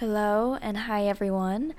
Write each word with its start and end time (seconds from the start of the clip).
Hello 0.00 0.56
and 0.62 0.76
hi 0.76 1.06
everyone. 1.08 1.74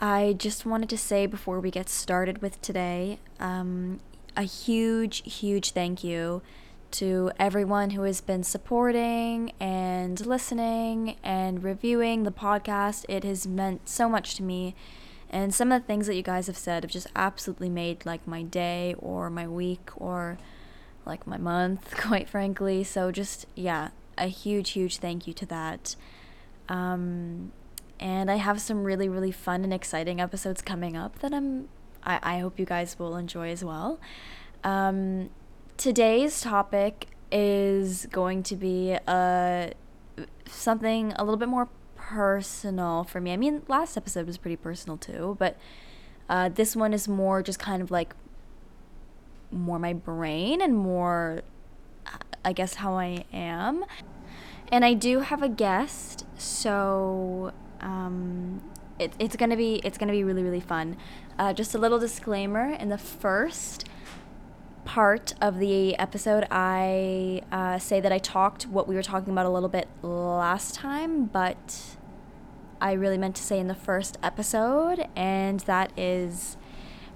I 0.00 0.34
just 0.36 0.66
wanted 0.66 0.88
to 0.88 0.98
say 0.98 1.26
before 1.26 1.60
we 1.60 1.70
get 1.70 1.88
started 1.88 2.42
with 2.42 2.60
today, 2.60 3.20
um, 3.38 4.00
a 4.36 4.42
huge, 4.42 5.22
huge 5.22 5.70
thank 5.70 6.02
you 6.02 6.42
to 6.90 7.30
everyone 7.38 7.90
who 7.90 8.02
has 8.02 8.20
been 8.20 8.42
supporting 8.42 9.52
and 9.60 10.26
listening 10.26 11.14
and 11.22 11.62
reviewing 11.62 12.24
the 12.24 12.32
podcast. 12.32 13.04
It 13.08 13.22
has 13.22 13.46
meant 13.46 13.88
so 13.88 14.08
much 14.08 14.34
to 14.34 14.42
me. 14.42 14.74
And 15.30 15.54
some 15.54 15.70
of 15.70 15.80
the 15.80 15.86
things 15.86 16.08
that 16.08 16.16
you 16.16 16.24
guys 16.24 16.48
have 16.48 16.58
said 16.58 16.82
have 16.82 16.90
just 16.90 17.06
absolutely 17.14 17.70
made 17.70 18.04
like 18.04 18.26
my 18.26 18.42
day 18.42 18.96
or 18.98 19.30
my 19.30 19.46
week 19.46 19.90
or 19.94 20.38
like 21.06 21.24
my 21.24 21.36
month, 21.36 21.96
quite 21.96 22.28
frankly. 22.28 22.82
So 22.82 23.12
just 23.12 23.46
yeah, 23.54 23.90
a 24.18 24.26
huge, 24.26 24.70
huge 24.70 24.96
thank 24.96 25.28
you 25.28 25.34
to 25.34 25.46
that. 25.46 25.94
Um, 26.68 27.52
and 28.00 28.30
I 28.30 28.36
have 28.36 28.60
some 28.60 28.82
really, 28.82 29.08
really 29.08 29.30
fun 29.30 29.62
and 29.62 29.72
exciting 29.72 30.20
episodes 30.20 30.62
coming 30.62 30.96
up 30.96 31.20
that 31.20 31.32
I'm 31.32 31.68
I, 32.02 32.18
I 32.22 32.38
hope 32.38 32.58
you 32.58 32.64
guys 32.64 32.98
will 32.98 33.16
enjoy 33.16 33.50
as 33.50 33.62
well. 33.62 34.00
Um, 34.64 35.28
today's 35.76 36.40
topic 36.40 37.08
is 37.30 38.06
going 38.10 38.42
to 38.44 38.56
be 38.56 38.96
uh, 39.06 39.68
something 40.46 41.12
a 41.12 41.24
little 41.24 41.36
bit 41.36 41.48
more 41.48 41.68
personal 41.94 43.04
for 43.04 43.20
me. 43.20 43.32
I 43.32 43.36
mean, 43.36 43.62
last 43.68 43.96
episode 43.96 44.26
was 44.26 44.38
pretty 44.38 44.56
personal 44.56 44.96
too, 44.96 45.36
but 45.38 45.58
uh, 46.28 46.48
this 46.48 46.74
one 46.74 46.94
is 46.94 47.06
more 47.06 47.42
just 47.42 47.58
kind 47.58 47.82
of 47.82 47.90
like 47.90 48.14
more 49.50 49.78
my 49.78 49.92
brain 49.92 50.62
and 50.62 50.74
more, 50.74 51.42
I 52.44 52.52
guess, 52.52 52.74
how 52.74 52.94
I 52.94 53.24
am. 53.32 53.84
And 54.72 54.84
I 54.84 54.94
do 54.94 55.20
have 55.20 55.42
a 55.42 55.48
guest, 55.48 56.24
so 56.38 57.52
um, 57.80 58.62
it, 58.98 59.12
it's 59.18 59.36
gonna 59.36 59.56
be 59.56 59.80
it's 59.84 59.98
gonna 59.98 60.12
be 60.12 60.24
really 60.24 60.42
really 60.42 60.60
fun. 60.60 60.96
Uh, 61.38 61.52
just 61.52 61.74
a 61.74 61.78
little 61.78 61.98
disclaimer: 61.98 62.70
in 62.70 62.88
the 62.88 62.98
first 62.98 63.88
part 64.84 65.34
of 65.40 65.58
the 65.58 65.96
episode, 65.98 66.46
I 66.50 67.42
uh, 67.52 67.78
say 67.78 68.00
that 68.00 68.12
I 68.12 68.18
talked 68.18 68.64
what 68.64 68.88
we 68.88 68.94
were 68.94 69.02
talking 69.02 69.32
about 69.32 69.46
a 69.46 69.50
little 69.50 69.68
bit 69.68 69.88
last 70.02 70.74
time, 70.74 71.26
but 71.26 71.96
I 72.80 72.92
really 72.92 73.18
meant 73.18 73.36
to 73.36 73.42
say 73.42 73.58
in 73.58 73.68
the 73.68 73.74
first 73.74 74.18
episode, 74.22 75.06
and 75.16 75.60
that 75.60 75.92
is. 75.96 76.56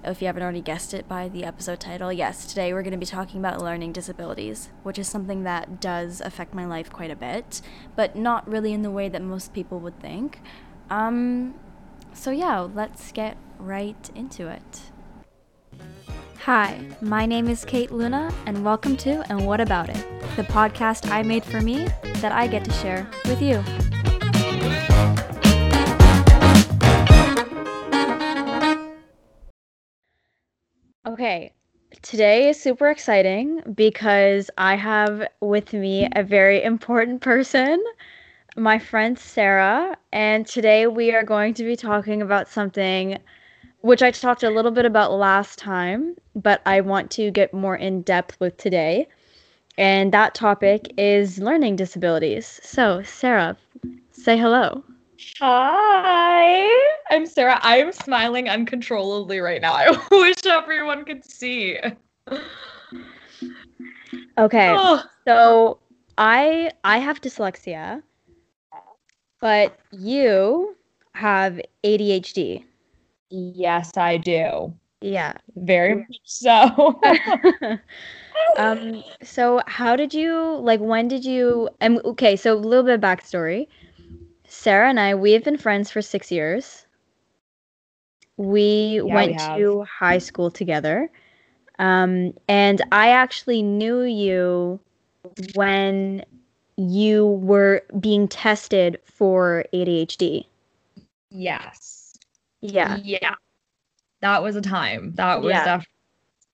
If 0.07 0.21
you 0.21 0.27
haven't 0.27 0.43
already 0.43 0.61
guessed 0.61 0.93
it 0.93 1.07
by 1.07 1.29
the 1.29 1.43
episode 1.43 1.79
title, 1.79 2.13
yes, 2.13 2.45
today 2.45 2.73
we're 2.73 2.83
going 2.83 2.91
to 2.91 2.97
be 2.97 3.07
talking 3.07 3.39
about 3.39 3.59
learning 3.59 3.91
disabilities, 3.91 4.69
which 4.83 4.99
is 4.99 5.07
something 5.07 5.41
that 5.45 5.81
does 5.81 6.21
affect 6.21 6.53
my 6.53 6.63
life 6.63 6.91
quite 6.91 7.09
a 7.09 7.15
bit, 7.15 7.59
but 7.95 8.15
not 8.15 8.47
really 8.47 8.71
in 8.71 8.83
the 8.83 8.91
way 8.91 9.09
that 9.09 9.23
most 9.23 9.51
people 9.51 9.79
would 9.79 9.99
think. 9.99 10.41
Um, 10.91 11.55
so 12.13 12.29
yeah, 12.29 12.59
let's 12.59 13.11
get 13.13 13.35
right 13.57 14.11
into 14.13 14.47
it. 14.47 14.81
Hi, 16.41 16.85
my 17.01 17.25
name 17.25 17.47
is 17.47 17.65
Kate 17.65 17.89
Luna, 17.89 18.31
and 18.45 18.63
welcome 18.63 18.95
to 18.97 19.23
And 19.31 19.47
What 19.47 19.59
About 19.59 19.89
It, 19.89 20.05
the 20.35 20.43
podcast 20.43 21.09
I 21.09 21.23
made 21.23 21.43
for 21.43 21.61
me 21.61 21.87
that 22.21 22.31
I 22.31 22.45
get 22.45 22.63
to 22.65 22.71
share 22.73 23.09
with 23.25 23.41
you. 23.41 23.63
Okay, 31.15 31.53
today 32.01 32.49
is 32.49 32.59
super 32.59 32.89
exciting 32.89 33.61
because 33.73 34.51
I 34.57 34.75
have 34.75 35.25
with 35.39 35.71
me 35.71 36.09
a 36.13 36.23
very 36.23 36.61
important 36.61 37.21
person 37.21 37.81
my 38.57 38.79
friend 38.79 39.17
Sarah, 39.17 39.95
and 40.11 40.45
today 40.45 40.87
we 40.87 41.13
are 41.13 41.23
going 41.23 41.53
to 41.53 41.63
be 41.63 41.77
talking 41.77 42.21
about 42.21 42.49
something 42.49 43.17
which 43.79 44.03
I 44.03 44.11
talked 44.11 44.43
a 44.43 44.49
little 44.49 44.71
bit 44.71 44.83
about 44.83 45.13
last 45.13 45.57
time, 45.57 46.17
but 46.35 46.61
I 46.65 46.81
want 46.81 47.11
to 47.11 47.31
get 47.31 47.53
more 47.53 47.77
in 47.77 48.01
depth 48.01 48.37
with 48.41 48.57
today. 48.57 49.07
And 49.77 50.13
that 50.13 50.35
topic 50.35 50.93
is 50.97 51.39
learning 51.39 51.77
disabilities. 51.77 52.59
So, 52.61 53.03
Sarah, 53.03 53.55
say 54.11 54.37
hello. 54.37 54.83
Hi, 55.39 56.67
I'm 57.09 57.25
Sarah. 57.25 57.59
I 57.61 57.77
am 57.77 57.91
smiling 57.91 58.49
uncontrollably 58.49 59.39
right 59.39 59.61
now. 59.61 59.73
I 59.75 60.07
wish 60.11 60.45
everyone 60.45 61.05
could 61.05 61.23
see. 61.23 61.77
Okay. 64.37 64.75
Oh. 64.77 65.03
So, 65.27 65.79
I 66.17 66.71
I 66.83 66.97
have 66.99 67.21
dyslexia 67.21 68.01
but 69.45 69.77
you 69.91 70.75
have 71.13 71.61
ADHD. 71.83 72.63
Yes, 73.29 73.95
I 73.95 74.17
do. 74.17 74.73
Yeah. 75.01 75.33
Very 75.55 75.95
much 75.97 76.19
so. 76.23 76.99
um 78.57 79.03
so 79.21 79.61
how 79.67 79.95
did 79.95 80.15
you 80.15 80.57
like 80.61 80.79
when 80.79 81.07
did 81.07 81.23
you 81.23 81.69
and 81.79 81.99
okay, 82.05 82.35
so 82.35 82.53
a 82.53 82.55
little 82.55 82.83
bit 82.83 82.95
of 82.95 83.01
backstory. 83.01 83.67
Sarah 84.55 84.89
and 84.89 84.99
I, 84.99 85.13
we 85.13 85.33
have 85.33 85.43
been 85.43 85.57
friends 85.57 85.91
for 85.91 86.01
six 86.01 86.31
years. 86.31 86.85
We 88.37 89.01
yeah, 89.05 89.13
went 89.13 89.31
we 89.33 89.37
to 89.37 89.83
high 89.83 90.17
school 90.17 90.49
together. 90.49 91.09
Um, 91.77 92.33
and 92.47 92.81
I 92.91 93.09
actually 93.09 93.61
knew 93.61 94.01
you 94.01 94.79
when 95.53 96.23
you 96.77 97.27
were 97.27 97.83
being 97.99 98.27
tested 98.27 98.99
for 99.03 99.65
ADHD. 99.73 100.45
Yes. 101.29 102.17
Yeah. 102.61 102.97
Yeah. 103.03 103.35
That 104.21 104.41
was 104.41 104.55
a 104.55 104.61
time. 104.61 105.13
That 105.15 105.41
was 105.41 105.51
yeah. 105.51 105.81
a 105.81 105.83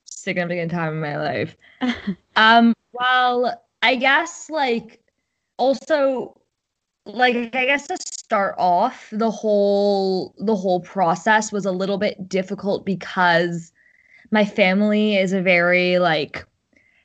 significant 0.06 0.72
time 0.72 0.94
in 0.94 1.01
my 1.01 1.18
life. 1.18 1.56
um, 2.35 2.75
well, 2.94 3.63
I 3.81 3.95
guess 3.95 4.50
like 4.50 5.00
also 5.57 6.35
like 7.13 7.55
I 7.55 7.66
guess 7.66 7.88
to 7.88 7.97
start 7.97 8.55
off, 8.57 9.09
the 9.11 9.31
whole 9.31 10.35
the 10.39 10.55
whole 10.55 10.81
process 10.81 11.51
was 11.51 11.66
a 11.66 11.72
little 11.72 11.97
bit 11.97 12.29
difficult 12.29 12.85
because 12.85 13.72
my 14.31 14.45
family 14.45 15.17
is 15.17 15.33
a 15.33 15.41
very 15.41 16.00
like 16.00 16.45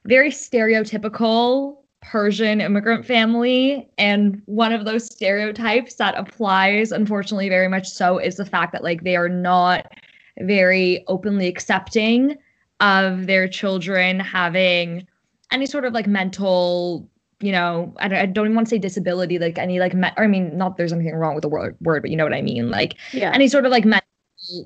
very 0.07 0.31
stereotypical 0.31 1.79
Persian 2.03 2.61
immigrant 2.61 3.05
family. 3.05 3.89
And 3.99 4.41
one 4.47 4.73
of 4.73 4.85
those 4.85 5.07
stereotypes 5.07 5.95
that 5.97 6.17
applies, 6.17 6.93
unfortunately, 6.93 7.49
very 7.49 7.69
much 7.69 7.89
so, 7.89 8.19
is 8.19 8.37
the 8.37 8.45
fact 8.45 8.73
that 8.73 8.85
like 8.85 9.03
they 9.03 9.17
are 9.17 9.29
not 9.29 9.93
very 10.39 11.05
openly 11.09 11.49
accepting 11.49 12.37
of 12.81 13.27
their 13.27 13.49
children 13.49 14.21
having 14.21 15.07
any 15.51 15.67
sort 15.67 15.85
of 15.85 15.93
like 15.93 16.07
mental 16.07 17.09
you 17.41 17.53
know 17.53 17.95
I 17.99 18.09
don't, 18.09 18.19
I 18.19 18.27
don't 18.27 18.47
even 18.47 18.55
want 18.55 18.67
to 18.69 18.71
say 18.71 18.79
disability 18.79 19.39
like 19.39 19.59
any 19.59 19.79
like 19.79 19.95
me- 19.95 20.13
i 20.17 20.27
mean 20.27 20.57
not 20.57 20.77
there's 20.77 20.93
anything 20.93 21.15
wrong 21.15 21.35
with 21.35 21.43
the 21.43 21.49
word 21.49 21.77
word 21.81 22.03
but 22.03 22.11
you 22.11 22.17
know 22.17 22.25
what 22.25 22.33
i 22.33 22.41
mean 22.41 22.71
like 22.71 22.97
yeah. 23.13 23.31
any 23.35 23.49
sort 23.49 23.67
of 23.67 23.73
like 23.73 23.85
mental 23.85 24.07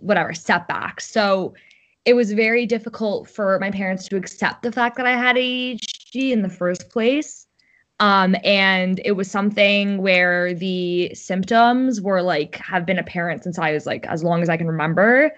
whatever 0.00 0.32
setback 0.34 1.00
so 1.00 1.54
it 2.04 2.14
was 2.14 2.32
very 2.32 2.66
difficult 2.66 3.28
for 3.28 3.59
my 3.59 3.70
parents 3.70 4.09
to 4.09 4.16
accept 4.16 4.62
the 4.62 4.70
fact 4.70 4.97
that 4.97 5.06
i 5.06 5.16
had 5.16 5.36
ADHD 6.10 6.32
in 6.32 6.42
the 6.42 6.48
first 6.48 6.88
place. 6.91 7.47
Um, 8.00 8.34
and 8.44 9.00
it 9.04 9.12
was 9.12 9.30
something 9.30 9.98
where 9.98 10.54
the 10.54 11.14
symptoms 11.14 12.00
were 12.00 12.22
like 12.22 12.56
have 12.56 12.86
been 12.86 12.98
apparent 12.98 13.44
since 13.44 13.59
I 13.59 13.72
was 13.72 13.84
like 13.84 14.06
as 14.06 14.25
long 14.25 14.42
as 14.42 14.48
I 14.48 14.56
can 14.56 14.66
remember. 14.66 15.30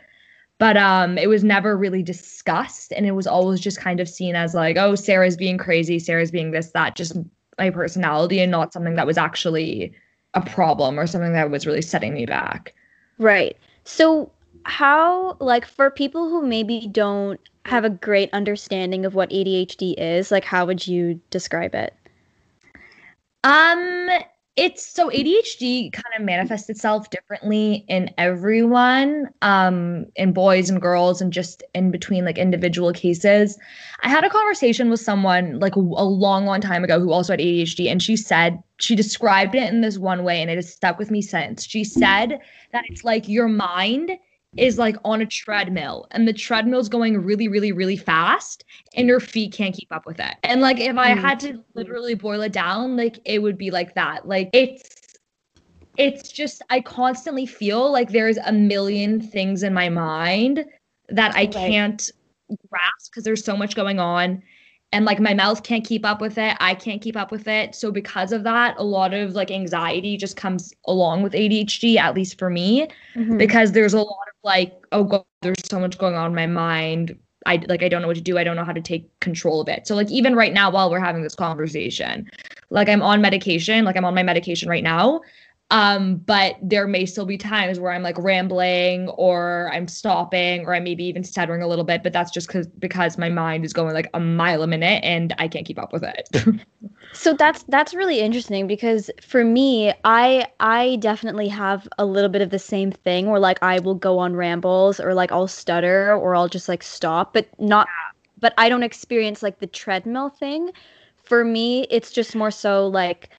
But 0.62 0.76
um, 0.76 1.18
it 1.18 1.28
was 1.28 1.42
never 1.42 1.76
really 1.76 2.04
discussed, 2.04 2.92
and 2.92 3.04
it 3.04 3.16
was 3.16 3.26
always 3.26 3.58
just 3.58 3.80
kind 3.80 3.98
of 3.98 4.08
seen 4.08 4.36
as 4.36 4.54
like, 4.54 4.76
oh, 4.76 4.94
Sarah's 4.94 5.36
being 5.36 5.58
crazy, 5.58 5.98
Sarah's 5.98 6.30
being 6.30 6.52
this, 6.52 6.70
that, 6.70 6.94
just 6.94 7.16
my 7.58 7.70
personality, 7.70 8.38
and 8.38 8.52
not 8.52 8.72
something 8.72 8.94
that 8.94 9.04
was 9.04 9.18
actually 9.18 9.92
a 10.34 10.40
problem 10.40 11.00
or 11.00 11.08
something 11.08 11.32
that 11.32 11.50
was 11.50 11.66
really 11.66 11.82
setting 11.82 12.14
me 12.14 12.26
back. 12.26 12.74
Right. 13.18 13.56
So 13.82 14.30
how 14.62 15.36
like 15.40 15.66
for 15.66 15.90
people 15.90 16.28
who 16.28 16.46
maybe 16.46 16.86
don't 16.92 17.40
have 17.64 17.84
a 17.84 17.90
great 17.90 18.32
understanding 18.32 19.04
of 19.04 19.16
what 19.16 19.30
ADHD 19.30 19.96
is, 19.98 20.30
like 20.30 20.44
how 20.44 20.64
would 20.64 20.86
you 20.86 21.20
describe 21.30 21.74
it? 21.74 21.92
Um 23.42 24.08
it's 24.56 24.86
so 24.86 25.08
ADHD 25.08 25.90
kind 25.92 26.14
of 26.16 26.22
manifests 26.22 26.68
itself 26.68 27.08
differently 27.08 27.86
in 27.88 28.10
everyone, 28.18 29.28
um, 29.40 30.04
in 30.16 30.34
boys 30.34 30.68
and 30.68 30.80
girls, 30.80 31.22
and 31.22 31.32
just 31.32 31.62
in 31.74 31.90
between 31.90 32.26
like 32.26 32.36
individual 32.36 32.92
cases. 32.92 33.58
I 34.02 34.10
had 34.10 34.24
a 34.24 34.30
conversation 34.30 34.90
with 34.90 35.00
someone 35.00 35.58
like 35.58 35.74
a 35.76 35.80
long, 35.80 36.44
long 36.44 36.60
time 36.60 36.84
ago 36.84 37.00
who 37.00 37.12
also 37.12 37.32
had 37.32 37.40
ADHD, 37.40 37.90
and 37.90 38.02
she 38.02 38.14
said 38.14 38.62
she 38.78 38.94
described 38.94 39.54
it 39.54 39.72
in 39.72 39.80
this 39.80 39.96
one 39.96 40.22
way, 40.22 40.42
and 40.42 40.50
it 40.50 40.56
has 40.56 40.70
stuck 40.70 40.98
with 40.98 41.10
me 41.10 41.22
since. 41.22 41.64
She 41.64 41.82
said 41.82 42.38
that 42.72 42.84
it's 42.88 43.04
like 43.04 43.28
your 43.28 43.48
mind 43.48 44.10
is 44.56 44.78
like 44.78 44.96
on 45.04 45.22
a 45.22 45.26
treadmill 45.26 46.06
and 46.10 46.28
the 46.28 46.32
treadmill's 46.32 46.88
going 46.88 47.16
really 47.18 47.48
really 47.48 47.72
really 47.72 47.96
fast 47.96 48.64
and 48.94 49.08
your 49.08 49.20
feet 49.20 49.52
can't 49.52 49.74
keep 49.74 49.90
up 49.90 50.04
with 50.04 50.20
it 50.20 50.34
and 50.42 50.60
like 50.60 50.78
if 50.78 50.96
i 50.98 51.14
mm. 51.14 51.18
had 51.18 51.40
to 51.40 51.58
literally 51.74 52.14
boil 52.14 52.42
it 52.42 52.52
down 52.52 52.96
like 52.96 53.18
it 53.24 53.40
would 53.40 53.56
be 53.56 53.70
like 53.70 53.94
that 53.94 54.28
like 54.28 54.50
it's 54.52 55.02
it's 55.98 56.32
just 56.32 56.62
I 56.70 56.80
constantly 56.80 57.46
feel 57.46 57.92
like 57.92 58.10
there's 58.10 58.38
a 58.38 58.52
million 58.52 59.20
things 59.20 59.62
in 59.62 59.74
my 59.74 59.88
mind 59.88 60.64
that 61.08 61.34
I 61.36 61.46
can't 61.46 62.10
grasp 62.68 63.10
because 63.10 63.24
there's 63.24 63.44
so 63.44 63.56
much 63.56 63.74
going 63.74 63.98
on 63.98 64.42
and 64.92 65.06
like 65.06 65.20
my 65.20 65.32
mouth 65.32 65.62
can't 65.62 65.86
keep 65.86 66.04
up 66.04 66.20
with 66.20 66.36
it 66.36 66.54
i 66.60 66.74
can't 66.74 67.00
keep 67.00 67.16
up 67.16 67.30
with 67.30 67.48
it 67.48 67.74
so 67.74 67.90
because 67.90 68.30
of 68.30 68.44
that 68.44 68.74
a 68.76 68.82
lot 68.82 69.14
of 69.14 69.32
like 69.32 69.50
anxiety 69.50 70.18
just 70.18 70.36
comes 70.36 70.74
along 70.86 71.22
with 71.22 71.32
adhd 71.32 71.96
at 71.96 72.14
least 72.14 72.38
for 72.38 72.50
me 72.50 72.86
mm-hmm. 73.14 73.38
because 73.38 73.72
there's 73.72 73.94
a 73.94 73.98
lot 73.98 74.28
of 74.28 74.31
like 74.44 74.72
oh 74.92 75.04
god 75.04 75.24
there's 75.42 75.56
so 75.68 75.78
much 75.80 75.98
going 75.98 76.14
on 76.14 76.26
in 76.26 76.34
my 76.34 76.46
mind. 76.46 77.18
I 77.44 77.60
like 77.68 77.82
i 77.82 77.88
don't 77.88 78.02
know 78.02 78.08
what 78.08 78.16
to 78.16 78.22
do. 78.22 78.38
I 78.38 78.44
don't 78.44 78.56
know 78.56 78.64
how 78.64 78.72
to 78.72 78.80
take 78.80 79.18
control 79.20 79.60
of 79.60 79.68
it. 79.68 79.86
So 79.86 79.96
like 79.96 80.10
even 80.10 80.36
right 80.36 80.52
now 80.52 80.70
while 80.70 80.90
we're 80.90 81.00
having 81.00 81.22
this 81.22 81.34
conversation 81.34 82.30
like 82.70 82.88
i'm 82.88 83.02
on 83.02 83.20
medication 83.20 83.84
like 83.84 83.96
i'm 83.96 84.04
on 84.04 84.14
my 84.14 84.22
medication 84.22 84.68
right 84.68 84.82
now 84.82 85.20
um, 85.72 86.16
but 86.16 86.56
there 86.60 86.86
may 86.86 87.06
still 87.06 87.24
be 87.24 87.38
times 87.38 87.80
where 87.80 87.92
I'm 87.92 88.02
like 88.02 88.18
rambling 88.18 89.08
or 89.08 89.70
I'm 89.72 89.88
stopping 89.88 90.66
or 90.66 90.74
I 90.74 90.80
maybe 90.80 91.02
even 91.04 91.24
stuttering 91.24 91.62
a 91.62 91.66
little 91.66 91.86
bit, 91.86 92.02
but 92.02 92.12
that's 92.12 92.30
just 92.30 92.46
because 92.46 92.66
because 92.66 93.16
my 93.16 93.30
mind 93.30 93.64
is 93.64 93.72
going 93.72 93.94
like 93.94 94.10
a 94.12 94.20
mile 94.20 94.62
a 94.62 94.66
minute 94.66 95.02
and 95.02 95.34
I 95.38 95.48
can't 95.48 95.64
keep 95.64 95.78
up 95.78 95.90
with 95.90 96.04
it. 96.04 96.28
so 97.14 97.32
that's 97.32 97.62
that's 97.68 97.94
really 97.94 98.20
interesting 98.20 98.66
because 98.66 99.10
for 99.22 99.44
me, 99.44 99.94
I 100.04 100.46
I 100.60 100.96
definitely 100.96 101.48
have 101.48 101.88
a 101.96 102.04
little 102.04 102.28
bit 102.28 102.42
of 102.42 102.50
the 102.50 102.58
same 102.58 102.92
thing 102.92 103.30
where 103.30 103.40
like 103.40 103.58
I 103.62 103.78
will 103.78 103.94
go 103.94 104.18
on 104.18 104.36
rambles 104.36 105.00
or 105.00 105.14
like 105.14 105.32
I'll 105.32 105.48
stutter 105.48 106.14
or 106.14 106.36
I'll 106.36 106.48
just 106.48 106.68
like 106.68 106.82
stop, 106.82 107.32
but 107.32 107.48
not 107.58 107.88
but 108.38 108.52
I 108.58 108.68
don't 108.68 108.82
experience 108.82 109.42
like 109.42 109.60
the 109.60 109.66
treadmill 109.66 110.28
thing. 110.28 110.72
For 111.24 111.44
me, 111.44 111.86
it's 111.88 112.10
just 112.10 112.36
more 112.36 112.50
so 112.50 112.88
like 112.88 113.30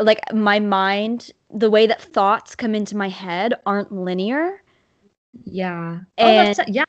like 0.00 0.20
my 0.32 0.58
mind 0.58 1.30
the 1.52 1.70
way 1.70 1.86
that 1.86 2.00
thoughts 2.00 2.54
come 2.54 2.74
into 2.74 2.96
my 2.96 3.08
head 3.08 3.54
aren't 3.66 3.92
linear. 3.92 4.62
Yeah. 5.44 6.00
Oh, 6.18 6.26
and 6.26 6.58
oh, 6.58 6.64
yeah. 6.68 6.84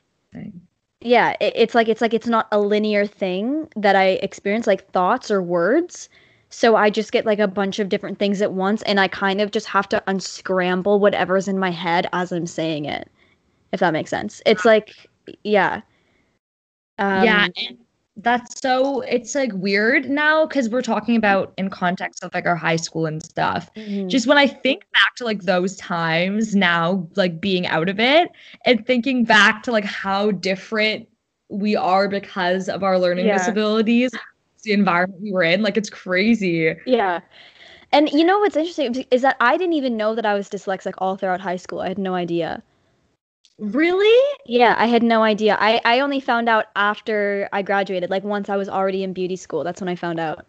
Yeah 1.02 1.36
it, 1.40 1.54
it's 1.56 1.76
like 1.76 1.90
it's 1.90 2.02
like 2.02 2.14
it's 2.14 2.28
not 2.28 2.48
a 2.52 2.60
linear 2.60 3.06
thing 3.06 3.68
that 3.76 3.96
i 3.96 4.20
experience 4.24 4.68
like 4.68 4.90
thoughts 4.92 5.30
or 5.30 5.42
words. 5.42 6.10
So 6.50 6.76
i 6.76 6.90
just 6.90 7.12
get 7.12 7.26
like 7.26 7.40
a 7.40 7.48
bunch 7.48 7.80
of 7.80 7.90
different 7.90 8.20
things 8.20 8.42
at 8.42 8.54
once 8.54 8.82
and 8.84 9.00
i 9.00 9.08
kind 9.08 9.42
of 9.42 9.52
just 9.52 9.68
have 9.68 9.90
to 9.90 10.04
unscramble 10.08 11.00
whatever's 11.00 11.48
in 11.48 11.58
my 11.60 11.72
head 11.72 12.08
as 12.14 12.32
i'm 12.32 12.48
saying 12.48 12.86
it 12.86 13.10
if 13.74 13.80
that 13.80 13.92
makes 13.92 14.10
sense. 14.10 14.42
It's 14.46 14.64
like 14.64 14.94
yeah. 15.44 15.82
Um, 17.00 17.24
yeah 17.24 17.48
and 17.58 17.78
that's 18.18 18.62
so 18.62 19.02
it's 19.02 19.34
like 19.34 19.52
weird 19.54 20.08
now 20.10 20.46
because 20.46 20.70
we're 20.70 20.84
talking 20.84 21.16
about 21.16 21.52
in 21.58 21.70
context 21.70 22.24
of 22.24 22.32
like 22.34 22.46
our 22.46 22.56
high 22.56 22.76
school 22.76 23.08
and 23.08 23.24
stuff. 23.24 23.74
Mm-hmm. 23.76 24.08
just 24.08 24.28
when 24.28 24.38
i 24.38 24.46
think 24.46 24.84
back 24.94 25.16
to 25.16 25.24
like 25.24 25.42
those 25.44 25.76
times 25.78 26.56
now 26.56 27.08
like 27.16 27.42
being 27.42 27.66
out 27.66 27.90
of 27.90 28.00
it 28.00 28.30
and 28.66 28.86
thinking 28.86 29.24
back 29.24 29.64
to 29.64 29.72
like 29.72 29.86
how 29.86 30.32
different 30.32 31.08
we 31.50 31.76
are 31.76 32.08
because 32.08 32.70
of 32.70 32.84
our 32.84 33.00
learning 33.00 33.26
yeah. 33.26 33.38
disabilities 33.38 34.12
the 34.64 34.74
environment 34.74 35.22
we 35.22 35.32
were 35.32 35.44
in 35.44 35.62
like 35.62 35.78
it's 35.78 35.90
crazy. 35.90 36.76
Yeah. 36.86 37.20
And 37.92 38.10
you 38.10 38.24
know 38.24 38.40
what's 38.40 38.56
interesting 38.56 39.06
is 39.12 39.22
that 39.22 39.38
i 39.40 39.58
didn't 39.58 39.74
even 39.74 39.98
know 39.98 40.16
that 40.16 40.26
i 40.26 40.34
was 40.34 40.50
dyslexic 40.50 40.94
all 41.00 41.16
throughout 41.16 41.42
high 41.42 41.58
school. 41.58 41.80
I 41.80 41.90
had 41.90 41.98
no 41.98 42.16
idea 42.16 42.64
Really? 43.60 44.38
Yeah, 44.46 44.76
I 44.78 44.88
had 44.88 45.04
no 45.04 45.22
idea. 45.24 45.58
I, 45.60 45.80
I 45.86 46.00
only 46.00 46.20
found 46.20 46.50
out 46.50 46.66
after 46.76 47.48
I 47.54 47.62
graduated, 47.62 48.10
like 48.10 48.24
once 48.24 48.50
I 48.50 48.56
was 48.56 48.68
already 48.68 49.04
in 49.04 49.14
beauty 49.14 49.36
school. 49.36 49.64
That's 49.64 49.80
when 49.80 49.90
I 49.90 49.96
found 49.96 50.20
out. 50.20 50.46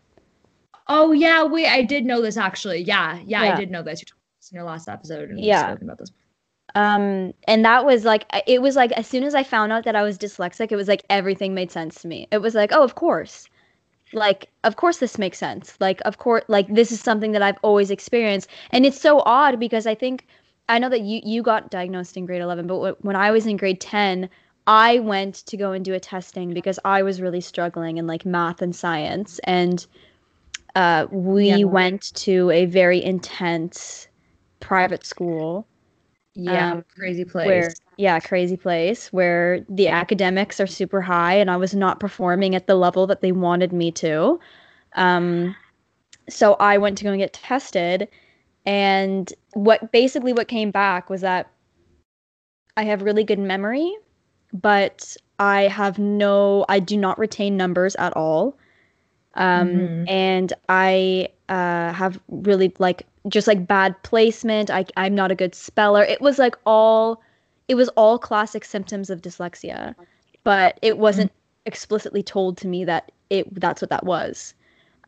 Oh 0.88 1.12
yeah, 1.12 1.44
wait, 1.44 1.66
I 1.66 1.82
did 1.82 2.04
know 2.04 2.20
this 2.20 2.36
actually. 2.36 2.82
Yeah, 2.82 3.18
yeah, 3.24 3.44
yeah. 3.44 3.54
I 3.54 3.56
did 3.56 3.70
know 3.70 3.82
this. 3.82 4.00
You 4.00 4.06
talked 4.06 4.20
this 4.40 4.50
in 4.50 4.56
your 4.56 4.64
last 4.64 4.88
episode 4.88 5.30
and 5.30 5.40
yeah. 5.40 5.68
spoken 5.68 5.84
about 5.84 5.98
this. 5.98 6.10
Um, 6.74 7.32
and 7.46 7.64
that 7.64 7.84
was 7.84 8.04
like 8.04 8.26
it 8.46 8.60
was 8.60 8.74
like 8.74 8.92
as 8.92 9.06
soon 9.06 9.22
as 9.22 9.34
I 9.34 9.42
found 9.42 9.70
out 9.72 9.84
that 9.84 9.96
I 9.96 10.02
was 10.02 10.18
dyslexic, 10.18 10.72
it 10.72 10.76
was 10.76 10.88
like 10.88 11.04
everything 11.08 11.54
made 11.54 11.70
sense 11.70 12.00
to 12.02 12.08
me. 12.08 12.26
It 12.32 12.38
was 12.38 12.54
like, 12.54 12.70
oh, 12.72 12.82
of 12.82 12.94
course. 12.94 13.48
Like, 14.12 14.50
of 14.62 14.76
course 14.76 14.98
this 14.98 15.18
makes 15.18 15.38
sense. 15.38 15.76
Like, 15.80 16.00
of 16.04 16.18
course 16.18 16.44
like 16.48 16.68
this 16.68 16.90
is 16.90 17.00
something 17.00 17.32
that 17.32 17.42
I've 17.42 17.58
always 17.62 17.90
experienced. 17.90 18.48
And 18.70 18.84
it's 18.84 19.00
so 19.00 19.22
odd 19.24 19.60
because 19.60 19.86
I 19.86 19.94
think 19.94 20.26
I 20.68 20.78
know 20.78 20.88
that 20.88 21.02
you 21.02 21.20
you 21.24 21.42
got 21.42 21.70
diagnosed 21.70 22.16
in 22.16 22.26
grade 22.26 22.40
11, 22.40 22.66
but 22.66 23.04
when 23.04 23.16
I 23.16 23.30
was 23.30 23.46
in 23.46 23.56
grade 23.56 23.80
10, 23.80 24.28
I 24.66 24.98
went 25.00 25.36
to 25.46 25.56
go 25.56 25.72
and 25.72 25.84
do 25.84 25.94
a 25.94 26.00
testing 26.00 26.54
because 26.54 26.78
I 26.84 27.02
was 27.02 27.20
really 27.20 27.40
struggling 27.40 27.98
in 27.98 28.06
like 28.06 28.24
math 28.24 28.62
and 28.62 28.74
science 28.74 29.38
and 29.44 29.86
uh, 30.74 31.06
we 31.10 31.50
yeah. 31.50 31.64
went 31.64 32.12
to 32.14 32.50
a 32.50 32.64
very 32.66 33.02
intense 33.02 34.08
private 34.60 35.06
school. 35.06 35.66
Yeah, 36.34 36.72
um, 36.72 36.84
crazy 36.96 37.24
place. 37.24 37.46
Where, 37.46 37.72
yeah, 37.96 38.18
crazy 38.18 38.56
place 38.56 39.12
where 39.12 39.64
the 39.68 39.86
academics 39.86 40.58
are 40.58 40.66
super 40.66 41.00
high 41.00 41.34
and 41.34 41.48
I 41.48 41.56
was 41.56 41.74
not 41.74 42.00
performing 42.00 42.56
at 42.56 42.66
the 42.66 42.74
level 42.74 43.06
that 43.06 43.20
they 43.20 43.30
wanted 43.30 43.72
me 43.72 43.92
to. 43.92 44.40
Um, 44.96 45.54
so 46.28 46.54
I 46.54 46.78
went 46.78 46.98
to 46.98 47.04
go 47.04 47.10
and 47.10 47.20
get 47.20 47.34
tested 47.34 48.08
and 48.66 49.32
what 49.52 49.92
basically 49.92 50.32
what 50.32 50.48
came 50.48 50.70
back 50.70 51.10
was 51.10 51.20
that 51.20 51.50
I 52.76 52.84
have 52.84 53.02
really 53.02 53.24
good 53.24 53.38
memory, 53.38 53.94
but 54.52 55.16
I 55.38 55.62
have 55.62 55.98
no, 55.98 56.64
I 56.68 56.80
do 56.80 56.96
not 56.96 57.18
retain 57.18 57.56
numbers 57.56 57.94
at 57.96 58.16
all. 58.16 58.56
Um, 59.36 59.68
mm-hmm. 59.68 60.08
and 60.08 60.52
I 60.68 61.28
uh, 61.48 61.92
have 61.92 62.20
really 62.28 62.72
like 62.78 63.04
just 63.28 63.48
like 63.48 63.66
bad 63.66 64.00
placement. 64.04 64.70
I, 64.70 64.86
I'm 64.96 65.14
not 65.14 65.32
a 65.32 65.34
good 65.34 65.54
speller. 65.54 66.04
It 66.04 66.20
was 66.20 66.38
like 66.38 66.56
all, 66.64 67.20
it 67.66 67.74
was 67.74 67.88
all 67.90 68.18
classic 68.18 68.64
symptoms 68.64 69.10
of 69.10 69.22
dyslexia, 69.22 69.94
but 70.44 70.78
it 70.82 70.98
wasn't 70.98 71.32
mm-hmm. 71.32 71.66
explicitly 71.66 72.22
told 72.22 72.56
to 72.58 72.68
me 72.68 72.84
that 72.84 73.10
it 73.30 73.52
that's 73.60 73.82
what 73.82 73.90
that 73.90 74.04
was. 74.04 74.54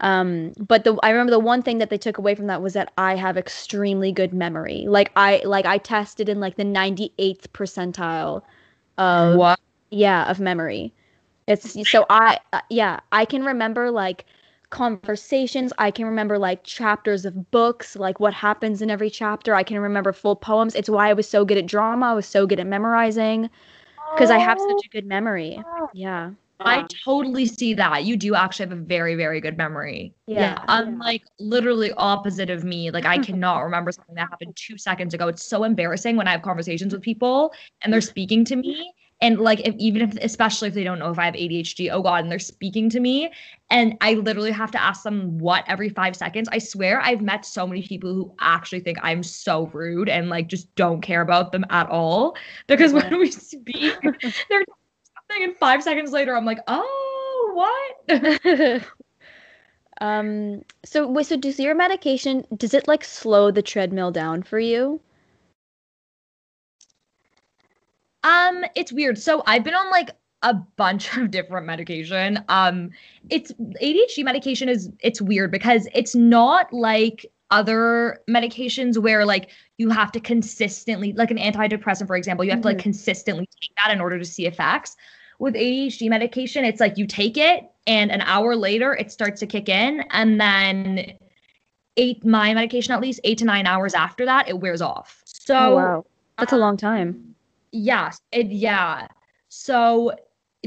Um, 0.01 0.53
but 0.59 0.85
the 0.85 0.97
I 1.03 1.11
remember 1.11 1.31
the 1.31 1.39
one 1.39 1.63
thing 1.63 1.79
that 1.79 1.91
they 1.91 1.99
took 1.99 2.19
away 2.19 2.35
from 2.35 2.47
that 2.49 2.63
was 2.63 2.75
that 2.75 2.93
I 2.99 3.17
have 3.17 3.37
extremely 3.37 4.13
good 4.13 4.33
memory. 4.35 4.85
Like 4.89 5.11
I 5.17 5.43
like 5.45 5.67
I 5.67 5.79
tested 5.79 6.29
in 6.29 6.41
like 6.41 6.57
the 6.57 6.65
98th 6.65 7.53
percentile 7.53 8.43
of 8.99 9.37
what? 9.37 9.61
yeah, 9.91 10.31
of 10.31 10.41
memory. 10.41 10.93
It's 11.47 11.77
so 11.91 12.07
I 12.11 12.39
uh, 12.53 12.61
yeah, 12.71 13.01
I 13.13 13.25
can 13.25 13.45
remember 13.45 13.91
like 13.91 14.27
conversations, 14.71 15.73
I 15.79 15.91
can 15.91 16.07
remember 16.07 16.39
like 16.39 16.65
chapters 16.65 17.25
of 17.25 17.51
books, 17.51 17.97
like 17.97 18.21
what 18.21 18.35
happens 18.35 18.83
in 18.83 18.91
every 18.91 19.11
chapter. 19.11 19.55
I 19.55 19.63
can 19.63 19.79
remember 19.79 20.13
full 20.13 20.37
poems. 20.37 20.75
It's 20.75 20.91
why 20.91 21.09
I 21.11 21.13
was 21.15 21.29
so 21.29 21.45
good 21.45 21.59
at 21.59 21.67
drama, 21.67 22.07
I 22.07 22.15
was 22.15 22.27
so 22.27 22.47
good 22.47 22.61
at 22.61 22.67
memorizing 22.67 23.49
because 24.15 24.31
I 24.31 24.39
have 24.39 24.61
such 24.61 24.85
a 24.87 24.89
good 24.89 25.07
memory. 25.07 25.63
Yeah. 25.93 26.33
I 26.61 26.79
um, 26.79 26.89
totally 27.05 27.47
see 27.47 27.75
that. 27.75 28.05
You 28.05 28.17
do 28.17 28.35
actually 28.35 28.69
have 28.69 28.79
a 28.79 28.83
very, 28.83 29.15
very 29.15 29.41
good 29.41 29.57
memory. 29.57 30.15
Yeah. 30.27 30.41
yeah. 30.41 30.65
Unlike 30.69 31.23
literally 31.39 31.93
opposite 31.97 32.51
of 32.51 32.65
me. 32.65 32.91
Like 32.91 33.05
I 33.05 33.19
cannot 33.27 33.61
remember 33.61 33.93
something 33.93 34.15
that 34.15 34.29
happened 34.31 34.57
two 34.57 34.79
seconds 34.79 35.15
ago. 35.15 35.29
It's 35.29 35.45
so 35.45 35.65
embarrassing 35.65 36.17
when 36.17 36.29
I 36.29 36.33
have 36.33 36.43
conversations 36.43 36.93
with 36.93 37.03
people 37.03 37.53
and 37.83 37.93
they're 37.93 38.01
speaking 38.01 38.45
to 38.47 38.57
me. 38.57 38.93
And 39.23 39.39
like 39.39 39.67
if 39.67 39.75
even 39.79 40.03
if 40.03 40.15
especially 40.23 40.69
if 40.69 40.75
they 40.75 40.85
don't 40.85 40.99
know 40.99 41.11
if 41.11 41.19
I 41.19 41.25
have 41.25 41.35
ADHD, 41.35 41.91
oh 41.91 42.03
God, 42.03 42.23
and 42.23 42.31
they're 42.31 42.39
speaking 42.39 42.91
to 42.91 43.01
me 43.01 43.31
and 43.71 43.97
I 44.03 44.13
literally 44.15 44.51
have 44.51 44.71
to 44.73 44.83
ask 44.83 45.03
them 45.05 45.39
what 45.39 45.65
every 45.67 45.89
five 45.89 46.15
seconds. 46.15 46.51
I 46.53 46.59
swear 46.59 47.01
I've 47.01 47.23
met 47.23 47.47
so 47.47 47.67
many 47.67 47.83
people 47.83 48.13
who 48.13 48.35
actually 48.41 48.81
think 48.81 48.99
I'm 49.03 49.23
so 49.23 49.69
rude 49.73 50.11
and 50.11 50.29
like 50.29 50.49
just 50.49 50.75
don't 50.75 51.01
care 51.01 51.23
about 51.23 51.51
them 51.53 51.65
at 51.71 51.89
all. 51.89 52.37
Because 52.67 52.93
when 52.93 53.19
we 53.19 53.31
speak, 53.31 53.95
they're 54.51 54.65
something 55.37 55.49
and 55.51 55.59
five 55.59 55.83
seconds 55.83 56.13
later 56.13 56.37
I'm 56.37 56.45
like, 56.45 56.61
oh, 56.67 57.53
what? 58.09 58.83
um 60.01 60.63
so 60.85 61.07
wait, 61.09 61.27
so 61.27 61.37
does 61.37 61.59
your 61.59 61.75
medication 61.75 62.45
does 62.57 62.75
it 62.75 62.87
like 62.87 63.05
slow 63.05 63.51
the 63.51 63.63
treadmill 63.63 64.11
down 64.11 64.43
for 64.43 64.59
you? 64.59 65.01
Um, 68.23 68.65
it's 68.75 68.93
weird. 68.93 69.19
So 69.19 69.43
I've 69.47 69.63
been 69.63 69.75
on 69.75 69.91
like 69.91 70.11
a 70.43 70.55
bunch 70.55 71.17
of 71.17 71.31
different 71.31 71.67
medication. 71.67 72.43
Um, 72.49 72.91
it's 73.31 73.53
ADHD 73.53 74.25
medication 74.25 74.69
is 74.69 74.91
it's 75.01 75.21
weird 75.21 75.51
because 75.51 75.89
it's 75.95 76.15
not 76.15 76.73
like 76.73 77.27
other 77.53 78.21
medications 78.29 78.99
where 78.99 79.25
like 79.25 79.51
you 79.79 79.89
have 79.89 80.11
to 80.11 80.19
consistently 80.19 81.13
like 81.13 81.31
an 81.31 81.39
antidepressant 81.39 82.09
for 82.09 82.17
example 82.17 82.45
you 82.45 82.51
have 82.51 82.57
mm-hmm. 82.57 82.63
to 82.63 82.69
like 82.69 82.77
mm-hmm. 82.79 82.83
consistently 82.83 83.49
take 83.63 83.71
that 83.77 83.93
in 83.93 84.01
order 84.01 84.19
to 84.19 84.25
see 84.25 84.47
effects 84.47 84.97
with 85.39 85.55
ADHD 85.55 86.09
medication, 86.09 86.65
it's 86.65 86.81
like 86.81 86.97
you 86.99 87.07
take 87.07 87.37
it 87.37 87.65
and 87.87 88.11
an 88.11 88.23
hour 88.23 88.57
later 88.57 88.95
it 88.95 89.13
starts 89.13 89.41
to 89.41 89.47
kick 89.47 89.69
in. 89.69 90.03
And 90.11 90.41
then 90.41 91.13
eight, 91.97 92.25
my 92.25 92.53
medication 92.55 92.93
at 92.93 93.01
least, 93.01 93.21
eight 93.25 93.39
to 93.39 93.45
nine 93.45 93.67
hours 93.67 93.95
after 93.95 94.25
that, 94.25 94.49
it 94.49 94.59
wears 94.61 94.83
off. 94.83 95.23
So, 95.25 95.57
oh, 95.57 95.77
wow. 95.77 96.07
That's 96.39 96.53
a 96.53 96.59
long 96.59 96.77
time. 96.77 97.35
Yes. 97.73 98.21
It, 98.33 98.49
yeah. 98.49 99.09
So 99.49 100.13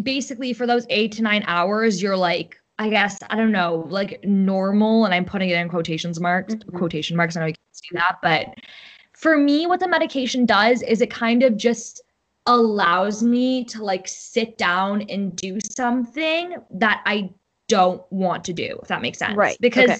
basically, 0.02 0.54
for 0.54 0.66
those 0.66 0.86
eight 0.90 1.12
to 1.14 1.22
nine 1.22 1.44
hours, 1.48 2.02
you're 2.02 2.18
like 2.18 2.60
I 2.82 2.90
guess 2.90 3.20
I 3.30 3.36
don't 3.36 3.52
know, 3.52 3.86
like 3.90 4.24
normal, 4.24 5.04
and 5.04 5.14
I'm 5.14 5.26
putting 5.26 5.50
it 5.50 5.58
in 5.58 5.68
quotations 5.68 6.18
marks, 6.22 6.56
Mhm. 6.56 6.78
quotation 6.78 7.18
marks. 7.18 7.36
I 7.36 7.42
know 7.42 7.48
you 7.48 7.54
can't 7.54 7.76
see 7.76 7.90
that, 7.92 8.20
but 8.24 8.56
for 9.12 9.36
me, 9.36 9.68
what 9.68 9.82
the 9.82 9.88
medication 9.90 10.46
does 10.46 10.82
is 10.84 11.02
it 11.02 11.12
kind 11.12 11.44
of 11.44 11.58
just 11.58 12.02
allows 12.50 13.22
me 13.22 13.64
to 13.64 13.84
like 13.84 14.08
sit 14.08 14.58
down 14.58 15.04
and 15.04 15.36
do 15.36 15.60
something 15.72 16.56
that 16.72 17.02
I 17.06 17.30
don't 17.68 18.02
want 18.12 18.44
to 18.46 18.54
do, 18.54 18.80
if 18.82 18.88
that 18.88 19.02
makes 19.02 19.20
sense. 19.20 19.36
Right, 19.36 19.58
Because 19.62 19.90
okay. 19.92 20.00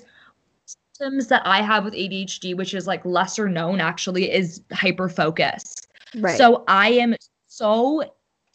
symptoms 0.66 1.28
that 1.28 1.44
I 1.46 1.62
have 1.62 1.86
with 1.86 1.94
ADHD, 1.94 2.56
which 2.56 2.74
is 2.74 2.88
like 2.88 3.06
lesser 3.06 3.48
known 3.48 3.80
actually, 3.80 4.32
is 4.32 4.62
hyper 4.74 5.08
focus. 5.08 5.76
Right. 6.16 6.38
So 6.38 6.64
I 6.68 6.90
am 6.94 7.16
so 7.48 8.04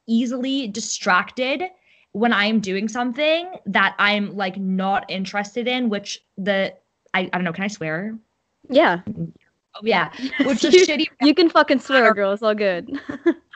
easily 0.07 0.67
distracted 0.67 1.63
when 2.13 2.33
I 2.33 2.47
am 2.47 2.59
doing 2.61 2.89
something 2.89 3.49
that 3.67 3.95
I'm 3.99 4.37
like 4.37 4.57
not 4.57 5.09
interested 5.09 5.69
in, 5.69 5.89
which 5.89 6.25
the 6.37 6.75
I, 7.15 7.21
I 7.21 7.39
don't 7.39 7.45
know, 7.45 7.53
can 7.53 7.65
I 7.65 7.69
swear? 7.69 8.19
yeah. 8.69 9.03
Oh 9.77 9.81
yeah. 9.83 10.13
Which 10.45 10.63
the 10.63 10.71
you, 10.71 10.87
shitty 10.87 11.07
you 11.21 11.35
can 11.35 11.51
fucking 11.51 11.81
swear, 11.81 12.15
girl. 12.15 12.33
It's 12.33 12.43
all 12.43 12.55
good. 12.55 13.01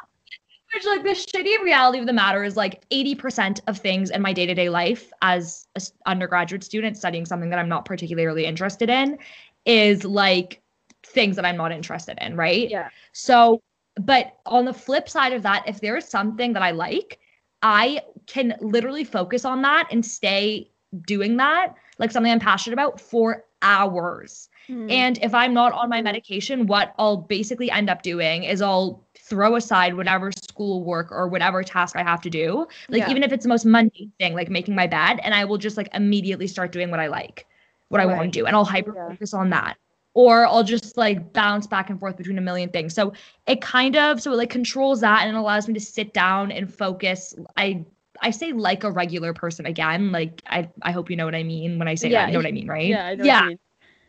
like 0.87 1.03
the 1.03 1.11
shitty 1.11 1.63
reality 1.63 1.99
of 1.99 2.07
the 2.07 2.13
matter 2.13 2.45
is 2.45 2.57
like 2.57 2.85
80% 2.91 3.61
of 3.67 3.79
things 3.79 4.11
in 4.11 4.23
my 4.23 4.33
day-to-day 4.33 4.69
life 4.69 5.13
as 5.23 5.67
an 5.75 5.83
undergraduate 6.07 6.65
student 6.65 6.97
studying 6.97 7.27
something 7.27 7.51
that 7.51 7.59
I'm 7.59 7.69
not 7.69 7.85
particularly 7.85 8.45
interested 8.47 8.91
in 8.91 9.19
is 9.65 10.05
like 10.05 10.61
things 11.05 11.37
that 11.37 11.45
I'm 11.45 11.57
not 11.57 11.73
interested 11.73 12.19
in, 12.21 12.37
right? 12.37 12.69
yeah. 12.69 12.89
So, 13.13 13.63
but 14.01 14.37
on 14.47 14.65
the 14.65 14.73
flip 14.73 15.09
side 15.09 15.33
of 15.33 15.43
that, 15.43 15.65
if 15.67 15.81
there 15.81 15.97
is 15.97 16.07
something 16.07 16.53
that 16.53 16.63
I 16.63 16.71
like, 16.71 17.19
I 17.63 18.03
can 18.27 18.55
literally 18.61 19.05
focus 19.05 19.45
on 19.45 19.63
that 19.63 19.89
and 19.91 20.05
stay 20.05 20.71
doing 21.07 21.37
that, 21.39 21.75
like 21.99 22.11
something 22.11 22.31
I'm 22.31 22.39
passionate 22.41 22.75
about 22.75 23.01
for 23.01 23.45
hours. 23.63 24.49
Mm. 24.69 24.91
And 24.91 25.19
if 25.23 25.35
I'm 25.35 25.55
not 25.55 25.73
on 25.73 25.89
my 25.89 26.03
medication, 26.03 26.67
what 26.67 26.95
I'll 26.99 27.17
basically 27.17 27.71
end 27.71 27.89
up 27.89 28.03
doing 28.03 28.45
is 28.45 28.61
I'll 28.61 29.05
throw 29.17 29.57
aside 29.57 29.95
whatever 29.95 30.31
school 30.33 30.85
work 30.85 31.11
or 31.11 31.29
whatever 31.29 31.63
task 31.63 31.97
I 31.97 32.03
have 32.03 32.21
to 32.23 32.31
do. 32.31 32.67
Like 32.89 33.01
Yeah. 33.01 33.11
even 33.11 33.23
if 33.23 33.33
it's 33.33 33.45
the 33.45 33.49
most 33.49 33.65
mundane 33.65 34.13
thing, 34.19 34.35
like 34.35 34.51
making 34.51 34.75
my 34.75 34.87
bed, 34.87 35.21
and 35.23 35.35
I 35.35 35.45
will 35.45 35.59
just 35.59 35.77
like 35.77 35.89
immediately 35.95 36.47
start 36.47 36.73
doing 36.73 36.91
what 36.91 37.01
I 37.01 37.07
like, 37.09 37.47
what 37.89 38.01
I 38.01 38.07
want 38.07 38.33
to 38.33 38.39
do, 38.41 38.47
and 38.47 38.55
I'll 38.57 38.65
hyper 38.65 38.95
Yeah. 38.95 39.09
focus 39.09 39.35
on 39.35 39.51
that. 39.51 39.77
Or 40.15 40.47
I'll 40.47 40.65
just 40.65 40.97
like 40.97 41.33
bounce 41.33 41.67
back 41.67 41.91
and 41.91 42.01
forth 42.01 42.17
between 42.17 42.39
a 42.39 42.41
million 42.41 42.71
things. 42.71 42.93
So 42.95 43.13
it 43.47 43.61
kind 43.61 43.97
of 43.97 44.21
so 44.21 44.33
it 44.33 44.37
like 44.37 44.51
controls 44.51 45.01
that 45.01 45.23
and 45.27 45.37
it 45.37 45.39
allows 45.39 45.69
me 45.69 45.75
to 45.75 45.81
sit 45.81 46.13
down 46.13 46.51
and 46.51 46.73
focus. 46.73 47.35
I 47.57 47.85
I 48.21 48.31
say 48.31 48.53
like 48.53 48.83
a 48.85 48.91
regular 48.91 49.33
person 49.33 49.65
again. 49.67 50.11
Like 50.11 50.43
I 50.47 50.69
I 50.83 50.91
hope 50.93 51.09
you 51.11 51.17
know 51.17 51.25
what 51.27 51.37
I 51.37 51.43
mean 51.45 51.79
when 51.79 51.87
I 51.89 51.95
say 51.95 52.09
Yeah. 52.09 52.23
that. 52.23 52.29
You 52.29 52.33
know 52.33 52.39
what 52.41 52.47
I 52.47 52.53
mean, 52.53 52.67
right? 52.67 52.89
yeah. 52.89 53.07
I 53.07 53.15
know 53.15 53.25
yeah 53.25 53.35
What 53.41 53.45
you 53.45 53.49
mean. 53.51 53.59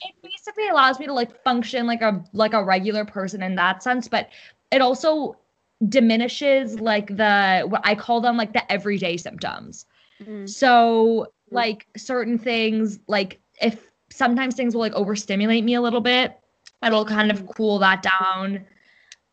It 0.02 0.16
basically 0.22 0.68
allows 0.70 1.00
me 1.00 1.06
to 1.06 1.14
like 1.14 1.44
function 1.44 1.86
like 1.86 2.02
a 2.02 2.24
like 2.34 2.54
a 2.54 2.64
regular 2.64 3.06
person 3.06 3.42
in 3.44 3.56
that 3.56 3.84
sense 3.84 4.08
but 4.08 4.30
it 4.72 4.82
also 4.82 5.36
diminishes 5.88 6.80
like 6.80 7.08
the 7.18 7.66
what 7.68 7.82
i 7.84 7.96
call 7.96 8.22
them 8.22 8.38
like 8.38 8.54
the 8.54 8.72
everyday 8.72 9.18
symptoms. 9.18 9.86
Mm. 10.22 10.50
so 10.50 11.28
like 11.52 11.88
certain 11.96 12.38
things 12.38 13.00
like 13.08 13.40
if 13.62 13.90
sometimes 14.12 14.56
things 14.56 14.74
will 14.74 14.82
like 14.82 14.94
overstimulate 14.94 15.64
me 15.64 15.76
a 15.76 15.82
little 15.82 16.02
bit 16.02 16.38
it'll 16.86 17.06
kind 17.06 17.32
of 17.32 17.48
cool 17.48 17.80
that 17.80 18.04
down 18.04 18.66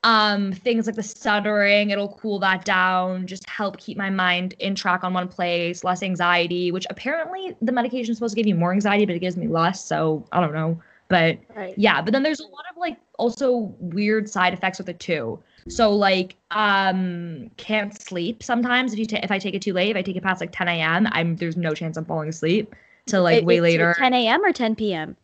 um 0.06 0.52
things 0.52 0.86
like 0.86 0.94
the 0.94 1.02
stuttering 1.02 1.90
it'll 1.90 2.16
cool 2.20 2.38
that 2.38 2.64
down 2.64 3.26
just 3.26 3.48
help 3.50 3.76
keep 3.76 3.98
my 3.98 4.08
mind 4.08 4.54
in 4.60 4.72
track 4.74 5.02
on 5.02 5.12
one 5.12 5.26
place 5.26 5.82
less 5.82 6.00
anxiety 6.02 6.70
which 6.70 6.86
apparently 6.90 7.56
the 7.60 7.72
medication 7.72 8.12
is 8.12 8.16
supposed 8.16 8.32
to 8.34 8.40
give 8.40 8.46
you 8.46 8.54
more 8.54 8.72
anxiety 8.72 9.04
but 9.04 9.16
it 9.16 9.18
gives 9.18 9.36
me 9.36 9.48
less 9.48 9.84
so 9.84 10.24
i 10.30 10.40
don't 10.40 10.54
know 10.54 10.80
but 11.08 11.36
Right. 11.56 11.74
yeah 11.76 12.00
but 12.00 12.12
then 12.12 12.22
there's 12.22 12.38
a 12.40 12.44
lot 12.46 12.64
of 12.70 12.76
like 12.76 12.96
also 13.18 13.74
weird 13.80 14.30
side 14.30 14.52
effects 14.54 14.78
with 14.78 14.88
it 14.88 15.00
too 15.00 15.42
so 15.68 15.90
like 15.92 16.36
um 16.52 17.50
can't 17.56 18.00
sleep 18.00 18.44
sometimes 18.44 18.92
if 18.92 19.00
you 19.00 19.06
ta- 19.06 19.18
if 19.24 19.32
i 19.32 19.38
take 19.40 19.54
it 19.54 19.62
too 19.62 19.72
late 19.72 19.90
if 19.90 19.96
i 19.96 20.02
take 20.02 20.14
it 20.14 20.22
past 20.22 20.40
like 20.40 20.52
10 20.52 20.68
a.m 20.68 21.08
i'm 21.10 21.34
there's 21.34 21.56
no 21.56 21.74
chance 21.74 21.96
i'm 21.96 22.04
falling 22.04 22.28
asleep 22.28 22.72
till 23.06 23.24
like 23.24 23.38
It- 23.38 23.44
way 23.44 23.56
it's 23.56 23.62
later 23.62 23.92
10 23.98 24.14
a.m. 24.14 24.44
or 24.44 24.52
10 24.52 24.76
p.m. 24.76 25.16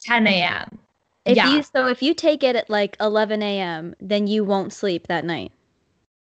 10 0.00 0.28
a.m 0.28 0.78
If 1.24 1.36
yeah 1.36 1.52
you 1.54 1.62
so 1.62 1.86
if 1.88 2.02
you 2.02 2.14
take 2.14 2.42
it 2.42 2.56
at 2.56 2.70
like 2.70 2.96
11 3.00 3.42
a.m., 3.42 3.94
then 4.00 4.26
you 4.26 4.44
won't 4.44 4.72
sleep 4.72 5.06
that 5.08 5.24
night. 5.24 5.52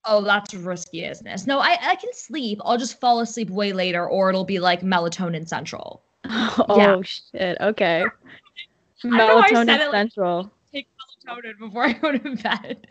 oh 0.05 0.21
that's 0.23 0.53
risky 0.53 1.01
business 1.01 1.45
no 1.47 1.59
i 1.59 1.77
i 1.81 1.95
can 1.95 2.13
sleep 2.13 2.59
i'll 2.63 2.77
just 2.77 2.99
fall 2.99 3.19
asleep 3.21 3.49
way 3.49 3.73
later 3.73 4.07
or 4.07 4.29
it'll 4.29 4.45
be 4.45 4.59
like 4.59 4.81
melatonin 4.81 5.47
central 5.47 6.01
oh 6.25 7.01
shit. 7.03 7.57
Okay. 7.61 8.03
I 9.03 9.07
I 9.07 9.49
said 9.53 9.67
Melatonin 9.67 9.79
it 9.79 9.91
like- 9.91 9.91
central. 9.91 10.51
take 10.71 10.87
melatonin 11.29 11.59
before 11.59 11.83
I 11.89 11.93
go 11.93 12.11
to 12.17 12.35
bed. 12.37 12.87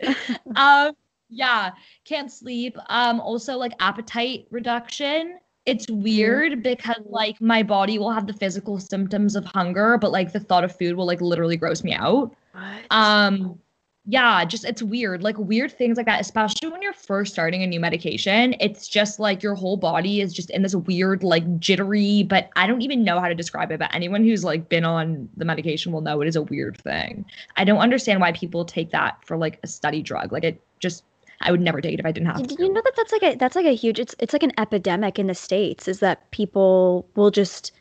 um, 0.55 0.95
yeah, 1.29 1.71
can't 2.05 2.31
sleep. 2.31 2.77
Um, 2.87 3.19
also 3.19 3.57
like 3.57 3.73
appetite 3.81 4.47
reduction. 4.51 5.37
It's 5.65 5.89
weird 5.89 6.61
because 6.61 7.01
like 7.05 7.41
my 7.41 7.63
body 7.63 7.97
will 7.97 8.11
have 8.11 8.27
the 8.27 8.33
physical 8.33 8.79
symptoms 8.79 9.35
of 9.35 9.45
hunger, 9.45 9.97
but 9.97 10.11
like 10.11 10.31
the 10.31 10.39
thought 10.39 10.63
of 10.63 10.75
food 10.75 10.95
will 10.95 11.07
like 11.07 11.21
literally 11.21 11.57
gross 11.57 11.83
me 11.83 11.93
out. 11.93 12.35
What? 12.53 12.63
Um, 12.91 13.59
yeah, 14.07 14.45
just 14.45 14.65
it's 14.65 14.83
weird. 14.83 15.23
Like 15.23 15.37
weird 15.39 15.71
things 15.71 15.97
like 15.97 16.05
that, 16.05 16.21
especially 16.21 16.69
when 16.69 16.83
you're 16.83 16.93
first 16.93 17.33
starting 17.33 17.63
a 17.63 17.67
new 17.67 17.79
medication. 17.79 18.55
It's 18.59 18.87
just 18.87 19.19
like 19.19 19.41
your 19.41 19.55
whole 19.55 19.77
body 19.77 20.21
is 20.21 20.31
just 20.31 20.51
in 20.51 20.61
this 20.61 20.75
weird, 20.75 21.23
like 21.23 21.59
jittery, 21.59 22.21
but 22.21 22.49
I 22.55 22.67
don't 22.67 22.83
even 22.83 23.03
know 23.03 23.19
how 23.19 23.27
to 23.27 23.33
describe 23.33 23.71
it. 23.71 23.79
But 23.79 23.93
anyone 23.95 24.23
who's 24.23 24.43
like 24.43 24.69
been 24.69 24.85
on 24.85 25.27
the 25.35 25.45
medication 25.45 25.91
will 25.91 26.01
know 26.01 26.21
it 26.21 26.27
is 26.27 26.35
a 26.35 26.43
weird 26.43 26.77
thing. 26.77 27.25
I 27.57 27.63
don't 27.63 27.79
understand 27.79 28.21
why 28.21 28.31
people 28.33 28.63
take 28.63 28.91
that 28.91 29.17
for 29.25 29.37
like 29.37 29.59
a 29.63 29.67
study 29.67 30.03
drug. 30.03 30.31
Like 30.31 30.43
it 30.43 30.61
just 30.79 31.03
I 31.41 31.51
would 31.51 31.61
never 31.61 31.81
take 31.81 31.93
it 31.93 31.99
if 31.99 32.05
I 32.05 32.11
didn't 32.11 32.27
have 32.27 32.47
Did 32.47 32.57
to. 32.57 32.63
you 32.63 32.73
know 32.73 32.81
that 32.83 32.93
that's 32.95 33.11
like 33.11 33.23
a 33.23 33.35
that's 33.35 33.55
like 33.55 33.65
a 33.65 33.75
huge 33.75 33.99
it's 33.99 34.15
it's 34.19 34.33
like 34.33 34.43
an 34.43 34.53
epidemic 34.57 35.19
in 35.19 35.27
the 35.27 35.35
states 35.35 35.87
is 35.87 35.99
that 35.99 36.29
people 36.31 37.07
will 37.15 37.31
just 37.31 37.71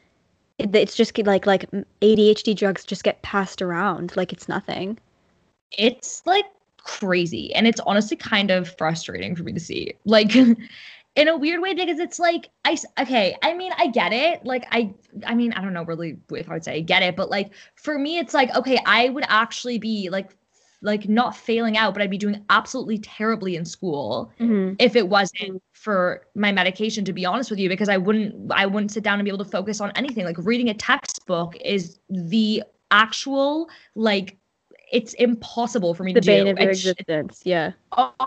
it's 0.59 0.95
just 0.95 1.19
like 1.19 1.47
like 1.47 1.71
ADHD 2.01 2.57
drugs 2.57 2.85
just 2.85 3.05
get 3.05 3.23
passed 3.23 3.61
around 3.61 4.17
like 4.17 4.33
it's 4.33 4.49
nothing. 4.49 4.99
it's 5.73 6.23
like 6.27 6.45
crazy 6.79 7.53
and 7.55 7.67
it's 7.67 7.81
honestly 7.81 8.17
kind 8.17 8.51
of 8.51 8.77
frustrating 8.77 9.35
for 9.35 9.43
me 9.43 9.53
to 9.53 9.61
see 9.61 9.95
like 10.05 10.37
in 11.17 11.29
a 11.29 11.37
weird 11.37 11.61
way 11.63 11.75
because 11.75 11.99
it's 11.99 12.19
like 12.19 12.51
I 12.65 12.77
okay 13.01 13.37
i 13.43 13.55
mean 13.55 13.73
i 13.79 13.87
get 13.87 14.13
it 14.13 14.45
like 14.45 14.67
i 14.71 14.93
i 15.27 15.35
mean 15.35 15.53
i 15.55 15.63
don't 15.63 15.73
know 15.73 15.85
really 15.85 16.19
if 16.31 16.51
i 16.51 16.55
would 16.55 16.65
say 16.65 16.75
I 16.77 16.81
get 16.81 17.03
it 17.03 17.17
but 17.17 17.31
like 17.31 17.53
for 17.77 17.99
me 17.99 18.19
it's 18.19 18.35
like 18.35 18.55
okay 18.55 18.79
i 18.85 19.09
would 19.09 19.25
actually 19.29 19.79
be 19.79 20.11
like 20.11 20.37
like 20.85 21.09
not 21.09 21.35
failing 21.37 21.77
out 21.77 21.93
but 21.95 22.03
i'd 22.03 22.11
be 22.11 22.19
doing 22.19 22.45
absolutely 22.51 22.99
terribly 22.99 23.57
in 23.57 23.65
school 23.65 24.31
Mm-hmm. 24.39 24.75
if 24.79 24.95
it 24.95 25.09
wasn't 25.09 25.63
for 25.73 26.27
my 26.35 26.53
medication 26.53 27.05
to 27.07 27.13
be 27.13 27.25
honest 27.27 27.51
with 27.51 27.59
you 27.59 27.69
because 27.69 27.89
i 27.89 27.97
wouldn't 27.97 28.53
i 28.53 28.67
wouldn't 28.67 28.93
sit 28.93 29.03
down 29.03 29.19
and 29.19 29.25
be 29.25 29.31
able 29.31 29.45
to 29.45 29.51
focus 29.51 29.81
on 29.81 29.91
anything 29.97 30.25
like 30.25 30.37
reading 30.39 30.69
a 30.69 30.75
textbook 30.75 31.57
is 31.65 31.99
the 32.11 32.63
actual 32.91 33.69
like 33.95 34.37
it's 34.93 35.15
impossible 35.15 35.95
for 35.95 36.05
me 36.05 36.13
The 36.13 36.21
to 36.21 36.27
bane 36.27 36.45
do 36.45 36.51
of 36.53 36.59
your 36.59 36.71
It's- 36.71 36.85
existence. 36.87 37.43
Yeah. 37.45 37.73
oh 37.97 38.13
my 38.19 38.27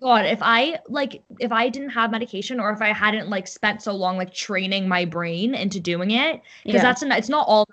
god 0.00 0.24
if 0.26 0.38
i 0.42 0.78
like 0.88 1.22
if 1.38 1.52
i 1.52 1.68
didn't 1.68 1.90
have 1.90 2.10
medication 2.10 2.58
or 2.60 2.70
if 2.72 2.80
i 2.80 2.92
hadn't 2.92 3.28
like 3.28 3.46
spent 3.46 3.82
so 3.82 3.92
long 3.94 4.16
like 4.16 4.32
training 4.34 4.88
my 4.88 5.04
brain 5.04 5.54
into 5.54 5.78
doing 5.80 6.10
it 6.12 6.40
because 6.64 6.78
Yeah. 6.78 6.82
that's 6.82 7.02
an, 7.02 7.12
it's 7.12 7.28
not 7.28 7.46
all 7.46 7.66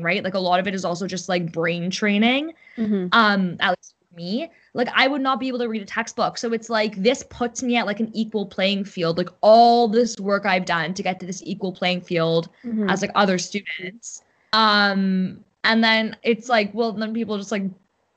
right? 0.00 0.22
Like 0.24 0.34
a 0.34 0.38
lot 0.38 0.60
of 0.60 0.66
it 0.66 0.74
is 0.74 0.84
also 0.84 1.06
just 1.06 1.28
like 1.28 1.52
brain 1.52 1.90
training 1.90 2.52
Mhm. 2.76 3.08
um 3.12 3.56
at 3.60 3.70
least 3.70 3.94
for 4.10 4.16
me. 4.16 4.50
Like 4.74 4.88
i 4.94 5.08
would 5.08 5.20
not 5.20 5.40
be 5.40 5.48
able 5.48 5.58
to 5.60 5.68
read 5.68 5.82
a 5.82 5.86
textbook. 5.86 6.38
So 6.38 6.52
it's 6.52 6.70
like 6.70 6.96
this 6.96 7.24
puts 7.30 7.62
me 7.62 7.76
at 7.76 7.86
like 7.86 8.00
an 8.00 8.10
equal 8.14 8.46
playing 8.46 8.84
field. 8.84 9.18
Like 9.18 9.30
all 9.40 9.88
this 9.88 10.18
work 10.18 10.46
i've 10.46 10.64
done 10.64 10.94
to 10.94 11.02
get 11.02 11.20
to 11.20 11.26
this 11.26 11.42
equal 11.44 11.72
playing 11.72 12.00
field 12.02 12.48
Mhm. 12.64 12.90
as 12.90 13.02
like 13.02 13.10
other 13.14 13.38
students. 13.38 14.22
Um 14.52 15.44
and 15.64 15.82
then 15.82 16.16
it's 16.22 16.48
like 16.48 16.72
well 16.74 16.92
then 16.92 17.12
people 17.14 17.36
just 17.38 17.52
like 17.52 17.64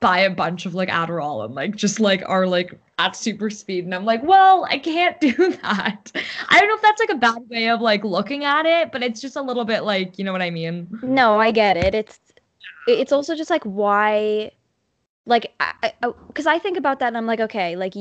buy 0.01 0.19
a 0.19 0.29
bunch 0.29 0.65
of 0.65 0.73
like 0.73 0.89
adderall 0.89 1.45
and 1.45 1.55
like 1.55 1.75
just 1.75 1.99
like 1.99 2.21
are 2.25 2.45
like 2.45 2.77
at 2.97 3.15
super 3.15 3.49
speed. 3.49 3.85
And 3.85 3.95
i'm 3.95 4.03
like 4.03 4.21
well 4.23 4.65
i 4.65 4.77
can't 4.77 5.17
do 5.21 5.31
that. 5.31 6.11
I 6.49 6.59
don't 6.59 6.67
know 6.67 6.75
if 6.75 6.81
that's 6.81 6.99
like 6.99 7.11
a 7.11 7.15
bad 7.15 7.49
way 7.49 7.69
of 7.69 7.79
like 7.79 8.03
looking 8.03 8.43
at 8.43 8.65
it 8.65 8.91
but 8.91 9.01
it's 9.01 9.21
just 9.21 9.37
a 9.37 9.41
little 9.41 9.63
bit 9.63 9.83
like 9.83 10.19
you 10.19 10.25
know 10.25 10.33
what 10.33 10.41
i 10.41 10.49
mean? 10.49 10.99
No, 11.01 11.39
I 11.39 11.51
get 11.51 11.77
it. 11.77 11.95
It's 11.95 12.19
it's 12.87 13.11
also 13.11 13.35
just 13.35 13.49
like 13.49 13.63
why 13.63 14.51
like 15.25 15.53
I 15.59 15.93
because 16.27 16.47
oh, 16.47 16.51
I, 16.51 16.59
think 16.59 16.77
about 16.77 16.99
that 16.99 17.07
and 17.07 17.17
I'm 17.17 17.27
like 17.27 17.39
okay, 17.39 17.75
like 17.75 17.93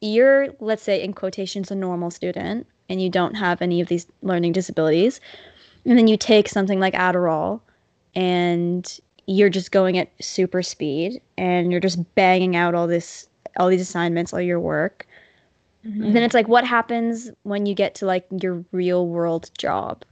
you're 0.00 0.48
let's 0.60 0.82
say 0.82 1.02
in 1.02 1.12
quotations 1.12 1.70
a 1.70 1.74
normal 1.74 2.10
student 2.10 2.66
and 2.88 3.02
you 3.02 3.10
don't 3.10 3.34
have 3.34 3.60
any 3.60 3.80
of 3.80 3.88
these 3.88 4.06
learning 4.22 4.52
disabilities 4.52 5.20
and 5.84 5.98
then 5.98 6.06
you 6.06 6.16
take 6.16 6.48
something 6.48 6.78
like 6.78 6.94
Adderall 6.94 7.60
and 8.14 9.00
you're 9.28 9.50
just 9.50 9.72
going 9.72 9.98
at 9.98 10.10
super 10.24 10.62
speed 10.62 11.20
and 11.36 11.70
you're 11.70 11.82
just 11.82 12.14
banging 12.14 12.56
out 12.56 12.74
all 12.74 12.86
this 12.86 13.28
all 13.58 13.68
these 13.68 13.82
assignments, 13.82 14.32
all 14.32 14.40
your 14.40 14.58
work. 14.58 15.06
Mm-hmm. 15.86 16.12
Then 16.14 16.22
it's 16.22 16.34
like 16.34 16.48
what 16.48 16.64
happens 16.64 17.30
when 17.42 17.66
you 17.66 17.74
get 17.74 17.94
to 17.96 18.06
like 18.06 18.26
your 18.40 18.64
real 18.72 19.06
world 19.06 19.50
job? 19.58 20.02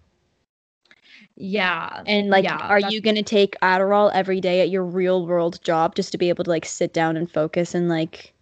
Yeah. 1.35 2.03
And 2.07 2.29
like, 2.29 2.45
yeah, 2.45 2.59
are 2.59 2.79
you 2.79 3.01
gonna 3.01 3.23
take 3.23 3.59
Adderall 3.63 4.11
every 4.13 4.39
day 4.41 4.61
at 4.61 4.69
your 4.69 4.85
real 4.85 5.27
world 5.27 5.63
job 5.65 5.95
just 5.95 6.13
to 6.13 6.19
be 6.19 6.29
able 6.29 6.45
to 6.45 6.51
like 6.51 6.67
sit 6.67 6.93
down 6.93 7.17
and 7.17 7.31
focus 7.31 7.75
and 7.75 7.89
like, 7.89 8.35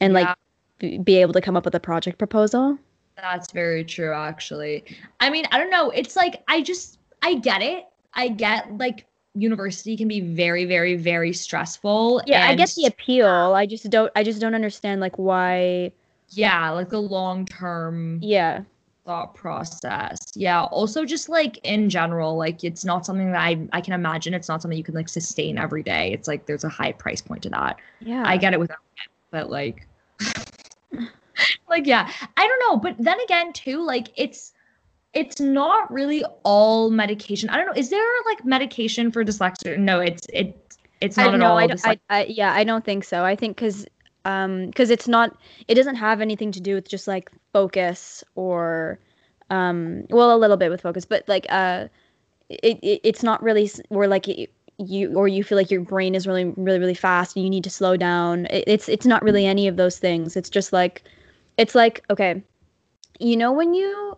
and 0.00 0.14
Yeah. 0.14 0.34
like 0.80 1.04
be 1.04 1.16
able 1.16 1.34
to 1.34 1.42
come 1.42 1.58
up 1.58 1.66
with 1.66 1.74
a 1.74 1.80
project 1.80 2.16
proposal? 2.16 2.78
That's 3.16 3.52
very 3.52 3.84
true, 3.84 4.14
actually. 4.14 4.84
I 5.20 5.28
mean, 5.28 5.44
I 5.52 5.58
don't 5.58 5.70
know. 5.70 5.90
It's 5.90 6.16
like, 6.16 6.42
I 6.48 6.62
just, 6.62 6.98
I 7.20 7.34
get 7.34 7.60
it. 7.60 7.84
I 8.14 8.28
get 8.28 8.78
like 8.78 9.04
university 9.34 9.96
can 9.96 10.08
be 10.08 10.20
very, 10.20 10.64
very, 10.64 10.96
very 10.96 11.32
stressful. 11.32 12.22
Yeah, 12.26 12.48
I 12.48 12.54
get 12.54 12.70
the 12.70 12.86
appeal. 12.86 13.26
I 13.28 13.66
just 13.66 13.88
don't. 13.90 14.10
I 14.16 14.22
just 14.22 14.40
don't 14.40 14.54
understand 14.54 15.00
like 15.00 15.16
why. 15.18 15.92
Yeah, 16.30 16.70
like 16.70 16.90
the 16.90 17.00
long 17.00 17.46
term 17.46 18.18
Yeah. 18.22 18.62
thought 19.06 19.34
process. 19.34 20.18
Yeah. 20.34 20.64
Also, 20.64 21.04
just 21.06 21.28
like 21.30 21.58
in 21.62 21.88
general, 21.88 22.36
like 22.36 22.64
it's 22.64 22.84
not 22.84 23.06
something 23.06 23.32
that 23.32 23.40
I, 23.40 23.66
I 23.72 23.80
can 23.80 23.94
imagine. 23.94 24.34
It's 24.34 24.48
not 24.48 24.60
something 24.60 24.76
you 24.76 24.84
can 24.84 24.94
like 24.94 25.08
sustain 25.08 25.56
every 25.56 25.82
day. 25.82 26.12
It's 26.12 26.28
like 26.28 26.44
there's 26.44 26.64
a 26.64 26.68
high 26.68 26.92
price 26.92 27.22
point 27.22 27.42
to 27.44 27.50
that. 27.50 27.78
Yeah. 28.00 28.24
I 28.26 28.36
get 28.36 28.52
it 28.52 28.60
without 28.60 28.78
it, 28.98 29.10
but 29.30 29.48
like, 29.48 29.86
like 31.68 31.86
yeah, 31.86 32.10
I 32.36 32.46
don't 32.46 32.60
know. 32.60 32.76
But 32.76 32.96
then 32.98 33.18
again, 33.20 33.52
too, 33.54 33.82
like 33.82 34.08
it's 34.16 34.52
it's 35.14 35.40
not 35.40 35.90
really 35.90 36.24
all 36.44 36.90
medication. 36.90 37.48
I 37.50 37.56
don't 37.56 37.66
know. 37.66 37.72
Is 37.74 37.90
there 37.90 38.06
like 38.26 38.44
medication 38.44 39.10
for 39.10 39.24
dyslexia? 39.24 39.78
No, 39.78 40.00
it's 40.00 40.26
it 40.32 40.76
it's 41.00 41.16
not 41.16 41.30
I, 41.30 41.34
at 41.34 41.40
no, 41.40 41.46
all. 41.46 41.58
I, 41.58 41.68
I, 41.84 42.00
I, 42.10 42.24
yeah, 42.26 42.52
I 42.52 42.64
don't 42.64 42.84
think 42.84 43.04
so. 43.04 43.24
I 43.24 43.34
think 43.34 43.56
because 43.56 43.86
um 44.24 44.66
because 44.66 44.90
it's 44.90 45.08
not 45.08 45.36
it 45.66 45.74
doesn't 45.74 45.96
have 45.96 46.20
anything 46.20 46.52
to 46.52 46.60
do 46.60 46.74
with 46.74 46.88
just 46.88 47.08
like 47.08 47.30
focus 47.52 48.22
or 48.34 48.98
um 49.50 50.04
well 50.10 50.34
a 50.34 50.38
little 50.38 50.56
bit 50.56 50.70
with 50.70 50.82
focus 50.82 51.04
but 51.04 51.24
like 51.28 51.46
uh 51.48 51.86
it, 52.48 52.78
it 52.82 53.00
it's 53.04 53.22
not 53.22 53.42
really 53.42 53.70
where 53.88 54.08
like 54.08 54.28
it, 54.28 54.50
you 54.78 55.14
or 55.14 55.28
you 55.28 55.42
feel 55.42 55.56
like 55.56 55.70
your 55.70 55.80
brain 55.80 56.14
is 56.14 56.26
really 56.26 56.44
really 56.56 56.78
really 56.78 56.94
fast 56.94 57.36
and 57.36 57.44
you 57.44 57.50
need 57.50 57.64
to 57.64 57.70
slow 57.70 57.96
down 57.96 58.46
it, 58.46 58.64
it's 58.66 58.88
it's 58.88 59.06
not 59.06 59.22
really 59.22 59.46
any 59.46 59.66
of 59.68 59.76
those 59.76 59.98
things 59.98 60.36
it's 60.36 60.50
just 60.50 60.72
like 60.72 61.04
it's 61.56 61.74
like 61.74 62.04
okay 62.10 62.42
you 63.18 63.36
know 63.36 63.52
when 63.52 63.72
you 63.72 64.16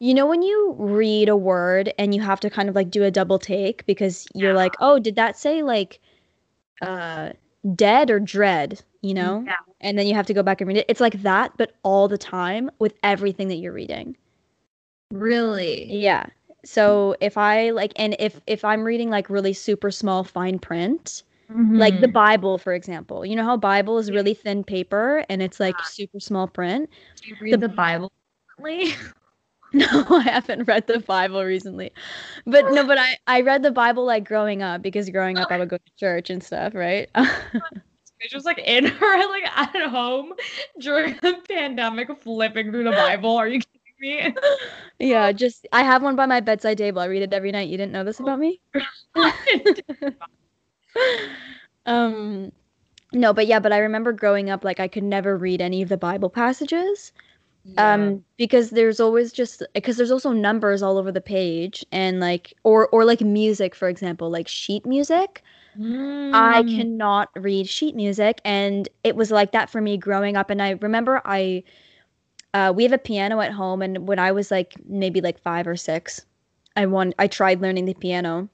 you 0.00 0.14
know 0.14 0.26
when 0.26 0.42
you 0.42 0.74
read 0.78 1.28
a 1.28 1.36
word 1.36 1.92
and 1.98 2.14
you 2.14 2.20
have 2.22 2.40
to 2.40 2.50
kind 2.50 2.68
of 2.68 2.74
like 2.74 2.90
do 2.90 3.04
a 3.04 3.10
double 3.10 3.38
take 3.38 3.86
because 3.86 4.28
you're 4.34 4.54
like 4.54 4.76
oh 4.80 4.98
did 4.98 5.16
that 5.16 5.38
say 5.38 5.62
like 5.62 6.00
uh 6.82 7.30
dead 7.76 8.10
or 8.10 8.20
dread? 8.20 8.82
You 9.02 9.14
know? 9.14 9.44
Yeah. 9.46 9.56
and 9.80 9.98
then 9.98 10.06
you 10.06 10.14
have 10.14 10.26
to 10.26 10.34
go 10.34 10.42
back 10.42 10.60
and 10.60 10.68
read 10.68 10.78
it. 10.78 10.86
It's 10.88 11.00
like 11.00 11.22
that 11.22 11.56
but 11.58 11.72
all 11.84 12.08
the 12.08 12.18
time 12.18 12.70
with 12.78 12.94
everything 13.02 13.48
that 13.48 13.56
you're 13.56 13.72
reading. 13.72 14.16
Really. 15.12 15.84
yeah. 15.90 16.26
So 16.64 17.16
if 17.20 17.38
i 17.38 17.70
like 17.70 17.92
and 17.96 18.14
if 18.18 18.40
if 18.46 18.64
i'm 18.64 18.84
reading 18.84 19.08
like 19.10 19.30
really 19.30 19.54
super 19.54 19.90
small 19.90 20.24
fine 20.24 20.58
print 20.58 21.22
like 21.76 22.00
the 22.00 22.08
Mhm. 22.08 22.12
bible 22.12 22.58
for 22.58 22.74
example 22.74 23.24
you 23.26 23.34
know 23.36 23.44
how 23.44 23.56
bible 23.56 23.98
is 23.98 24.10
really 24.10 24.34
thin 24.34 24.64
paper 24.64 25.24
and 25.30 25.42
it's 25.42 25.60
like 25.60 25.82
super 25.84 26.20
small 26.20 26.48
print? 26.48 26.90
Do 27.22 27.28
you 27.28 27.36
read 27.40 27.60
the, 27.60 27.68
Bible 27.68 28.12
recently? 28.58 28.94
no 29.72 30.04
i 30.10 30.22
haven't 30.22 30.64
read 30.64 30.86
the 30.86 30.98
bible 31.00 31.44
recently. 31.44 31.92
But 32.46 32.72
no 32.72 32.86
but 32.86 32.98
i 32.98 33.16
i 33.26 33.40
read 33.40 33.62
the 33.62 33.70
bible 33.70 34.04
like 34.04 34.24
growing 34.24 34.62
up 34.62 34.82
because 34.82 35.08
growing 35.10 35.38
up 35.38 35.50
i 35.50 35.58
would 35.58 35.68
go 35.68 35.76
to 35.76 35.92
church 35.98 36.30
and 36.30 36.42
stuff 36.42 36.74
right? 36.74 37.08
It's 38.22 38.34
just 38.34 38.44
like 38.44 38.58
in 38.58 38.84
her 39.00 39.28
like 39.30 39.44
at 39.56 39.88
home 39.88 40.34
during 40.78 41.16
the 41.22 41.38
pandemic, 41.48 42.10
flipping 42.20 42.70
through 42.70 42.84
the 42.84 42.90
Bible. 42.90 43.34
Are 43.34 43.48
you 43.48 43.60
kidding 43.60 44.34
me? 44.34 44.34
yeah 44.98 45.32
just 45.32 45.66
i 45.72 45.82
have 45.82 46.02
one 46.02 46.16
by 46.16 46.26
my 46.26 46.40
bedside 46.40 46.76
table. 46.76 47.00
I 47.00 47.06
read 47.06 47.22
it 47.22 47.32
every 47.32 47.50
night. 47.50 47.68
You 47.68 47.78
didn't 47.78 47.92
know 47.92 48.04
this 48.04 48.20
about 48.20 48.38
me? 48.38 48.60
Um 51.86 52.52
no 53.12 53.32
but 53.32 53.46
yeah 53.46 53.58
but 53.58 53.72
i 53.72 53.78
remember 53.78 54.12
growing 54.12 54.50
up 54.50 54.64
like 54.64 54.78
i 54.78 54.86
could 54.86 55.02
never 55.02 55.36
read 55.36 55.60
any 55.60 55.82
of 55.82 55.88
the 55.88 55.96
bible 55.96 56.30
passages 56.30 57.12
um 57.76 58.24
because 58.36 58.70
there's 58.70 59.00
always 59.00 59.32
just 59.32 59.62
because 59.74 59.96
there's 59.96 60.10
also 60.10 60.32
numbers 60.32 60.82
all 60.82 60.98
over 60.98 61.10
the 61.12 61.20
page 61.20 61.84
and 61.92 62.20
like 62.20 62.54
or 62.64 62.88
or 62.88 63.04
like 63.04 63.20
music 63.20 63.74
for 63.74 63.88
example 63.88 64.30
like 64.30 64.48
sheet 64.48 64.86
music 64.86 65.42
I 66.32 66.62
Mm. 66.62 66.64
cannot 66.64 67.30
read 67.36 67.68
sheet 67.68 67.94
music, 67.94 68.40
and 68.44 68.88
it 69.02 69.16
was 69.16 69.30
like 69.30 69.52
that 69.52 69.70
for 69.70 69.80
me 69.80 69.96
growing 69.96 70.36
up. 70.36 70.50
And 70.50 70.60
I 70.62 70.70
remember 70.80 71.20
I, 71.24 71.62
uh, 72.54 72.72
we 72.74 72.82
have 72.84 72.92
a 72.92 72.98
piano 72.98 73.40
at 73.40 73.52
home, 73.52 73.82
and 73.82 74.06
when 74.08 74.18
I 74.18 74.32
was 74.32 74.50
like 74.50 74.74
maybe 74.86 75.20
like 75.20 75.38
five 75.38 75.66
or 75.66 75.76
six, 75.76 76.26
I 76.76 76.86
won. 76.86 77.14
I 77.18 77.26
tried 77.26 77.60
learning 77.60 77.84
the 77.86 77.94
piano, 77.94 78.48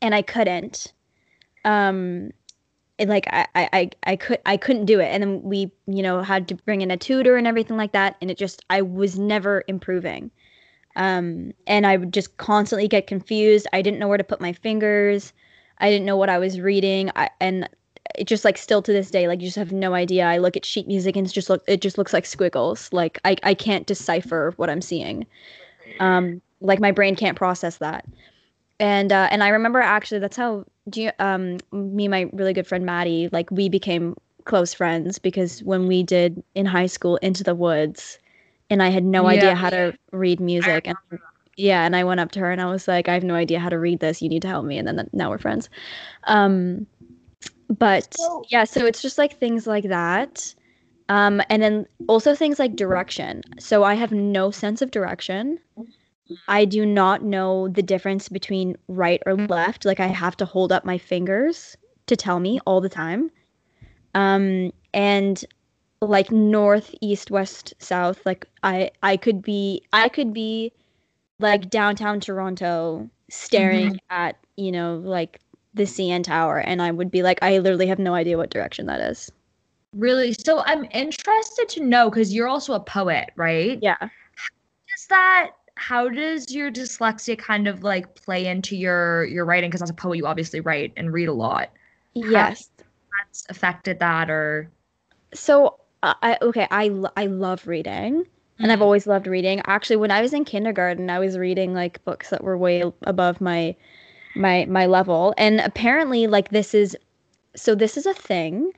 and 0.00 0.14
I 0.14 0.22
couldn't. 0.22 0.92
Um, 1.64 2.30
and 2.98 3.08
like 3.10 3.26
I, 3.30 3.46
I, 3.54 3.90
I, 4.04 4.16
could, 4.16 4.38
I 4.46 4.56
couldn't 4.56 4.84
do 4.84 5.00
it. 5.00 5.06
And 5.06 5.22
then 5.22 5.42
we, 5.42 5.72
you 5.86 6.02
know, 6.02 6.22
had 6.22 6.48
to 6.48 6.54
bring 6.54 6.82
in 6.82 6.90
a 6.90 6.96
tutor 6.96 7.36
and 7.36 7.46
everything 7.46 7.76
like 7.76 7.92
that, 7.92 8.16
and 8.20 8.30
it 8.30 8.38
just, 8.38 8.64
I 8.70 8.82
was 8.82 9.18
never 9.18 9.64
improving. 9.66 10.30
Um, 10.96 11.52
and 11.66 11.86
I 11.86 11.96
would 11.96 12.12
just 12.12 12.36
constantly 12.36 12.86
get 12.88 13.06
confused. 13.06 13.66
I 13.72 13.82
didn't 13.82 13.98
know 13.98 14.08
where 14.08 14.18
to 14.18 14.24
put 14.24 14.40
my 14.40 14.52
fingers. 14.52 15.32
I 15.78 15.90
didn't 15.90 16.04
know 16.04 16.16
what 16.16 16.28
I 16.28 16.38
was 16.38 16.60
reading. 16.60 17.10
I, 17.16 17.30
and 17.40 17.68
it 18.14 18.26
just 18.26 18.44
like 18.44 18.58
still 18.58 18.82
to 18.82 18.92
this 18.92 19.10
day, 19.10 19.28
like 19.28 19.40
you 19.40 19.46
just 19.46 19.56
have 19.56 19.72
no 19.72 19.94
idea. 19.94 20.26
I 20.26 20.38
look 20.38 20.56
at 20.56 20.64
sheet 20.64 20.86
music 20.86 21.16
and 21.16 21.26
it's 21.26 21.32
just 21.32 21.48
look 21.48 21.62
it 21.66 21.80
just 21.80 21.98
looks 21.98 22.12
like 22.12 22.26
squiggles. 22.26 22.92
Like 22.92 23.18
I, 23.24 23.36
I 23.42 23.54
can't 23.54 23.86
decipher 23.86 24.52
what 24.56 24.70
I'm 24.70 24.82
seeing. 24.82 25.26
Um 26.00 26.42
like 26.60 26.80
my 26.80 26.90
brain 26.90 27.16
can't 27.16 27.36
process 27.36 27.78
that. 27.78 28.06
And 28.80 29.12
uh 29.12 29.28
and 29.30 29.42
I 29.42 29.48
remember 29.48 29.80
actually 29.80 30.18
that's 30.18 30.36
how 30.36 30.64
um 31.18 31.58
me 31.72 32.04
and 32.06 32.10
my 32.10 32.30
really 32.32 32.52
good 32.52 32.66
friend 32.66 32.84
Maddie, 32.84 33.28
like 33.32 33.50
we 33.50 33.68
became 33.68 34.16
close 34.44 34.74
friends 34.74 35.18
because 35.18 35.62
when 35.62 35.86
we 35.86 36.02
did 36.02 36.42
in 36.54 36.66
high 36.66 36.86
school 36.86 37.16
Into 37.18 37.44
the 37.44 37.54
Woods 37.54 38.18
and 38.70 38.82
I 38.82 38.88
had 38.88 39.04
no 39.04 39.26
idea 39.28 39.54
how 39.54 39.70
to 39.70 39.96
read 40.10 40.40
music 40.40 40.86
and 40.86 40.96
yeah 41.56 41.84
and 41.84 41.94
i 41.94 42.02
went 42.02 42.18
up 42.18 42.32
to 42.32 42.40
her 42.40 42.50
and 42.50 42.62
i 42.62 42.64
was 42.64 42.88
like 42.88 43.08
i 43.10 43.14
have 43.14 43.22
no 43.22 43.34
idea 43.34 43.58
how 43.60 43.68
to 43.68 43.78
read 43.78 44.00
this. 44.00 44.22
You 44.22 44.28
need 44.28 44.42
to 44.42 44.48
help 44.48 44.64
me. 44.64 44.78
And 44.78 44.88
then 44.88 45.08
now 45.12 45.30
we're 45.30 45.38
friends. 45.38 45.68
Um 46.24 46.86
but 47.68 48.14
So- 48.14 48.44
yeah 48.48 48.64
so 48.64 48.84
it's 48.86 49.02
just 49.02 49.18
like 49.18 49.38
things 49.38 49.66
like 49.66 49.84
that. 49.84 50.54
Um 51.08 51.42
and 51.50 51.62
then 51.62 51.86
also 52.08 52.34
things 52.34 52.58
like 52.58 52.74
direction. 52.74 53.42
So 53.58 53.84
i 53.84 53.94
have 53.94 54.12
no 54.12 54.50
sense 54.50 54.82
of 54.82 54.90
direction 54.90 55.58
i 56.48 56.64
do 56.64 56.86
not 56.86 57.22
know 57.22 57.68
the 57.68 57.82
difference 57.82 58.28
between 58.28 58.76
right 58.88 59.22
or 59.26 59.34
left. 59.34 59.84
Like 59.84 60.00
i 60.00 60.06
have 60.06 60.36
to 60.38 60.44
hold 60.44 60.72
up 60.72 60.84
my 60.84 60.98
fingers 60.98 61.76
to 62.06 62.16
tell 62.16 62.40
me 62.40 62.60
all 62.66 62.80
the 62.80 62.88
time. 62.88 63.30
Um 64.14 64.72
and 64.94 65.44
like 66.00 66.30
north 66.30 66.94
east 67.00 67.30
west 67.30 67.74
south 67.78 68.26
like 68.26 68.44
i 68.64 68.90
i 69.04 69.16
could 69.16 69.40
be 69.40 69.80
i 69.92 70.08
could 70.08 70.32
be 70.32 70.72
like 71.38 71.70
downtown 71.70 72.18
toronto 72.18 73.08
staring 73.30 74.00
at 74.10 74.36
you 74.56 74.72
know 74.72 74.96
like 74.96 75.40
the 75.74 75.84
cn 75.84 76.24
tower 76.24 76.58
and 76.58 76.82
i 76.82 76.90
would 76.90 77.08
be 77.08 77.22
like 77.22 77.38
i 77.40 77.56
literally 77.58 77.86
have 77.86 78.00
no 78.00 78.14
idea 78.14 78.36
what 78.36 78.50
direction 78.50 78.86
that 78.86 79.00
is. 79.00 79.30
Really? 79.94 80.32
So 80.32 80.62
I'm 80.64 80.86
interested 80.92 81.68
to 81.70 81.84
know 81.84 82.08
because 82.08 82.32
you're 82.32 82.48
also 82.48 82.72
a 82.72 82.80
poet, 82.80 83.30
right? 83.36 83.78
yeah. 83.82 83.96
Is 84.00 85.06
that 85.08 85.50
how 85.82 86.08
does 86.08 86.52
your 86.54 86.70
dyslexia 86.70 87.36
kind 87.36 87.66
of 87.66 87.82
like 87.82 88.14
play 88.14 88.46
into 88.46 88.76
your 88.76 89.24
your 89.24 89.44
writing? 89.44 89.68
Because 89.68 89.82
as 89.82 89.90
a 89.90 89.94
poet, 89.94 90.16
you 90.16 90.26
obviously 90.26 90.60
write 90.60 90.92
and 90.96 91.12
read 91.12 91.28
a 91.28 91.32
lot. 91.32 91.70
yes 92.14 92.70
That's 93.18 93.46
affected 93.48 93.98
that, 93.98 94.30
or 94.30 94.70
so 95.34 95.78
uh, 96.02 96.14
i 96.22 96.38
okay 96.42 96.68
i 96.70 96.88
lo- 96.88 97.12
i 97.16 97.26
love 97.26 97.66
reading 97.66 98.26
and 98.58 98.70
I've 98.70 98.82
always 98.82 99.08
loved 99.08 99.26
reading. 99.26 99.60
Actually, 99.66 99.96
when 99.96 100.12
I 100.12 100.22
was 100.22 100.32
in 100.32 100.44
kindergarten, 100.44 101.10
I 101.10 101.18
was 101.18 101.36
reading 101.36 101.74
like 101.74 102.04
books 102.04 102.30
that 102.30 102.44
were 102.44 102.56
way 102.56 102.84
above 103.02 103.40
my 103.40 103.74
my 104.36 104.66
my 104.66 104.86
level. 104.86 105.34
And 105.36 105.60
apparently 105.60 106.28
like 106.28 106.50
this 106.50 106.74
is 106.74 106.96
so 107.56 107.74
this 107.74 107.96
is 107.96 108.06
a 108.06 108.14
thing, 108.14 108.72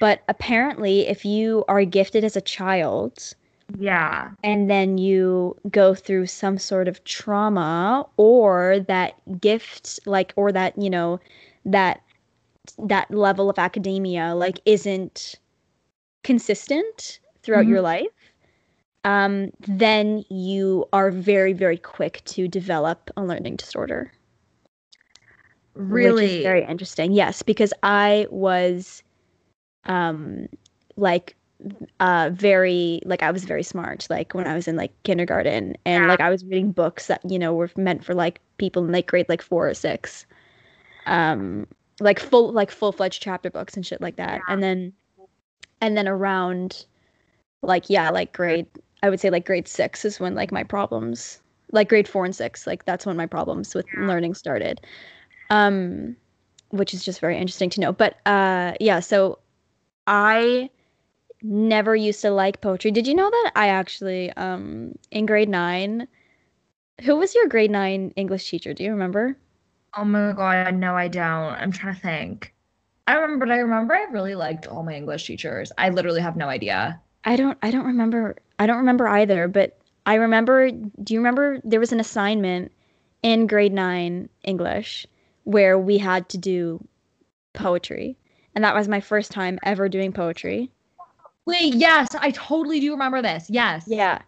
but 0.00 0.22
apparently 0.28 1.08
if 1.08 1.24
you 1.24 1.64
are 1.68 1.84
gifted 1.84 2.24
as 2.24 2.36
a 2.36 2.42
child 2.42 3.34
yeah, 3.78 4.30
and 4.42 4.70
then 4.70 4.98
you 4.98 5.56
go 5.70 5.94
through 5.94 6.26
some 6.26 6.58
sort 6.58 6.88
of 6.88 7.02
trauma 7.04 8.06
or 8.16 8.80
that 8.88 9.14
gift 9.40 10.00
like 10.06 10.32
or 10.36 10.52
that, 10.52 10.76
you 10.78 10.90
know, 10.90 11.20
that 11.64 12.02
that 12.78 13.10
level 13.10 13.50
of 13.50 13.58
academia 13.58 14.34
like 14.34 14.60
isn't 14.64 15.36
consistent 16.22 17.18
throughout 17.42 17.66
your 17.66 17.80
life 17.80 18.06
um, 19.04 19.50
then 19.60 20.24
you 20.28 20.86
are 20.92 21.10
very, 21.10 21.52
very 21.52 21.76
quick 21.76 22.22
to 22.26 22.46
develop 22.46 23.10
a 23.16 23.24
learning 23.24 23.56
disorder. 23.56 24.12
Really. 25.74 26.42
very 26.42 26.64
interesting. 26.64 27.12
Yes, 27.12 27.42
because 27.42 27.72
I 27.82 28.26
was 28.30 29.02
um, 29.86 30.48
like 30.96 31.34
uh 32.00 32.30
very 32.32 33.00
like 33.04 33.22
I 33.22 33.30
was 33.30 33.44
very 33.44 33.62
smart 33.62 34.06
like 34.10 34.34
when 34.34 34.46
I 34.46 34.54
was 34.54 34.66
in 34.68 34.76
like 34.76 34.92
kindergarten. 35.04 35.76
And 35.84 36.08
like 36.08 36.20
I 36.20 36.30
was 36.30 36.44
reading 36.44 36.72
books 36.72 37.06
that 37.06 37.20
you 37.28 37.38
know 37.38 37.54
were 37.54 37.70
meant 37.76 38.04
for 38.04 38.14
like 38.14 38.40
people 38.58 38.84
in 38.84 38.92
like 38.92 39.06
grade 39.06 39.28
like 39.28 39.42
4 39.42 39.68
or 39.68 39.74
6 39.74 40.26
um 41.06 41.66
like 42.00 42.18
full 42.18 42.52
like 42.52 42.70
full-fledged 42.70 43.22
chapter 43.22 43.50
books 43.50 43.76
and 43.76 43.86
shit 43.86 44.00
like 44.00 44.16
that. 44.16 44.40
Yeah. 44.46 44.54
and 44.54 44.62
then 44.62 44.92
and 45.80 45.96
then 45.96 46.08
around 46.08 46.84
like 47.62 47.88
yeah 47.88 48.10
like 48.10 48.32
grade 48.32 48.66
I 49.02 49.10
would 49.10 49.20
say 49.20 49.30
like 49.30 49.46
grade 49.46 49.68
6 49.68 50.04
is 50.04 50.20
when 50.20 50.34
like 50.34 50.52
my 50.52 50.64
problems 50.64 51.40
like 51.72 51.88
grade 51.88 52.08
4 52.08 52.24
and 52.26 52.36
6 52.36 52.66
like 52.66 52.84
that's 52.84 53.06
when 53.06 53.16
my 53.16 53.26
problems 53.26 53.74
with 53.74 53.86
yeah. 53.94 54.06
learning 54.06 54.34
started. 54.34 54.80
Um 55.50 56.16
which 56.70 56.94
is 56.94 57.04
just 57.04 57.20
very 57.20 57.36
interesting 57.36 57.70
to 57.70 57.80
know. 57.80 57.92
But 57.92 58.16
uh 58.26 58.72
yeah 58.80 59.00
so 59.00 59.38
I 60.06 60.70
never 61.42 61.94
used 61.96 62.20
to 62.22 62.30
like 62.30 62.60
poetry. 62.60 62.90
Did 62.90 63.06
you 63.06 63.14
know 63.14 63.30
that 63.30 63.52
I 63.56 63.68
actually 63.68 64.32
um 64.32 64.94
in 65.10 65.26
grade 65.26 65.48
9 65.48 66.06
Who 67.02 67.16
was 67.16 67.34
your 67.34 67.48
grade 67.48 67.70
9 67.70 68.12
English 68.16 68.48
teacher? 68.48 68.74
Do 68.74 68.84
you 68.84 68.90
remember? 68.92 69.36
Oh 69.96 70.04
my 70.04 70.32
god, 70.32 70.74
no 70.74 70.94
I 70.96 71.08
don't. 71.08 71.54
I'm 71.54 71.72
trying 71.72 71.94
to 71.94 72.00
think. 72.00 72.54
I 73.06 73.14
remember 73.14 73.46
but 73.46 73.52
I 73.52 73.58
remember 73.58 73.94
I 73.94 74.04
really 74.04 74.34
liked 74.34 74.66
all 74.66 74.82
my 74.82 74.94
English 74.94 75.26
teachers. 75.26 75.72
I 75.76 75.90
literally 75.90 76.20
have 76.20 76.36
no 76.36 76.48
idea. 76.48 77.00
I 77.24 77.36
don't 77.36 77.58
I 77.62 77.70
don't 77.70 77.86
remember 77.86 78.36
I 78.58 78.66
don't 78.66 78.78
remember 78.78 79.08
either, 79.08 79.48
but 79.48 79.78
I 80.06 80.14
remember 80.14 80.70
do 80.70 81.14
you 81.14 81.20
remember 81.20 81.60
there 81.64 81.80
was 81.80 81.92
an 81.92 82.00
assignment 82.00 82.72
in 83.22 83.46
grade 83.46 83.72
9 83.72 84.28
English 84.44 85.06
where 85.44 85.78
we 85.78 85.98
had 85.98 86.28
to 86.30 86.38
do 86.38 86.86
poetry. 87.52 88.16
And 88.54 88.64
that 88.64 88.74
was 88.74 88.88
my 88.88 89.00
first 89.00 89.32
time 89.32 89.58
ever 89.62 89.88
doing 89.88 90.12
poetry. 90.12 90.70
Wait, 91.46 91.74
yes, 91.74 92.14
I 92.14 92.30
totally 92.30 92.80
do 92.80 92.92
remember 92.92 93.20
this. 93.22 93.46
Yes. 93.48 93.84
Yeah. 93.86 94.22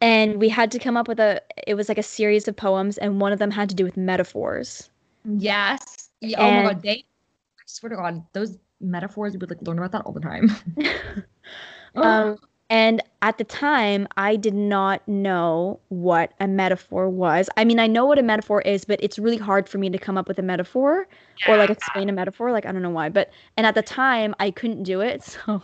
And 0.00 0.40
we 0.40 0.48
had 0.48 0.70
to 0.72 0.78
come 0.78 0.96
up 0.96 1.08
with 1.08 1.20
a 1.20 1.42
it 1.66 1.74
was 1.74 1.88
like 1.88 1.98
a 1.98 2.02
series 2.02 2.48
of 2.48 2.56
poems 2.56 2.98
and 2.98 3.20
one 3.20 3.32
of 3.32 3.38
them 3.38 3.50
had 3.50 3.68
to 3.68 3.74
do 3.74 3.84
with 3.84 3.96
metaphors. 3.96 4.90
Yes. 5.24 6.10
Yeah, 6.20 6.40
oh 6.40 6.50
my 6.50 6.72
god, 6.72 6.82
they 6.82 6.90
I 6.90 7.62
swear 7.66 7.90
to 7.90 7.96
god, 7.96 8.24
those 8.32 8.58
metaphors 8.80 9.32
we 9.32 9.38
would 9.38 9.50
like 9.50 9.62
learn 9.62 9.78
about 9.78 9.92
that 9.92 10.02
all 10.02 10.12
the 10.12 10.20
time. 10.20 10.50
um 11.96 12.38
and 12.70 13.02
at 13.20 13.36
the 13.36 13.44
time, 13.44 14.06
I 14.16 14.36
did 14.36 14.54
not 14.54 15.06
know 15.08 15.80
what 15.88 16.32
a 16.38 16.46
metaphor 16.46 17.08
was. 17.08 17.50
I 17.56 17.64
mean, 17.64 17.80
I 17.80 17.88
know 17.88 18.06
what 18.06 18.16
a 18.16 18.22
metaphor 18.22 18.62
is, 18.62 18.84
but 18.84 19.02
it's 19.02 19.18
really 19.18 19.36
hard 19.36 19.68
for 19.68 19.78
me 19.78 19.90
to 19.90 19.98
come 19.98 20.16
up 20.16 20.28
with 20.28 20.38
a 20.38 20.42
metaphor 20.42 21.08
yeah. 21.40 21.52
or 21.52 21.56
like 21.56 21.68
explain 21.68 22.08
a 22.08 22.12
metaphor. 22.12 22.52
Like, 22.52 22.66
I 22.66 22.72
don't 22.72 22.80
know 22.80 22.90
why. 22.90 23.08
But, 23.08 23.32
and 23.56 23.66
at 23.66 23.74
the 23.74 23.82
time, 23.82 24.36
I 24.38 24.52
couldn't 24.52 24.84
do 24.84 25.00
it. 25.00 25.36
So 25.46 25.62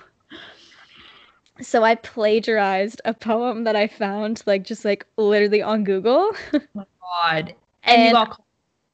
so 1.61 1.85
I 1.85 1.95
plagiarized 1.97 3.01
a 3.05 3.15
poem 3.15 3.65
that 3.65 3.77
I 3.77 3.87
found 3.87 4.43
like 4.47 4.63
just 4.63 4.85
like 4.85 5.07
literally 5.17 5.63
on 5.63 5.85
Google. 5.85 6.33
oh 6.55 6.61
my 6.75 6.85
god. 7.01 7.55
And, 7.85 8.01
and 8.01 8.05
you 8.09 8.13
got 8.13 8.43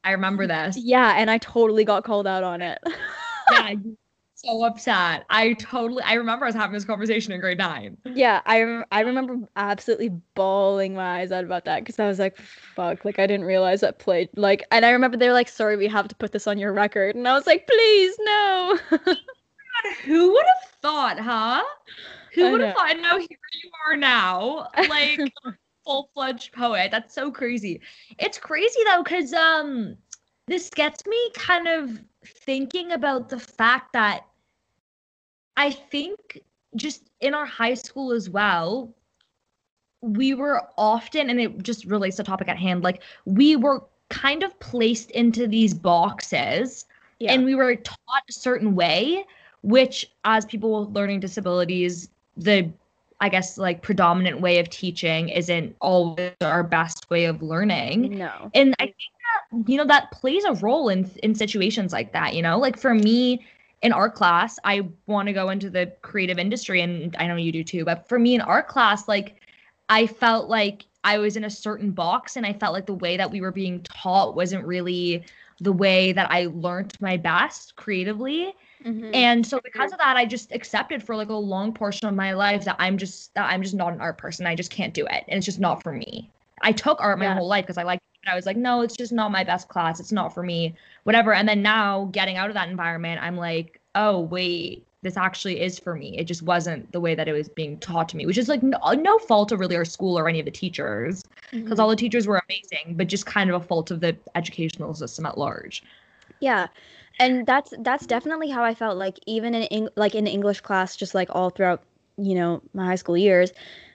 I 0.03 0.11
remember 0.11 0.47
this. 0.47 0.77
Yeah, 0.77 1.13
and 1.17 1.31
I 1.31 1.37
totally 1.37 1.85
got 1.85 2.03
called 2.03 2.27
out 2.27 2.43
on 2.43 2.61
it. 2.61 2.79
yeah, 3.51 3.73
so 4.35 4.63
upset. 4.63 5.25
I 5.29 5.53
totally 5.53 6.03
I 6.03 6.13
remember 6.13 6.45
us 6.45 6.53
having 6.53 6.73
this 6.73 6.83
conversation 6.83 7.31
in 7.31 7.39
grade 7.39 7.57
9. 7.57 7.97
Yeah, 8.13 8.41
I 8.45 8.83
I 8.91 9.01
remember 9.01 9.37
absolutely 9.55 10.09
bawling 10.35 10.95
my 10.95 11.21
eyes 11.21 11.31
out 11.31 11.45
about 11.45 11.65
that 11.65 11.85
cuz 11.85 11.99
I 11.99 12.07
was 12.07 12.19
like 12.19 12.37
fuck, 12.37 13.05
like 13.05 13.19
I 13.19 13.27
didn't 13.27 13.45
realize 13.45 13.81
that 13.81 13.99
played 13.99 14.29
like 14.35 14.63
and 14.71 14.85
I 14.85 14.91
remember 14.91 15.17
they 15.17 15.27
were 15.27 15.33
like 15.33 15.47
sorry 15.47 15.77
we 15.77 15.87
have 15.87 16.09
to 16.09 16.15
put 16.15 16.33
this 16.33 16.47
on 16.47 16.57
your 16.57 16.73
record 16.73 17.15
and 17.15 17.27
I 17.27 17.33
was 17.33 17.47
like 17.47 17.67
please 17.67 18.15
no. 18.19 18.79
God, 18.91 19.95
who 20.03 20.33
would 20.33 20.45
have 20.45 20.71
thought, 20.81 21.19
huh? 21.19 21.63
Who 22.33 22.51
would 22.51 22.61
have 22.61 22.75
thought? 22.75 22.97
Now 22.99 23.17
here 23.17 23.27
you 23.29 23.69
are 23.87 23.95
now, 23.95 24.69
like 24.89 25.19
full 25.83 26.09
fledged 26.13 26.53
poet. 26.53 26.91
That's 26.91 27.13
so 27.13 27.31
crazy. 27.31 27.81
It's 28.17 28.37
crazy 28.37 28.79
though, 28.85 29.03
because 29.03 29.33
um, 29.33 29.95
this 30.47 30.69
gets 30.69 31.05
me 31.05 31.17
kind 31.35 31.67
of 31.67 31.99
thinking 32.25 32.91
about 32.91 33.29
the 33.29 33.39
fact 33.39 33.93
that 33.93 34.25
I 35.57 35.71
think 35.71 36.41
just 36.75 37.09
in 37.21 37.33
our 37.33 37.45
high 37.45 37.75
school 37.75 38.11
as 38.11 38.29
well, 38.29 38.93
we 40.01 40.33
were 40.33 40.63
often, 40.77 41.29
and 41.29 41.39
it 41.39 41.63
just 41.63 41.85
relates 41.85 42.17
to 42.17 42.23
the 42.23 42.27
topic 42.27 42.49
at 42.49 42.57
hand, 42.57 42.83
like 42.83 43.03
we 43.25 43.55
were 43.55 43.83
kind 44.09 44.43
of 44.43 44.57
placed 44.59 45.11
into 45.11 45.47
these 45.47 45.73
boxes 45.73 46.85
yeah. 47.19 47.31
and 47.31 47.45
we 47.45 47.55
were 47.55 47.75
taught 47.75 48.23
a 48.29 48.33
certain 48.33 48.75
way, 48.75 49.25
which 49.61 50.11
as 50.25 50.45
people 50.45 50.81
with 50.85 50.95
learning 50.95 51.19
disabilities 51.19 52.09
the 52.37 52.71
I 53.19 53.29
guess 53.29 53.57
like 53.57 53.81
predominant 53.81 54.41
way 54.41 54.59
of 54.59 54.69
teaching 54.69 55.29
isn't 55.29 55.75
always 55.79 56.33
our 56.41 56.63
best 56.63 57.09
way 57.09 57.25
of 57.25 57.41
learning. 57.41 58.17
No. 58.17 58.51
And 58.53 58.75
I 58.79 58.85
think 58.85 58.95
that 58.97 59.71
you 59.71 59.77
know 59.77 59.85
that 59.85 60.11
plays 60.11 60.43
a 60.43 60.53
role 60.55 60.89
in 60.89 61.09
in 61.23 61.33
situations 61.33 61.93
like 61.93 62.11
that, 62.13 62.35
you 62.35 62.41
know? 62.41 62.59
Like 62.59 62.77
for 62.77 62.93
me 62.93 63.45
in 63.81 63.93
art 63.93 64.15
class, 64.15 64.59
I 64.63 64.87
want 65.07 65.27
to 65.27 65.33
go 65.33 65.49
into 65.49 65.69
the 65.69 65.93
creative 66.01 66.37
industry 66.37 66.81
and 66.81 67.15
I 67.17 67.27
know 67.27 67.35
you 67.35 67.51
do 67.51 67.63
too, 67.63 67.85
but 67.85 68.07
for 68.09 68.19
me 68.19 68.35
in 68.35 68.41
art 68.41 68.67
class 68.67 69.07
like 69.07 69.41
I 69.89 70.07
felt 70.07 70.49
like 70.49 70.85
I 71.03 71.17
was 71.17 71.37
in 71.37 71.43
a 71.43 71.49
certain 71.49 71.91
box 71.91 72.35
and 72.35 72.45
I 72.45 72.53
felt 72.53 72.73
like 72.73 72.85
the 72.85 72.93
way 72.93 73.17
that 73.17 73.29
we 73.29 73.41
were 73.41 73.51
being 73.51 73.81
taught 73.83 74.35
wasn't 74.35 74.65
really 74.65 75.23
the 75.59 75.73
way 75.73 76.11
that 76.13 76.31
I 76.31 76.47
learned 76.47 76.93
my 76.99 77.17
best 77.17 77.75
creatively. 77.75 78.53
Mm-hmm. 78.85 79.11
And 79.13 79.45
so 79.45 79.59
because 79.63 79.91
of 79.91 79.97
that, 79.99 80.17
I 80.17 80.25
just 80.25 80.51
accepted 80.51 81.03
for 81.03 81.15
like 81.15 81.29
a 81.29 81.33
long 81.33 81.73
portion 81.73 82.07
of 82.07 82.15
my 82.15 82.33
life 82.33 82.65
that 82.65 82.75
I'm 82.79 82.97
just 82.97 83.33
that 83.33 83.49
I'm 83.49 83.61
just 83.61 83.75
not 83.75 83.93
an 83.93 84.01
art 84.01 84.17
person. 84.17 84.45
I 84.45 84.55
just 84.55 84.71
can't 84.71 84.93
do 84.93 85.05
it. 85.05 85.23
And 85.27 85.37
it's 85.37 85.45
just 85.45 85.59
not 85.59 85.81
for 85.81 85.93
me. 85.93 86.29
I 86.61 86.71
took 86.71 86.99
art 87.01 87.19
my 87.19 87.25
yeah. 87.25 87.35
whole 87.35 87.47
life 87.47 87.65
because 87.65 87.77
I 87.77 87.83
liked 87.83 88.03
it. 88.23 88.29
I 88.29 88.35
was 88.35 88.45
like, 88.45 88.57
no, 88.57 88.81
it's 88.81 88.95
just 88.95 89.11
not 89.11 89.31
my 89.31 89.43
best 89.43 89.67
class. 89.67 89.99
It's 89.99 90.11
not 90.11 90.33
for 90.33 90.43
me. 90.43 90.75
Whatever. 91.03 91.33
And 91.33 91.47
then 91.47 91.61
now 91.61 92.09
getting 92.11 92.37
out 92.37 92.49
of 92.49 92.53
that 92.53 92.69
environment, 92.69 93.21
I'm 93.21 93.37
like, 93.37 93.79
oh 93.95 94.19
wait, 94.19 94.85
this 95.01 95.17
actually 95.17 95.61
is 95.61 95.77
for 95.77 95.95
me. 95.95 96.17
It 96.17 96.25
just 96.25 96.41
wasn't 96.41 96.91
the 96.91 96.99
way 96.99 97.15
that 97.15 97.27
it 97.27 97.33
was 97.33 97.49
being 97.49 97.77
taught 97.79 98.09
to 98.09 98.17
me, 98.17 98.25
which 98.25 98.37
is 98.37 98.47
like 98.47 98.63
no, 98.63 98.77
no 98.93 99.17
fault 99.19 99.51
of 99.51 99.59
really 99.59 99.75
our 99.75 99.85
school 99.85 100.17
or 100.17 100.27
any 100.27 100.39
of 100.39 100.45
the 100.45 100.51
teachers, 100.51 101.23
because 101.51 101.63
mm-hmm. 101.63 101.79
all 101.79 101.89
the 101.89 101.95
teachers 101.95 102.27
were 102.27 102.41
amazing, 102.49 102.95
but 102.95 103.07
just 103.07 103.25
kind 103.25 103.49
of 103.49 103.61
a 103.61 103.65
fault 103.65 103.91
of 103.91 103.99
the 103.99 104.15
educational 104.35 104.93
system 104.93 105.25
at 105.25 105.37
large. 105.37 105.83
Yeah 106.39 106.67
and 107.19 107.45
that's 107.45 107.73
that's 107.79 108.05
definitely 108.05 108.49
how 108.49 108.63
I 108.63 108.73
felt 108.73 108.97
like 108.97 109.19
even 109.25 109.53
in 109.53 109.89
like 109.95 110.15
in 110.15 110.27
English 110.27 110.61
class 110.61 110.95
just 110.95 111.13
like 111.15 111.29
all 111.31 111.49
throughout 111.49 111.83
you 112.17 112.35
know 112.35 112.61
my 112.73 112.85
high 112.85 112.95
school 112.95 113.17
years 113.17 113.51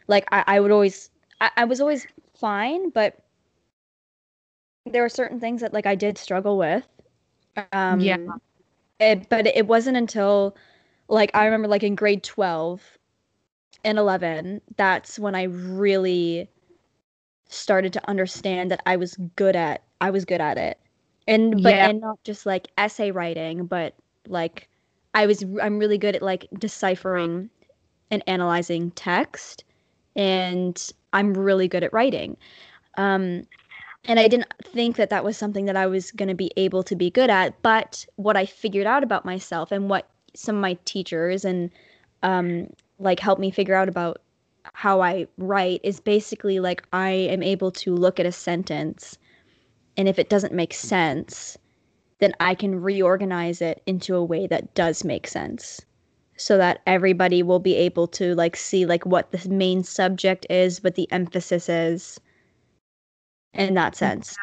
like 0.07 0.26
I, 0.33 0.44
I 0.46 0.61
would 0.61 0.70
always 0.70 1.11
I, 1.40 1.50
I 1.59 1.64
was 1.64 1.81
always 1.81 2.07
fine 2.35 2.90
but 2.90 3.18
there 4.87 5.02
were 5.02 5.09
certain 5.09 5.40
things 5.40 5.61
that 5.61 5.72
like 5.72 5.87
I 5.87 5.94
did 5.94 6.18
struggle 6.18 6.57
with. 6.57 6.87
Um 7.72 8.00
yeah. 8.00 8.16
it, 9.00 9.28
but 9.28 9.46
it 9.46 9.66
wasn't 9.66 9.96
until 9.96 10.57
like 11.09 11.31
I 11.35 11.44
remember 11.44 11.68
like 11.68 11.83
in 11.83 11.94
grade 11.94 12.22
12 12.22 12.98
and 13.85 13.98
11 13.98 14.61
that's 14.76 15.18
when 15.18 15.35
I 15.35 15.44
really 15.44 16.48
started 17.48 17.92
to 17.94 18.09
understand 18.09 18.70
that 18.70 18.83
I 18.87 18.96
was 18.96 19.16
good 19.37 19.57
at 19.57 19.83
I 20.00 20.11
was 20.11 20.24
good 20.24 20.40
at 20.40 20.59
it 20.59 20.78
and 21.29 21.62
but 21.62 21.75
yeah. 21.75 21.88
and 21.88 22.01
not 22.01 22.19
just 22.25 22.47
like 22.47 22.69
essay 22.77 23.12
writing 23.12 23.67
but 23.67 23.95
like 24.27 24.69
i 25.14 25.27
was 25.27 25.45
i'm 25.62 25.79
really 25.79 25.99
good 25.99 26.17
at 26.17 26.23
like 26.23 26.49
deciphering 26.59 27.49
and 28.11 28.25
analyzing 28.27 28.91
text 28.93 29.62
and 30.17 30.93
i'm 31.12 31.35
really 31.35 31.69
good 31.69 31.85
at 31.85 31.93
writing 31.93 32.37
um 32.97 33.47
and 34.07 34.19
i 34.19 34.27
didn't 34.27 34.53
think 34.64 34.97
that 34.97 35.11
that 35.11 35.23
was 35.23 35.37
something 35.37 35.67
that 35.67 35.77
i 35.77 35.87
was 35.87 36.11
going 36.12 36.29
to 36.29 36.35
be 36.35 36.51
able 36.57 36.83
to 36.83 36.97
be 36.97 37.11
good 37.11 37.31
at 37.31 37.61
but 37.62 38.05
what 38.17 38.37
i 38.37 38.45
figured 38.45 38.87
out 38.87 39.05
about 39.05 39.25
myself 39.25 39.71
and 39.71 39.88
what 39.88 40.09
some 40.35 40.57
of 40.57 40.62
my 40.62 40.77
teachers 40.85 41.45
and 41.45 41.71
um 42.23 42.67
like 42.99 43.21
helped 43.21 43.41
me 43.41 43.51
figure 43.51 43.75
out 43.75 43.88
about 43.88 44.21
how 44.73 45.01
i 45.03 45.27
write 45.37 45.81
is 45.85 46.01
basically 46.01 46.59
like 46.59 46.83
i 46.93 47.11
am 47.11 47.43
able 47.43 47.71
to 47.71 47.95
look 47.95 48.19
at 48.19 48.27
a 48.27 48.33
sentence 48.33 49.19
and 49.98 50.08
if 50.08 50.18
it 50.18 50.30
doesn't 50.30 50.54
make 50.54 50.72
sense, 50.72 51.58
then 52.20 52.32
I 52.40 52.54
can 52.54 52.80
reorganize 52.80 53.61
it 53.61 53.82
into 53.84 54.14
a 54.14 54.24
way 54.24 54.46
that 54.46 54.74
does 54.74 55.04
make 55.04 55.26
sense 55.26 55.80
so 56.37 56.56
that 56.56 56.80
everybody 56.87 57.42
will 57.42 57.58
be 57.58 57.74
able 57.74 58.06
to 58.06 58.34
like 58.37 58.56
see 58.56 58.87
like 58.87 59.04
what 59.04 59.32
the 59.32 59.48
main 59.48 59.82
subject 59.82 60.46
is, 60.48 60.82
what 60.82 60.94
the 60.94 61.11
emphasis 61.11 61.68
is 61.68 62.20
in 63.54 63.74
that 63.74 63.96
sense. 63.96 64.37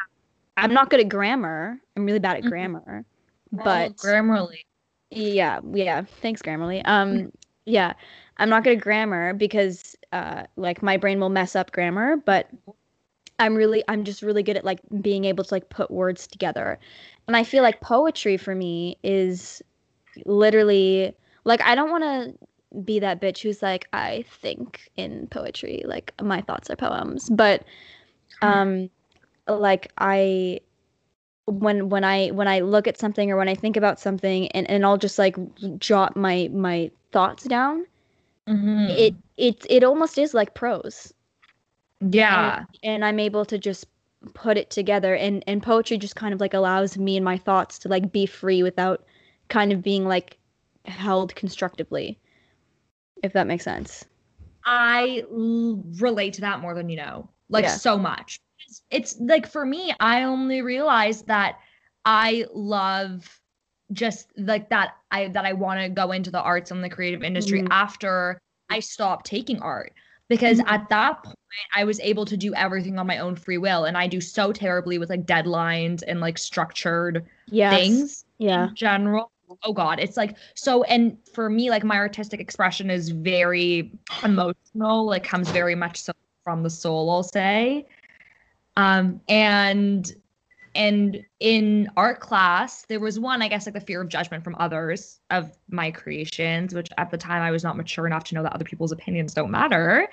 I'm 0.58 0.74
not 0.74 0.90
good 0.90 1.00
at 1.00 1.08
grammar. 1.08 1.78
I'm 1.96 2.04
really 2.04 2.18
bad 2.18 2.36
at 2.36 2.42
mm-hmm. 2.42 2.50
grammar. 2.50 3.04
But 3.50 3.92
oh, 3.92 3.94
Grammarly. 3.94 4.60
Yeah, 5.10 5.60
yeah. 5.72 6.02
Thanks, 6.20 6.42
Grammarly. 6.42 6.82
Um 6.84 7.32
yeah. 7.64 7.94
I'm 8.36 8.50
not 8.50 8.64
good 8.64 8.76
at 8.76 8.82
grammar 8.82 9.32
because 9.32 9.96
uh 10.12 10.44
like 10.56 10.82
my 10.82 10.98
brain 10.98 11.18
will 11.18 11.30
mess 11.30 11.56
up 11.56 11.72
grammar, 11.72 12.18
but 12.18 12.50
I'm 13.38 13.54
really 13.54 13.84
I'm 13.88 14.04
just 14.04 14.22
really 14.22 14.42
good 14.42 14.56
at 14.56 14.64
like 14.64 14.80
being 15.00 15.24
able 15.24 15.44
to 15.44 15.54
like 15.54 15.68
put 15.68 15.90
words 15.90 16.26
together. 16.26 16.78
And 17.26 17.36
I 17.36 17.44
feel 17.44 17.62
like 17.62 17.80
poetry 17.80 18.36
for 18.36 18.54
me 18.54 18.96
is 19.02 19.62
literally 20.24 21.14
like 21.44 21.60
I 21.62 21.74
don't 21.74 21.90
want 21.90 22.04
to 22.04 22.82
be 22.82 22.98
that 23.00 23.20
bitch 23.20 23.40
who's 23.40 23.62
like, 23.62 23.88
I 23.92 24.24
think 24.28 24.90
in 24.96 25.26
poetry, 25.28 25.82
like 25.86 26.12
my 26.22 26.40
thoughts 26.40 26.70
are 26.70 26.76
poems. 26.76 27.28
But 27.30 27.64
um 28.42 28.90
like 29.48 29.92
I 29.98 30.60
when 31.46 31.88
when 31.88 32.04
I 32.04 32.28
when 32.28 32.48
I 32.48 32.60
look 32.60 32.88
at 32.88 32.98
something 32.98 33.30
or 33.30 33.36
when 33.36 33.48
I 33.48 33.54
think 33.54 33.76
about 33.76 34.00
something 34.00 34.48
and, 34.48 34.68
and 34.68 34.84
I'll 34.84 34.98
just 34.98 35.18
like 35.18 35.36
jot 35.78 36.16
my 36.16 36.50
my 36.52 36.90
thoughts 37.12 37.44
down, 37.44 37.86
mm-hmm. 38.48 38.86
it 38.90 39.14
it 39.36 39.66
it 39.70 39.84
almost 39.84 40.18
is 40.18 40.34
like 40.34 40.54
prose. 40.54 41.12
Yeah. 42.00 42.58
And, 42.58 42.66
and 42.82 43.04
I'm 43.04 43.18
able 43.18 43.44
to 43.46 43.58
just 43.58 43.86
put 44.34 44.56
it 44.56 44.70
together 44.70 45.14
and 45.14 45.42
and 45.46 45.62
poetry 45.62 45.98
just 45.98 46.16
kind 46.16 46.34
of 46.34 46.40
like 46.40 46.54
allows 46.54 46.98
me 46.98 47.16
and 47.16 47.24
my 47.24 47.36
thoughts 47.36 47.78
to 47.80 47.88
like 47.88 48.12
be 48.12 48.26
free 48.26 48.62
without 48.62 49.04
kind 49.48 49.72
of 49.72 49.82
being 49.82 50.06
like 50.06 50.38
held 50.84 51.34
constructively 51.34 52.18
if 53.22 53.32
that 53.32 53.46
makes 53.46 53.64
sense 53.64 54.04
i 54.64 55.24
l- 55.30 55.82
relate 55.98 56.32
to 56.32 56.40
that 56.40 56.60
more 56.60 56.74
than 56.74 56.88
you 56.88 56.96
know 56.96 57.28
like 57.48 57.64
yeah. 57.64 57.70
so 57.70 57.96
much 57.96 58.40
it's, 58.66 58.82
it's 58.90 59.16
like 59.20 59.46
for 59.46 59.64
me 59.64 59.94
i 60.00 60.22
only 60.22 60.62
realized 60.62 61.26
that 61.26 61.58
i 62.04 62.44
love 62.52 63.40
just 63.92 64.32
like 64.36 64.68
that 64.70 64.96
i 65.10 65.28
that 65.28 65.44
i 65.44 65.52
want 65.52 65.80
to 65.80 65.88
go 65.88 66.12
into 66.12 66.30
the 66.30 66.40
arts 66.40 66.70
and 66.70 66.82
the 66.82 66.88
creative 66.88 67.22
industry 67.22 67.60
mm-hmm. 67.60 67.72
after 67.72 68.40
i 68.70 68.80
stopped 68.80 69.26
taking 69.26 69.60
art 69.60 69.92
because 70.28 70.58
mm-hmm. 70.58 70.68
at 70.68 70.88
that 70.88 71.22
point 71.22 71.36
I 71.74 71.84
was 71.84 72.00
able 72.00 72.24
to 72.26 72.36
do 72.36 72.54
everything 72.54 72.98
on 72.98 73.06
my 73.06 73.18
own 73.18 73.36
free 73.36 73.58
will 73.58 73.84
and 73.84 73.96
I 73.96 74.06
do 74.06 74.20
so 74.20 74.52
terribly 74.52 74.98
with 74.98 75.10
like 75.10 75.26
deadlines 75.26 76.02
and 76.06 76.20
like 76.20 76.38
structured 76.38 77.26
yes. 77.46 77.74
things 77.74 78.24
yeah 78.38 78.68
in 78.68 78.74
general 78.74 79.30
oh 79.62 79.72
god 79.72 80.00
it's 80.00 80.16
like 80.16 80.36
so 80.54 80.82
and 80.84 81.16
for 81.32 81.48
me 81.48 81.70
like 81.70 81.84
my 81.84 81.96
artistic 81.96 82.40
expression 82.40 82.90
is 82.90 83.10
very 83.10 83.92
emotional 84.24 85.06
like 85.06 85.24
comes 85.24 85.48
very 85.50 85.74
much 85.74 86.00
so 86.00 86.12
from 86.42 86.62
the 86.62 86.70
soul 86.70 87.10
I'll 87.10 87.22
say 87.22 87.86
um 88.76 89.20
and 89.28 90.12
and 90.76 91.24
in 91.40 91.88
art 91.96 92.20
class 92.20 92.84
there 92.88 93.00
was 93.00 93.18
one 93.18 93.42
i 93.42 93.48
guess 93.48 93.66
like 93.66 93.74
the 93.74 93.80
fear 93.80 94.00
of 94.00 94.08
judgment 94.08 94.44
from 94.44 94.54
others 94.58 95.20
of 95.30 95.50
my 95.68 95.90
creations 95.90 96.74
which 96.74 96.88
at 96.98 97.10
the 97.10 97.18
time 97.18 97.42
i 97.42 97.50
was 97.50 97.64
not 97.64 97.76
mature 97.76 98.06
enough 98.06 98.24
to 98.24 98.34
know 98.34 98.42
that 98.42 98.52
other 98.52 98.64
people's 98.64 98.92
opinions 98.92 99.34
don't 99.34 99.50
matter. 99.50 100.08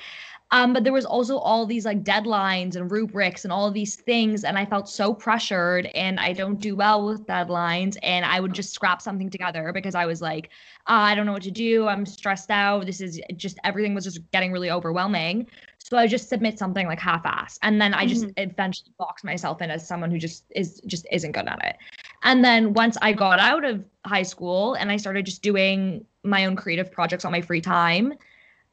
Um, 0.51 0.71
but 0.71 0.83
there 0.83 0.93
was 0.93 1.05
also 1.05 1.39
all 1.39 1.65
these 1.65 1.83
like 1.83 2.03
deadlines 2.03 2.75
and 2.75 2.91
rubrics 2.91 3.43
and 3.43 3.51
all 3.51 3.71
these 3.71 3.95
things 3.95 4.43
and 4.43 4.55
i 4.55 4.65
felt 4.65 4.87
so 4.87 5.11
pressured 5.11 5.87
and 5.95 6.19
i 6.19 6.31
don't 6.31 6.59
do 6.59 6.75
well 6.75 7.07
with 7.07 7.25
deadlines 7.25 7.97
and 8.03 8.23
i 8.23 8.39
would 8.39 8.53
just 8.53 8.71
scrap 8.71 9.01
something 9.01 9.31
together 9.31 9.71
because 9.73 9.95
i 9.95 10.05
was 10.05 10.21
like 10.21 10.51
uh, 10.87 11.09
i 11.09 11.15
don't 11.15 11.25
know 11.25 11.31
what 11.31 11.41
to 11.43 11.51
do. 11.51 11.87
I'm 11.87 12.05
stressed 12.05 12.51
out. 12.51 12.85
This 12.85 13.01
is 13.01 13.19
just 13.35 13.57
everything 13.63 13.95
was 13.95 14.03
just 14.03 14.19
getting 14.31 14.51
really 14.51 14.69
overwhelming 14.69 15.47
so 15.83 15.97
I 15.97 16.07
just 16.07 16.29
submit 16.29 16.57
something 16.57 16.87
like 16.87 16.99
half-ass, 16.99 17.59
and 17.61 17.79
then 17.79 17.93
I 17.93 18.05
just 18.05 18.23
mm-hmm. 18.25 18.49
eventually 18.49 18.91
box 18.97 19.23
myself 19.23 19.61
in 19.61 19.69
as 19.69 19.85
someone 19.85 20.11
who 20.11 20.17
just 20.17 20.45
is 20.55 20.81
just 20.87 21.05
isn't 21.11 21.33
good 21.33 21.45
at 21.45 21.59
it. 21.63 21.75
And 22.23 22.43
then 22.43 22.73
once 22.73 22.97
I 23.01 23.11
got 23.11 23.39
out 23.39 23.65
of 23.65 23.83
high 24.05 24.23
school 24.23 24.75
and 24.75 24.89
I 24.89 24.97
started 24.97 25.25
just 25.25 25.41
doing 25.41 26.05
my 26.23 26.45
own 26.45 26.55
creative 26.55 26.89
projects 26.89 27.25
on 27.25 27.33
my 27.33 27.41
free 27.41 27.59
time, 27.59 28.13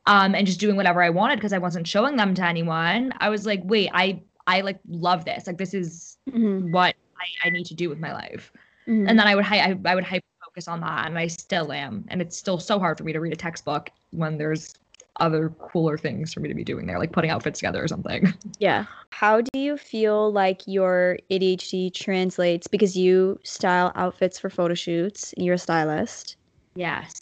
um, 0.06 0.36
and 0.36 0.46
just 0.46 0.60
doing 0.60 0.76
whatever 0.76 1.02
I 1.02 1.10
wanted 1.10 1.36
because 1.36 1.52
I 1.52 1.58
wasn't 1.58 1.86
showing 1.86 2.16
them 2.16 2.32
to 2.34 2.46
anyone, 2.46 3.12
I 3.18 3.28
was 3.28 3.44
like, 3.44 3.60
wait, 3.64 3.90
I 3.92 4.22
I 4.46 4.60
like 4.60 4.78
love 4.88 5.24
this. 5.24 5.46
Like 5.48 5.58
this 5.58 5.74
is 5.74 6.16
mm-hmm. 6.28 6.70
what 6.70 6.94
I, 7.18 7.48
I 7.48 7.50
need 7.50 7.66
to 7.66 7.74
do 7.74 7.88
with 7.88 7.98
my 7.98 8.12
life. 8.12 8.52
Mm-hmm. 8.86 9.08
And 9.08 9.18
then 9.18 9.26
I 9.26 9.34
would 9.34 9.44
I, 9.44 9.76
I 9.84 9.94
would 9.94 10.04
hyper 10.04 10.24
focus 10.44 10.68
on 10.68 10.80
that, 10.80 11.06
and 11.06 11.18
I 11.18 11.26
still 11.26 11.72
am. 11.72 12.04
And 12.08 12.22
it's 12.22 12.36
still 12.36 12.58
so 12.58 12.78
hard 12.78 12.98
for 12.98 13.04
me 13.04 13.12
to 13.12 13.20
read 13.20 13.32
a 13.32 13.36
textbook 13.36 13.90
when 14.10 14.38
there's 14.38 14.74
other 15.16 15.50
cooler 15.58 15.98
things 15.98 16.32
for 16.32 16.40
me 16.40 16.48
to 16.48 16.54
be 16.54 16.64
doing 16.64 16.86
there, 16.86 16.98
like 16.98 17.12
putting 17.12 17.30
outfits 17.30 17.58
together 17.60 17.82
or 17.82 17.88
something. 17.88 18.32
Yeah. 18.58 18.84
How 19.10 19.40
do 19.40 19.58
you 19.58 19.78
feel 19.78 20.30
like 20.32 20.62
your 20.66 21.18
ADHD 21.30 21.94
translates 21.94 22.66
because 22.66 22.94
you 22.94 23.38
style 23.42 23.90
outfits 23.94 24.38
for 24.38 24.50
photo 24.50 24.74
shoots? 24.74 25.34
You're 25.38 25.54
a 25.54 25.58
stylist. 25.58 26.36
Yes. 26.74 27.12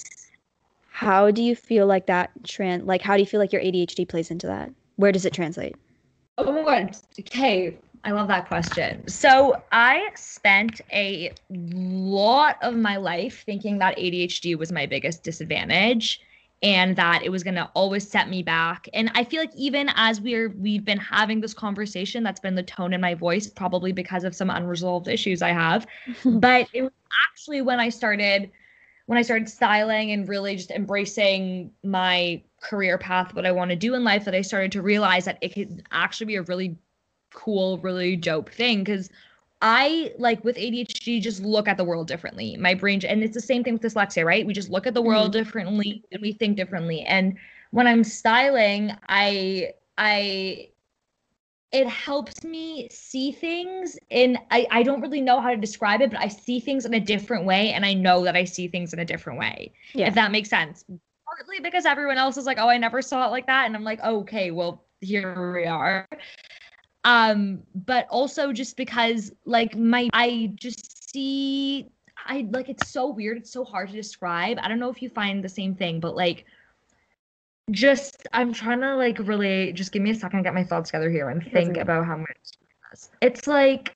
How 0.90 1.30
do 1.30 1.42
you 1.42 1.54
feel 1.54 1.86
like 1.86 2.06
that 2.06 2.30
trans 2.44 2.84
like 2.84 3.02
how 3.02 3.14
do 3.14 3.20
you 3.20 3.26
feel 3.26 3.38
like 3.38 3.52
your 3.52 3.62
ADHD 3.62 4.08
plays 4.08 4.32
into 4.32 4.48
that? 4.48 4.70
Where 4.96 5.12
does 5.12 5.24
it 5.24 5.32
translate? 5.32 5.76
Oh 6.38 6.52
my 6.52 6.64
god. 6.64 6.96
Okay. 7.20 7.78
I 8.04 8.10
love 8.12 8.28
that 8.28 8.48
question. 8.48 9.06
So 9.06 9.60
I 9.70 10.08
spent 10.14 10.80
a 10.92 11.32
lot 11.50 12.56
of 12.62 12.74
my 12.74 12.96
life 12.96 13.42
thinking 13.44 13.78
that 13.78 13.96
ADHD 13.96 14.56
was 14.56 14.72
my 14.72 14.86
biggest 14.86 15.22
disadvantage 15.22 16.20
and 16.62 16.96
that 16.96 17.22
it 17.22 17.30
was 17.30 17.44
going 17.44 17.54
to 17.54 17.70
always 17.74 18.08
set 18.08 18.28
me 18.28 18.42
back. 18.42 18.88
And 18.92 19.10
i 19.14 19.24
feel 19.24 19.40
like 19.40 19.54
even 19.56 19.90
as 19.94 20.20
we're 20.20 20.50
we've 20.50 20.84
been 20.84 20.98
having 20.98 21.40
this 21.40 21.54
conversation 21.54 22.22
that's 22.22 22.40
been 22.40 22.54
the 22.54 22.62
tone 22.62 22.92
in 22.92 23.00
my 23.00 23.14
voice 23.14 23.48
probably 23.48 23.92
because 23.92 24.24
of 24.24 24.34
some 24.34 24.50
unresolved 24.50 25.08
issues 25.08 25.42
i 25.42 25.50
have. 25.50 25.86
But 26.24 26.68
it 26.72 26.82
was 26.82 26.92
actually 27.30 27.62
when 27.62 27.80
i 27.80 27.88
started 27.88 28.50
when 29.06 29.18
i 29.18 29.22
started 29.22 29.48
styling 29.48 30.12
and 30.12 30.28
really 30.28 30.56
just 30.56 30.70
embracing 30.70 31.70
my 31.82 32.42
career 32.60 32.98
path 32.98 33.34
what 33.34 33.46
i 33.46 33.52
want 33.52 33.70
to 33.70 33.76
do 33.76 33.94
in 33.94 34.04
life 34.04 34.24
that 34.24 34.34
i 34.34 34.42
started 34.42 34.72
to 34.72 34.82
realize 34.82 35.24
that 35.24 35.38
it 35.40 35.54
could 35.54 35.84
actually 35.92 36.26
be 36.26 36.36
a 36.36 36.42
really 36.42 36.76
cool 37.32 37.78
really 37.78 38.16
dope 38.16 38.50
thing. 38.50 38.80
Because 38.84 39.10
I 39.60 40.12
like 40.18 40.44
with 40.44 40.56
ADHD 40.56 41.20
just 41.20 41.42
look 41.42 41.66
at 41.66 41.76
the 41.76 41.84
world 41.84 42.06
differently. 42.06 42.56
My 42.56 42.74
brain 42.74 43.00
and 43.04 43.22
it's 43.22 43.34
the 43.34 43.40
same 43.40 43.64
thing 43.64 43.74
with 43.74 43.82
dyslexia, 43.82 44.24
right? 44.24 44.46
We 44.46 44.52
just 44.52 44.70
look 44.70 44.86
at 44.86 44.94
the 44.94 45.02
world 45.02 45.32
mm-hmm. 45.32 45.44
differently 45.44 46.04
and 46.12 46.22
we 46.22 46.32
think 46.32 46.56
differently. 46.56 47.02
And 47.02 47.36
when 47.72 47.86
I'm 47.86 48.04
styling, 48.04 48.92
I 49.08 49.72
I 49.96 50.68
it 51.72 51.86
helps 51.86 52.44
me 52.44 52.88
see 52.90 53.30
things 53.32 53.98
and 54.10 54.38
I, 54.50 54.66
I 54.70 54.82
don't 54.82 55.02
really 55.02 55.20
know 55.20 55.40
how 55.40 55.50
to 55.50 55.56
describe 55.56 56.00
it, 56.00 56.10
but 56.10 56.20
I 56.20 56.28
see 56.28 56.60
things 56.60 56.86
in 56.86 56.94
a 56.94 57.00
different 57.00 57.44
way 57.44 57.72
and 57.72 57.84
I 57.84 57.92
know 57.92 58.24
that 58.24 58.36
I 58.36 58.44
see 58.44 58.68
things 58.68 58.94
in 58.94 59.00
a 59.00 59.04
different 59.04 59.38
way. 59.38 59.72
Yeah. 59.92 60.08
If 60.08 60.14
that 60.14 60.30
makes 60.30 60.48
sense. 60.48 60.84
Partly 61.26 61.60
because 61.60 61.84
everyone 61.84 62.16
else 62.16 62.38
is 62.38 62.46
like, 62.46 62.58
oh, 62.58 62.68
I 62.68 62.78
never 62.78 63.02
saw 63.02 63.26
it 63.26 63.30
like 63.30 63.46
that. 63.48 63.66
And 63.66 63.76
I'm 63.76 63.84
like, 63.84 64.00
okay, 64.00 64.50
well, 64.50 64.84
here 65.02 65.52
we 65.52 65.66
are 65.66 66.08
um 67.08 67.62
but 67.86 68.06
also 68.10 68.52
just 68.52 68.76
because 68.76 69.32
like 69.46 69.74
my 69.74 70.10
i 70.12 70.52
just 70.56 71.10
see 71.10 71.90
i 72.26 72.46
like 72.50 72.68
it's 72.68 72.88
so 72.88 73.08
weird 73.08 73.38
it's 73.38 73.50
so 73.50 73.64
hard 73.64 73.88
to 73.88 73.94
describe. 73.94 74.58
I 74.60 74.68
don't 74.68 74.78
know 74.78 74.90
if 74.90 75.00
you 75.00 75.08
find 75.08 75.42
the 75.42 75.48
same 75.48 75.74
thing 75.74 76.00
but 76.00 76.14
like 76.14 76.44
just 77.70 78.28
i'm 78.34 78.52
trying 78.52 78.80
to 78.80 78.94
like 78.96 79.18
really 79.20 79.72
just 79.72 79.90
give 79.90 80.02
me 80.02 80.10
a 80.10 80.14
second 80.14 80.40
to 80.40 80.42
get 80.42 80.54
my 80.54 80.64
thoughts 80.64 80.90
together 80.90 81.10
here 81.10 81.30
and 81.30 81.42
think 81.50 81.78
about 81.78 82.04
how 82.04 82.18
much 82.18 82.36
it's 83.22 83.46
like 83.46 83.94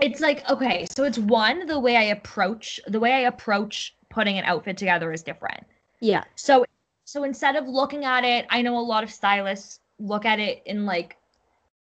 it's 0.00 0.20
like 0.20 0.48
okay 0.50 0.84
so 0.90 1.04
it's 1.04 1.18
one 1.18 1.64
the 1.66 1.78
way 1.78 1.96
i 1.96 2.02
approach 2.02 2.80
the 2.88 2.98
way 2.98 3.12
i 3.12 3.20
approach 3.20 3.94
putting 4.08 4.36
an 4.36 4.44
outfit 4.44 4.76
together 4.76 5.10
is 5.12 5.22
different. 5.22 5.64
Yeah. 6.00 6.24
So 6.34 6.64
so 7.04 7.24
instead 7.24 7.56
of 7.56 7.66
looking 7.68 8.04
at 8.04 8.24
it 8.24 8.46
i 8.50 8.62
know 8.62 8.78
a 8.78 8.80
lot 8.80 9.02
of 9.04 9.10
stylists 9.10 9.80
look 10.02 10.24
at 10.24 10.40
it 10.40 10.62
in 10.66 10.84
like 10.84 11.16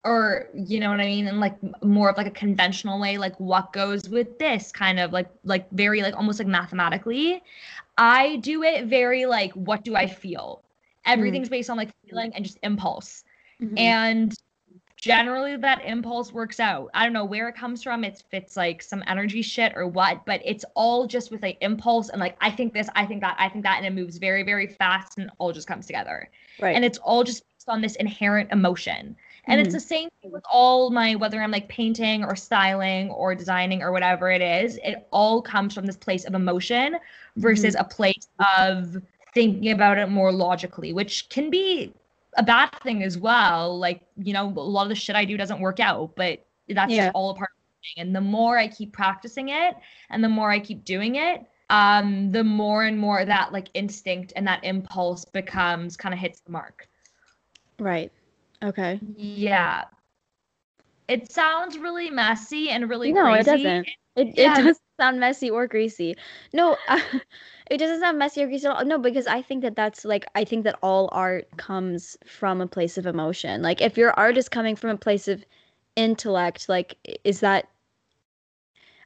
or 0.05 0.49
you 0.55 0.79
know 0.79 0.91
what 0.91 1.01
i 1.01 1.07
mean? 1.07 1.27
In 1.27 1.41
like 1.41 1.57
more 1.83 2.09
of 2.09 2.17
like 2.17 2.29
a 2.29 2.31
conventional 2.31 3.01
way 3.01 3.19
like 3.19 3.39
what 3.39 3.73
goes 3.73 4.09
with 4.09 4.39
this 4.39 4.71
kind 4.71 5.01
of 5.01 5.13
like 5.13 5.29
like 5.45 5.71
very 5.73 6.03
like 6.03 6.17
almost 6.17 6.39
like 6.39 6.49
mathematically. 6.49 7.43
I 7.99 8.37
do 8.37 8.63
it 8.63 8.87
very 8.87 9.27
like 9.27 9.53
what 9.53 9.85
do 9.85 9.97
i 9.97 10.07
feel? 10.07 10.63
Everything's 11.05 11.47
mm-hmm. 11.49 11.53
based 11.53 11.71
on 11.71 11.77
like 11.77 11.91
feeling 12.09 12.33
and 12.35 12.45
just 12.45 12.59
impulse. 12.63 13.25
Mm-hmm. 13.61 13.79
and 13.79 14.35
generally 14.97 15.57
that 15.57 15.83
impulse 15.85 16.31
works 16.31 16.61
out. 16.61 16.91
I 16.93 17.05
don't 17.05 17.15
know 17.15 17.25
where 17.25 17.49
it 17.49 17.55
comes 17.55 17.83
from. 17.83 18.05
It's 18.05 18.23
it's 18.33 18.55
like 18.57 18.83
some 18.83 19.03
energy 19.07 19.43
shit 19.43 19.73
or 19.75 19.89
what 19.89 20.25
but 20.25 20.41
it's 20.45 20.65
all 20.75 21.07
just 21.07 21.31
with 21.31 21.43
like 21.43 21.59
impulse 21.63 22.11
and 22.11 22.21
like 22.21 22.37
i 22.41 22.51
think 22.51 22.75
this 22.75 22.89
i 22.95 23.05
think 23.07 23.21
that 23.23 23.37
i 23.39 23.49
think 23.49 23.65
that 23.65 23.79
and 23.79 23.87
it 23.87 23.95
moves 23.95 24.19
very 24.19 24.43
very 24.43 24.67
fast 24.67 25.19
and 25.19 25.31
all 25.39 25.53
just 25.53 25.67
comes 25.67 25.87
together. 25.87 26.31
Right. 26.61 26.77
And 26.77 26.85
it's 26.85 26.99
all 26.99 27.25
just 27.25 27.45
on 27.69 27.81
this 27.81 27.97
inherent 27.97 28.51
emotion. 28.53 29.17
And 29.47 29.59
mm-hmm. 29.59 29.67
it's 29.67 29.75
the 29.75 29.81
same 29.81 30.09
thing 30.21 30.33
with 30.33 30.45
all 30.51 30.91
my, 30.91 31.15
whether 31.15 31.41
I'm 31.41 31.51
like 31.51 31.69
painting 31.69 32.25
or 32.25 32.35
styling 32.35 33.11
or 33.11 33.35
designing 33.35 33.83
or 33.83 33.93
whatever 33.93 34.31
it 34.31 34.43
is, 34.43 34.79
it 34.83 35.07
all 35.11 35.41
comes 35.41 35.75
from 35.75 35.87
this 35.87 35.97
place 35.97 36.25
of 36.25 36.35
emotion 36.35 36.97
versus 37.37 37.75
mm-hmm. 37.75 37.85
a 37.85 37.89
place 37.89 38.29
of 38.59 39.03
thinking 39.35 39.71
about 39.71 39.99
it 39.99 40.09
more 40.09 40.33
logically, 40.33 40.93
which 40.93 41.29
can 41.29 41.51
be 41.51 41.93
a 42.37 42.43
bad 42.43 42.71
thing 42.83 43.03
as 43.03 43.17
well. 43.19 43.79
Like, 43.79 44.03
you 44.17 44.33
know, 44.33 44.47
a 44.47 44.61
lot 44.61 44.83
of 44.83 44.89
the 44.89 44.95
shit 44.95 45.15
I 45.15 45.25
do 45.25 45.37
doesn't 45.37 45.61
work 45.61 45.81
out, 45.81 46.17
but 46.17 46.45
that's 46.69 46.93
yeah. 46.93 47.07
just 47.07 47.15
all 47.15 47.31
a 47.31 47.35
part. 47.35 47.51
And 47.97 48.15
the 48.15 48.21
more 48.21 48.59
I 48.59 48.67
keep 48.67 48.93
practicing 48.93 49.51
it 49.51 49.77
and 50.11 50.25
the 50.25 50.29
more 50.29 50.51
I 50.51 50.59
keep 50.59 50.85
doing 50.85 51.17
it, 51.17 51.47
um, 51.71 52.33
the 52.33 52.43
more 52.45 52.85
and 52.85 52.99
more 52.99 53.25
that 53.25 53.53
like 53.53 53.69
instinct 53.75 54.33
and 54.37 54.47
that 54.47 54.65
impulse 54.65 55.25
becomes 55.25 55.97
kind 55.97 56.13
of 56.13 56.19
hits 56.19 56.41
the 56.41 56.51
mark. 56.51 56.89
Right. 57.79 58.11
Okay. 58.63 59.01
Yeah. 59.17 59.85
It 61.09 61.31
sounds 61.31 61.79
really 61.79 62.11
messy 62.11 62.71
and 62.71 62.91
really 62.91 63.13
no, 63.13 63.23
crazy. 63.23 63.39
it 63.39 63.45
doesn't. 63.45 63.89
It, 64.17 64.39
yeah. 64.39 64.59
it 64.59 64.63
does. 64.63 64.81
sound 65.01 65.21
messy 65.21 65.51
or 65.51 65.67
greasy. 65.67 66.17
No, 66.53 66.77
uh, 66.89 67.01
it 67.71 67.79
doesn't 67.79 68.01
sound 68.01 68.19
messy 68.19 68.43
or 68.43 68.47
greasy. 68.47 68.69
No, 68.85 68.99
because 68.99 69.27
I 69.27 69.43
think 69.43 69.63
that 69.63 69.77
that's 69.77 70.05
like 70.05 70.27
I 70.35 70.45
think 70.45 70.65
that 70.65 70.79
all 70.83 71.09
art 71.13 71.49
comes 71.57 72.17
from 72.27 72.61
a 72.61 72.67
place 72.67 72.99
of 72.99 73.07
emotion. 73.07 73.63
Like 73.63 73.81
if 73.81 73.97
your 73.97 74.13
art 74.19 74.37
is 74.37 74.49
coming 74.49 74.77
from 74.77 74.91
a 74.91 74.97
place 74.97 75.29
of 75.29 75.45
intellect, 75.97 76.69
like 76.69 76.97
is 77.25 77.41
that 77.41 77.69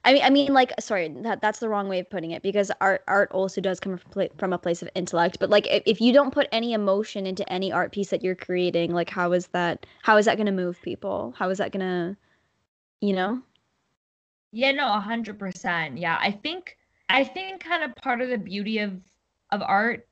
I 0.04 0.14
mean, 0.14 0.22
I 0.22 0.30
mean, 0.30 0.54
like, 0.54 0.72
sorry, 0.80 1.08
that 1.22 1.42
that's 1.42 1.58
the 1.58 1.68
wrong 1.68 1.88
way 1.88 1.98
of 1.98 2.08
putting 2.08 2.30
it 2.30 2.42
because 2.42 2.72
art 2.80 3.02
art 3.06 3.30
also 3.32 3.60
does 3.60 3.78
come 3.78 4.00
from 4.38 4.52
a 4.52 4.58
place 4.58 4.80
of 4.80 4.88
intellect. 4.94 5.38
But 5.38 5.50
like, 5.50 5.66
if, 5.66 5.82
if 5.84 6.00
you 6.00 6.12
don't 6.12 6.32
put 6.32 6.48
any 6.52 6.72
emotion 6.72 7.26
into 7.26 7.50
any 7.52 7.70
art 7.70 7.92
piece 7.92 8.08
that 8.08 8.22
you're 8.22 8.34
creating, 8.34 8.94
like, 8.94 9.10
how 9.10 9.32
is 9.32 9.48
that? 9.48 9.84
How 10.02 10.16
is 10.16 10.24
that 10.24 10.36
going 10.36 10.46
to 10.46 10.52
move 10.52 10.80
people? 10.80 11.34
How 11.38 11.50
is 11.50 11.58
that 11.58 11.72
going 11.72 11.86
to, 11.86 12.16
you 13.06 13.12
know? 13.12 13.42
Yeah, 14.52 14.72
no, 14.72 14.86
a 14.94 15.00
hundred 15.00 15.38
percent. 15.38 15.98
Yeah, 15.98 16.18
I 16.18 16.30
think 16.30 16.78
I 17.10 17.22
think 17.22 17.62
kind 17.62 17.84
of 17.84 17.94
part 17.96 18.22
of 18.22 18.30
the 18.30 18.38
beauty 18.38 18.78
of 18.78 18.98
of 19.50 19.60
art 19.60 20.08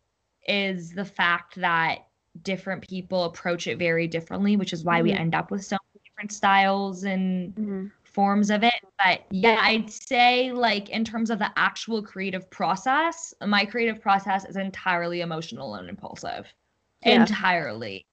is 0.46 0.92
the 0.92 1.05
fact 1.05 1.55
that 1.57 2.01
different 2.42 2.87
people 2.87 3.24
approach 3.24 3.66
it 3.66 3.79
very 3.79 4.07
differently, 4.07 4.57
which 4.57 4.74
is 4.74 4.85
why 4.85 4.98
mm-hmm. 4.98 5.05
we 5.05 5.12
end 5.12 5.35
up 5.35 5.51
with 5.51 5.64
so 5.64 5.77
many 5.94 6.05
different 6.05 6.33
styles 6.33 7.05
and 7.05 7.55
mm-hmm 7.55 7.87
forms 8.19 8.51
of 8.51 8.65
it. 8.65 8.75
But 8.99 9.21
yeah, 9.31 9.59
I'd 9.61 9.89
say, 9.89 10.51
like, 10.51 10.89
in 10.89 11.05
terms 11.05 11.31
of 11.31 11.39
the 11.39 11.53
actual 11.57 12.03
creative 12.03 12.51
process, 12.51 13.33
my 13.47 13.65
creative 13.65 14.03
process 14.03 14.45
is 14.45 14.57
entirely 14.57 15.21
emotional 15.21 15.77
and 15.77 15.89
impulsive. 15.89 16.53
Yeah. 17.07 17.21
Entirely. 17.21 18.05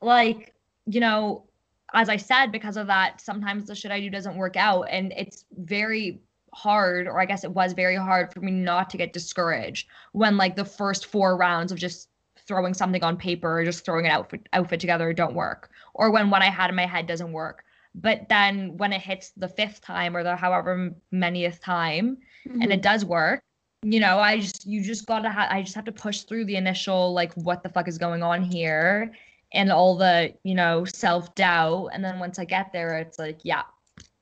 Like, 0.00 0.54
you 0.86 1.00
know, 1.00 1.46
as 1.94 2.08
I 2.08 2.16
said, 2.16 2.52
because 2.52 2.76
of 2.76 2.86
that, 2.86 3.20
sometimes 3.20 3.66
the 3.66 3.74
shit 3.74 3.90
I 3.90 3.98
do 3.98 4.08
doesn't 4.08 4.36
work 4.36 4.54
out. 4.54 4.82
And 4.82 5.12
it's 5.16 5.46
very 5.56 6.20
hard, 6.52 7.08
or 7.08 7.20
I 7.20 7.26
guess 7.26 7.42
it 7.42 7.50
was 7.50 7.72
very 7.72 7.96
hard 7.96 8.32
for 8.32 8.38
me 8.38 8.52
not 8.52 8.88
to 8.90 8.96
get 8.96 9.12
discouraged 9.12 9.88
when, 10.12 10.36
like, 10.36 10.54
the 10.54 10.64
first 10.64 11.06
four 11.06 11.36
rounds 11.36 11.72
of 11.72 11.78
just 11.78 12.08
throwing 12.46 12.72
something 12.72 13.02
on 13.02 13.16
paper 13.16 13.58
or 13.58 13.64
just 13.64 13.84
throwing 13.84 14.06
an 14.06 14.12
outfit 14.12 14.48
outfit 14.52 14.78
together 14.78 15.12
don't 15.14 15.34
work 15.34 15.70
or 15.94 16.10
when 16.10 16.28
what 16.28 16.42
i 16.42 16.50
had 16.50 16.68
in 16.68 16.76
my 16.76 16.84
head 16.84 17.06
doesn't 17.06 17.32
work 17.32 17.64
but 17.94 18.28
then 18.28 18.76
when 18.76 18.92
it 18.92 19.00
hits 19.00 19.30
the 19.36 19.48
fifth 19.48 19.80
time 19.80 20.16
or 20.16 20.22
the 20.22 20.36
however 20.36 20.90
manyth 21.12 21.60
time 21.60 22.18
mm-hmm. 22.46 22.60
and 22.60 22.72
it 22.72 22.76
mm-hmm. 22.76 22.82
does 22.82 23.04
work 23.04 23.42
you 23.82 24.00
know 24.00 24.18
i 24.18 24.38
just 24.38 24.66
you 24.66 24.82
just 24.82 25.06
gotta 25.06 25.30
ha- 25.30 25.48
i 25.50 25.62
just 25.62 25.74
have 25.74 25.84
to 25.84 25.92
push 25.92 26.22
through 26.22 26.44
the 26.44 26.56
initial 26.56 27.12
like 27.12 27.32
what 27.34 27.62
the 27.62 27.68
fuck 27.68 27.86
is 27.86 27.98
going 27.98 28.22
on 28.22 28.42
here 28.42 29.12
and 29.52 29.70
all 29.70 29.96
the 29.96 30.32
you 30.42 30.54
know 30.54 30.84
self-doubt 30.84 31.88
and 31.92 32.04
then 32.04 32.18
once 32.18 32.38
i 32.38 32.44
get 32.44 32.72
there 32.72 32.98
it's 32.98 33.18
like 33.18 33.38
yeah 33.42 33.62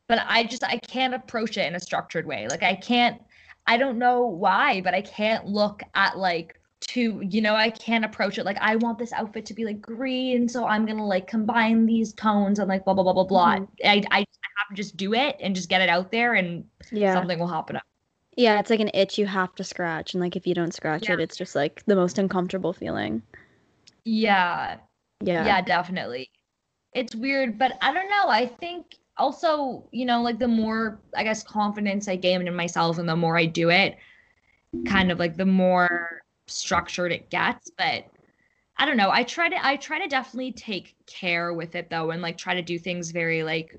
but 0.08 0.18
i 0.26 0.44
just 0.44 0.64
i 0.64 0.76
can't 0.76 1.14
approach 1.14 1.56
it 1.56 1.66
in 1.66 1.74
a 1.74 1.80
structured 1.80 2.26
way 2.26 2.46
like 2.48 2.62
i 2.62 2.74
can't 2.74 3.22
i 3.66 3.76
don't 3.76 3.98
know 3.98 4.26
why 4.26 4.80
but 4.82 4.94
i 4.94 5.00
can't 5.00 5.46
look 5.46 5.82
at 5.94 6.18
like 6.18 6.58
to 6.92 7.22
you 7.22 7.40
know 7.40 7.54
i 7.54 7.70
can't 7.70 8.04
approach 8.04 8.38
it. 8.38 8.44
Like 8.44 8.58
i 8.60 8.76
want 8.76 8.98
this 8.98 9.12
outfit 9.12 9.46
to 9.46 9.54
be 9.54 9.64
like 9.64 9.80
green 9.80 10.48
so 10.48 10.66
i'm 10.66 10.84
gonna 10.86 11.06
like 11.06 11.26
combine 11.26 11.86
these 11.86 12.12
tones 12.12 12.58
and 12.58 12.68
like 12.68 12.84
blah 12.84 12.94
blah 12.94 13.04
blah 13.04 13.12
blah 13.12 13.24
blah. 13.24 13.56
Mm-hmm. 13.56 13.88
I, 13.88 14.02
I 14.10 14.18
have 14.18 14.68
to 14.70 14.74
just 14.74 14.96
do 14.96 15.14
it 15.14 15.36
and 15.40 15.54
just 15.54 15.68
get 15.68 15.80
it 15.80 15.88
out 15.88 16.10
there 16.10 16.34
and 16.34 16.64
yeah. 16.90 17.14
something 17.14 17.38
will 17.38 17.48
happen 17.48 17.76
up. 17.76 17.82
Yeah 18.36 18.58
it's 18.58 18.70
like 18.70 18.80
an 18.80 18.90
itch 18.94 19.18
you 19.18 19.26
have 19.26 19.54
to 19.56 19.64
scratch 19.64 20.14
and 20.14 20.20
like 20.20 20.36
if 20.36 20.46
you 20.46 20.54
don't 20.54 20.74
scratch 20.74 21.08
yeah. 21.08 21.14
it 21.14 21.20
it's 21.20 21.36
just 21.36 21.54
like 21.54 21.82
the 21.86 21.96
most 21.96 22.18
uncomfortable 22.18 22.72
feeling. 22.72 23.22
Yeah. 24.04 24.76
Yeah. 25.22 25.46
Yeah 25.46 25.60
definitely. 25.62 26.30
It's 26.94 27.14
weird 27.14 27.58
but 27.58 27.78
i 27.80 27.92
don't 27.92 28.10
know 28.10 28.28
i 28.28 28.44
think 28.44 28.96
also 29.16 29.88
you 29.92 30.04
know 30.04 30.20
like 30.20 30.38
the 30.38 30.48
more 30.48 31.00
i 31.16 31.22
guess 31.22 31.42
confidence 31.42 32.06
i 32.06 32.16
gain 32.16 32.46
in 32.46 32.54
myself 32.54 32.98
and 32.98 33.08
the 33.08 33.16
more 33.16 33.38
i 33.38 33.46
do 33.46 33.70
it 33.70 33.96
kind 34.86 35.10
of 35.10 35.18
like 35.18 35.36
the 35.36 35.46
more 35.46 36.21
structured 36.52 37.12
it 37.12 37.30
gets 37.30 37.70
but 37.76 38.04
i 38.76 38.84
don't 38.84 38.96
know 38.96 39.10
i 39.10 39.22
try 39.22 39.48
to 39.48 39.66
i 39.66 39.76
try 39.76 39.98
to 39.98 40.08
definitely 40.08 40.52
take 40.52 40.94
care 41.06 41.52
with 41.52 41.74
it 41.74 41.90
though 41.90 42.10
and 42.10 42.22
like 42.22 42.36
try 42.36 42.54
to 42.54 42.62
do 42.62 42.78
things 42.78 43.10
very 43.10 43.42
like 43.42 43.76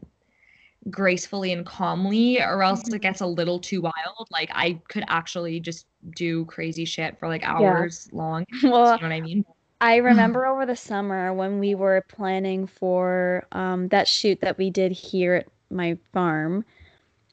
gracefully 0.90 1.54
and 1.54 1.66
calmly 1.66 2.42
or 2.42 2.62
else 2.62 2.84
mm-hmm. 2.84 2.96
it 2.96 3.02
gets 3.02 3.22
a 3.22 3.26
little 3.26 3.60
too 3.60 3.82
wild 3.82 4.28
like 4.32 4.50
i 4.54 4.74
could 4.90 5.04
actually 5.08 5.60
just 5.60 5.88
do 6.16 6.44
crazy 6.46 6.84
shit 6.84 7.18
for 7.18 7.28
like 7.28 7.44
hours 7.44 8.10
yeah. 8.12 8.18
long 8.18 8.46
well 8.64 8.96
you 8.96 9.02
know 9.02 9.08
what 9.08 9.12
i 9.12 9.22
mean 9.22 9.46
I 9.82 9.96
remember 9.98 10.46
over 10.46 10.66
the 10.66 10.78
summer 10.78 11.34
when 11.34 11.60
we 11.60 11.76
were 11.76 12.06
planning 12.08 12.68
for 12.68 13.46
um, 13.52 13.90
that 13.90 14.08
shoot 14.08 14.40
that 14.40 14.58
we 14.58 14.70
did 14.70 14.94
here 14.94 15.36
at 15.36 15.48
my 15.70 15.98
farm. 16.14 16.64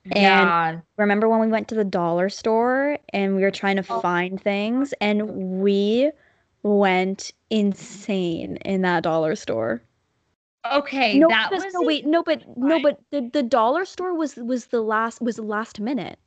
And 0.05 0.17
yeah. 0.17 0.81
remember 0.97 1.29
when 1.29 1.41
we 1.41 1.49
went 1.49 1.69
to 1.69 1.75
the 1.75 1.85
dollar 1.85 2.29
store 2.31 2.99
and 3.13 3.37
we 3.37 3.43
were 3.43 3.51
trying 3.51 3.77
to 3.77 3.85
oh. 3.91 4.01
find 4.01 4.41
things 4.41 4.95
and 5.01 5.29
we 5.61 6.11
went 6.63 7.33
insane 7.51 8.57
in 8.59 8.83
that 8.83 9.03
dollar 9.03 9.37
store. 9.37 9.83
Okay, 10.71 11.19
no, 11.19 11.29
that 11.29 11.51
was 11.51 11.65
no 11.73 11.83
wait, 11.83 12.07
no, 12.07 12.23
but 12.23 12.43
no, 12.57 12.81
but 12.83 13.01
the, 13.11 13.31
the 13.33 13.43
dollar 13.43 13.87
store 13.87 14.15
was 14.15 14.37
was 14.37 14.67
the 14.67 14.83
last 14.83 15.23
was 15.23 15.37
the 15.37 15.43
last 15.43 15.81
minute 15.81 16.19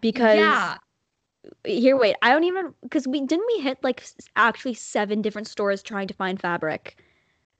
because 0.00 0.38
yeah. 0.38 0.76
Here, 1.66 1.96
wait. 1.96 2.16
I 2.22 2.30
don't 2.30 2.44
even 2.44 2.72
because 2.82 3.06
we 3.06 3.20
didn't 3.20 3.46
we 3.54 3.62
hit 3.62 3.78
like 3.82 4.02
actually 4.36 4.74
seven 4.74 5.20
different 5.20 5.46
stores 5.46 5.82
trying 5.82 6.08
to 6.08 6.14
find 6.14 6.40
fabric. 6.40 6.96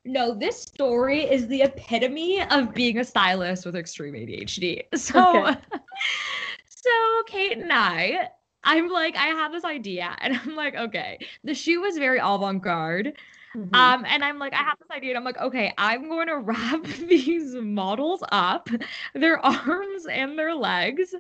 No, 0.05 0.35
this 0.35 0.61
story 0.61 1.23
is 1.23 1.47
the 1.49 1.63
epitome 1.63 2.43
of 2.51 2.75
being 2.75 2.99
a 2.99 3.05
stylist 3.05 3.65
with 3.65 3.77
extreme 3.77 4.15
ADHD. 4.15 4.83
So, 4.97 5.47
okay. 5.47 5.61
so 6.67 6.91
Kate 7.27 7.59
and 7.59 7.73
I, 7.73 8.29
I'm 8.65 8.89
like, 8.89 9.17
I 9.17 9.29
have 9.29 9.53
this 9.53 9.65
idea, 9.65 10.15
and 10.21 10.37
I'm 10.37 10.57
like, 10.57 10.75
okay, 10.75 11.19
the 11.43 11.55
shoe 11.55 11.81
was 11.81 11.97
very 11.97 12.19
avant-garde. 12.19 13.15
Mm-hmm. 13.57 13.75
Um, 13.75 14.05
and 14.09 14.25
I'm 14.25 14.39
like, 14.39 14.53
I 14.53 14.63
have 14.63 14.79
this 14.81 14.91
idea, 14.91 15.11
and 15.11 15.19
I'm 15.19 15.25
like, 15.25 15.39
okay, 15.39 15.73
I'm 15.79 16.09
going 16.09 16.27
to 16.27 16.39
wrap 16.39 16.85
these 16.85 17.55
models 17.55 18.23
up, 18.33 18.69
their 19.15 19.39
arms 19.45 20.07
and 20.07 20.39
their 20.39 20.55
legs, 20.55 21.15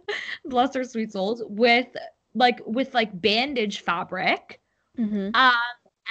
bless 0.44 0.70
their 0.70 0.84
sweet 0.84 1.12
souls, 1.12 1.42
with 1.46 1.86
like 2.34 2.60
with 2.66 2.92
like 2.92 3.20
bandage 3.20 3.80
fabric. 3.80 4.60
Mm-hmm. 4.98 5.30
Um, 5.34 5.54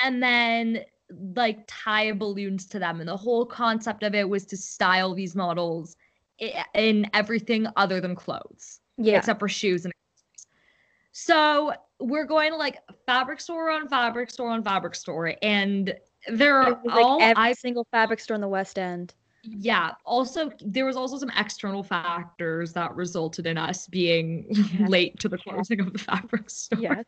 and 0.04 0.24
then 0.24 0.86
like 1.36 1.64
tie 1.68 2.12
balloons 2.12 2.66
to 2.68 2.80
them. 2.80 3.00
And 3.00 3.08
the 3.08 3.18
whole 3.18 3.46
concept 3.46 4.04
of 4.04 4.16
it 4.16 4.28
was 4.28 4.46
to 4.46 4.58
style 4.58 5.14
these 5.14 5.36
models 5.36 5.96
in 6.74 7.10
everything 7.14 7.68
other 7.76 8.02
than 8.02 8.16
clothes 8.16 8.82
yeah. 8.98 9.18
except 9.18 9.40
for 9.40 9.48
shoes 9.48 9.86
and 9.86 9.94
so 11.14 11.72
we're 12.00 12.26
going 12.26 12.52
to 12.52 12.58
like 12.58 12.80
fabric 13.06 13.40
store 13.40 13.70
on 13.70 13.88
fabric 13.88 14.30
store 14.30 14.50
on 14.50 14.64
fabric 14.64 14.96
store. 14.96 15.36
And 15.42 15.94
there 16.28 16.60
are 16.60 16.82
all 16.92 17.22
every 17.22 17.42
I, 17.42 17.54
single 17.54 17.88
fabric 17.92 18.20
store 18.20 18.36
in 18.36 18.42
the 18.42 18.48
west 18.48 18.80
end. 18.80 19.14
Yeah. 19.44 19.92
Also 20.06 20.52
there 20.60 20.86
was 20.86 20.96
also 20.96 21.18
some 21.18 21.32
external 21.38 21.84
factors 21.84 22.74
that 22.74 22.96
resulted 22.96 23.46
in 23.46 23.58
us 23.58 23.88
being 23.88 24.48
yes. 24.50 24.90
late 24.90 25.20
to 25.20 25.30
the 25.30 25.38
closing 25.38 25.80
of 25.80 25.94
the 25.94 26.00
fabric 26.00 26.50
store 26.50 26.80
yes. 26.82 27.06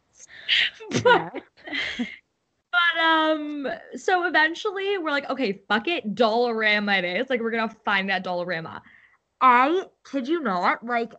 but, 1.04 1.41
but 2.75 3.03
um, 3.03 3.67
so 3.95 4.25
eventually 4.25 4.97
we're 4.97 5.11
like, 5.11 5.29
okay, 5.29 5.61
fuck 5.67 5.88
it, 5.88 6.15
Dollarama 6.15 6.99
it 6.99 7.21
is. 7.21 7.29
Like 7.29 7.41
we're 7.41 7.51
gonna 7.51 7.75
find 7.83 8.09
that 8.09 8.23
Dollarama. 8.23 8.81
I 9.41 9.83
kid 10.09 10.27
you 10.27 10.41
not, 10.41 10.85
like 10.85 11.13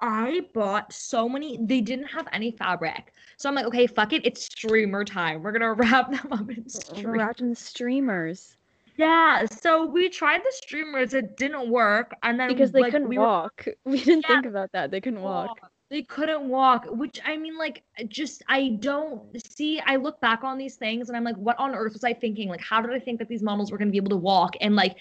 I 0.00 0.42
bought 0.52 0.92
so 0.92 1.28
many. 1.28 1.58
They 1.62 1.80
didn't 1.80 2.06
have 2.06 2.28
any 2.32 2.50
fabric, 2.50 3.12
so 3.36 3.48
I'm 3.48 3.54
like, 3.54 3.66
okay, 3.66 3.86
fuck 3.86 4.12
it, 4.12 4.26
it's 4.26 4.44
streamer 4.44 5.04
time. 5.04 5.42
We're 5.42 5.52
gonna 5.52 5.72
wrap 5.74 6.10
them 6.10 6.32
up 6.32 6.50
in 6.50 6.68
streamers. 6.68 7.18
Wrap 7.18 7.40
in 7.40 7.54
streamers. 7.54 8.56
Yeah, 8.96 9.44
so 9.44 9.84
we 9.84 10.08
tried 10.08 10.40
the 10.40 10.52
streamers. 10.52 11.12
It 11.12 11.36
didn't 11.36 11.68
work, 11.70 12.14
and 12.22 12.40
then 12.40 12.48
because 12.48 12.72
they 12.72 12.80
like, 12.80 12.92
couldn't 12.92 13.08
we 13.08 13.18
walk. 13.18 13.64
Were, 13.66 13.74
we 13.92 13.98
didn't 13.98 14.24
yeah, 14.28 14.34
think 14.36 14.46
about 14.46 14.72
that. 14.72 14.90
They 14.90 15.00
couldn't 15.00 15.22
walk 15.22 15.58
they 15.88 16.02
couldn't 16.02 16.48
walk 16.48 16.86
which 16.90 17.20
i 17.24 17.36
mean 17.36 17.56
like 17.56 17.82
just 18.08 18.42
i 18.48 18.76
don't 18.80 19.22
see 19.52 19.80
i 19.86 19.96
look 19.96 20.20
back 20.20 20.42
on 20.42 20.58
these 20.58 20.74
things 20.74 21.08
and 21.08 21.16
i'm 21.16 21.24
like 21.24 21.36
what 21.36 21.58
on 21.58 21.74
earth 21.74 21.92
was 21.92 22.04
i 22.04 22.12
thinking? 22.12 22.48
Like 22.48 22.60
how 22.60 22.80
did 22.80 22.92
i 22.92 22.98
think 22.98 23.18
that 23.18 23.28
these 23.28 23.42
models 23.42 23.70
were 23.70 23.78
going 23.78 23.88
to 23.88 23.92
be 23.92 23.98
able 23.98 24.10
to 24.10 24.16
walk? 24.16 24.56
And 24.60 24.74
like 24.76 24.96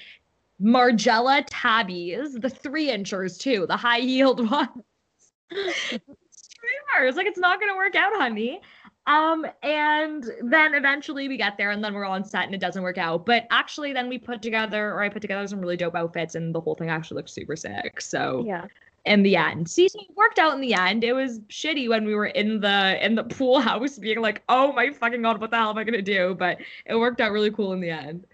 Margiela 0.61 1.47
Tabis 1.49 2.39
the 2.39 2.49
three 2.49 2.91
inchers 2.91 3.37
too 3.37 3.65
the 3.67 3.77
high 3.77 3.97
yield 3.97 4.49
ones. 4.51 4.69
Streamers 6.31 7.15
like 7.15 7.27
it's 7.27 7.39
not 7.39 7.59
going 7.59 7.71
to 7.71 7.77
work 7.77 7.95
out 7.95 8.13
honey. 8.15 8.61
Um 9.07 9.45
and 9.63 10.23
then 10.43 10.73
eventually 10.73 11.27
we 11.27 11.37
get 11.37 11.57
there 11.57 11.71
and 11.71 11.83
then 11.83 11.93
we're 11.93 12.05
on 12.05 12.23
set 12.23 12.45
and 12.45 12.55
it 12.55 12.61
doesn't 12.61 12.81
work 12.81 12.97
out. 12.97 13.25
But 13.25 13.47
actually 13.51 13.93
then 13.93 14.07
we 14.09 14.17
put 14.17 14.41
together 14.41 14.91
or 14.91 15.01
i 15.01 15.09
put 15.09 15.21
together 15.21 15.47
some 15.47 15.59
really 15.59 15.77
dope 15.77 15.95
outfits 15.95 16.35
and 16.35 16.53
the 16.53 16.61
whole 16.61 16.75
thing 16.75 16.89
actually 16.89 17.17
looked 17.17 17.29
super 17.29 17.55
sick 17.55 18.01
so 18.01 18.43
yeah 18.45 18.65
in 19.05 19.23
the 19.23 19.35
end. 19.35 19.69
See, 19.69 19.87
so 19.87 19.99
it 19.99 20.15
worked 20.15 20.39
out 20.39 20.53
in 20.53 20.61
the 20.61 20.73
end. 20.73 21.03
It 21.03 21.13
was 21.13 21.39
shitty 21.49 21.87
when 21.89 22.05
we 22.05 22.15
were 22.15 22.27
in 22.27 22.59
the 22.59 23.03
in 23.05 23.15
the 23.15 23.23
pool 23.23 23.59
house 23.59 23.97
being 23.97 24.21
like, 24.21 24.43
oh 24.49 24.73
my 24.73 24.91
fucking 24.91 25.21
god, 25.21 25.39
what 25.39 25.51
the 25.51 25.57
hell 25.57 25.69
am 25.69 25.77
I 25.77 25.83
gonna 25.83 26.01
do? 26.01 26.35
But 26.35 26.59
it 26.85 26.95
worked 26.95 27.21
out 27.21 27.31
really 27.31 27.51
cool 27.51 27.73
in 27.73 27.81
the 27.81 27.91
end. 27.91 28.25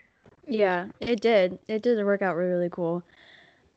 Yeah, 0.47 0.87
it 0.99 1.21
did. 1.21 1.59
It 1.67 1.81
did 1.81 2.03
work 2.05 2.21
out 2.21 2.35
really, 2.35 2.51
really 2.51 2.69
cool. 2.69 3.03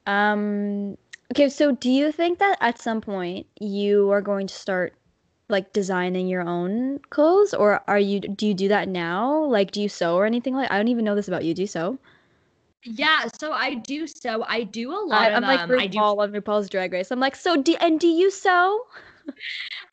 Um 0.07 0.97
Okay, 1.33 1.49
so 1.49 1.73
do 1.73 1.91
you 1.91 2.13
think 2.13 2.39
that 2.39 2.59
at 2.61 2.79
some 2.79 3.01
point 3.01 3.47
you 3.59 4.11
are 4.11 4.21
going 4.21 4.47
to 4.47 4.55
start 4.55 4.95
like 5.49 5.73
designing 5.73 6.29
your 6.29 6.43
own 6.43 6.99
clothes 7.11 7.53
or 7.55 7.83
are 7.89 7.99
you 7.99 8.21
do 8.21 8.47
you 8.47 8.55
do 8.55 8.69
that 8.69 8.89
now? 8.89 9.45
Like 9.45 9.73
do 9.73 9.83
you 9.83 9.89
sew 9.89 10.17
or 10.17 10.27
anything 10.27 10.55
like 10.55 10.71
I 10.71 10.77
don't 10.77 10.89
even 10.89 11.05
know 11.05 11.15
this 11.15 11.29
about 11.29 11.45
you. 11.45 11.55
Do 11.55 11.63
you 11.63 11.67
sew? 11.67 11.99
Yeah, 12.85 13.29
so 13.39 13.53
I 13.53 13.75
do 13.75 14.07
sew. 14.07 14.45
I 14.47 14.65
do 14.65 14.93
a 14.93 15.01
lot 15.01 15.23
I, 15.23 15.29
of 15.31 15.37
I'm 15.37 15.43
like 15.43 15.61
um, 15.61 15.71
RuPaul 15.71 15.81
I 15.81 15.87
do 15.87 15.99
on 15.99 16.33
RuPaul's 16.33 16.69
Drag 16.69 16.93
Race. 16.93 17.11
I'm 17.11 17.21
like, 17.21 17.37
so 17.37 17.61
do 17.61 17.75
and 17.81 17.99
do 17.99 18.07
you 18.07 18.31
sew? 18.31 18.81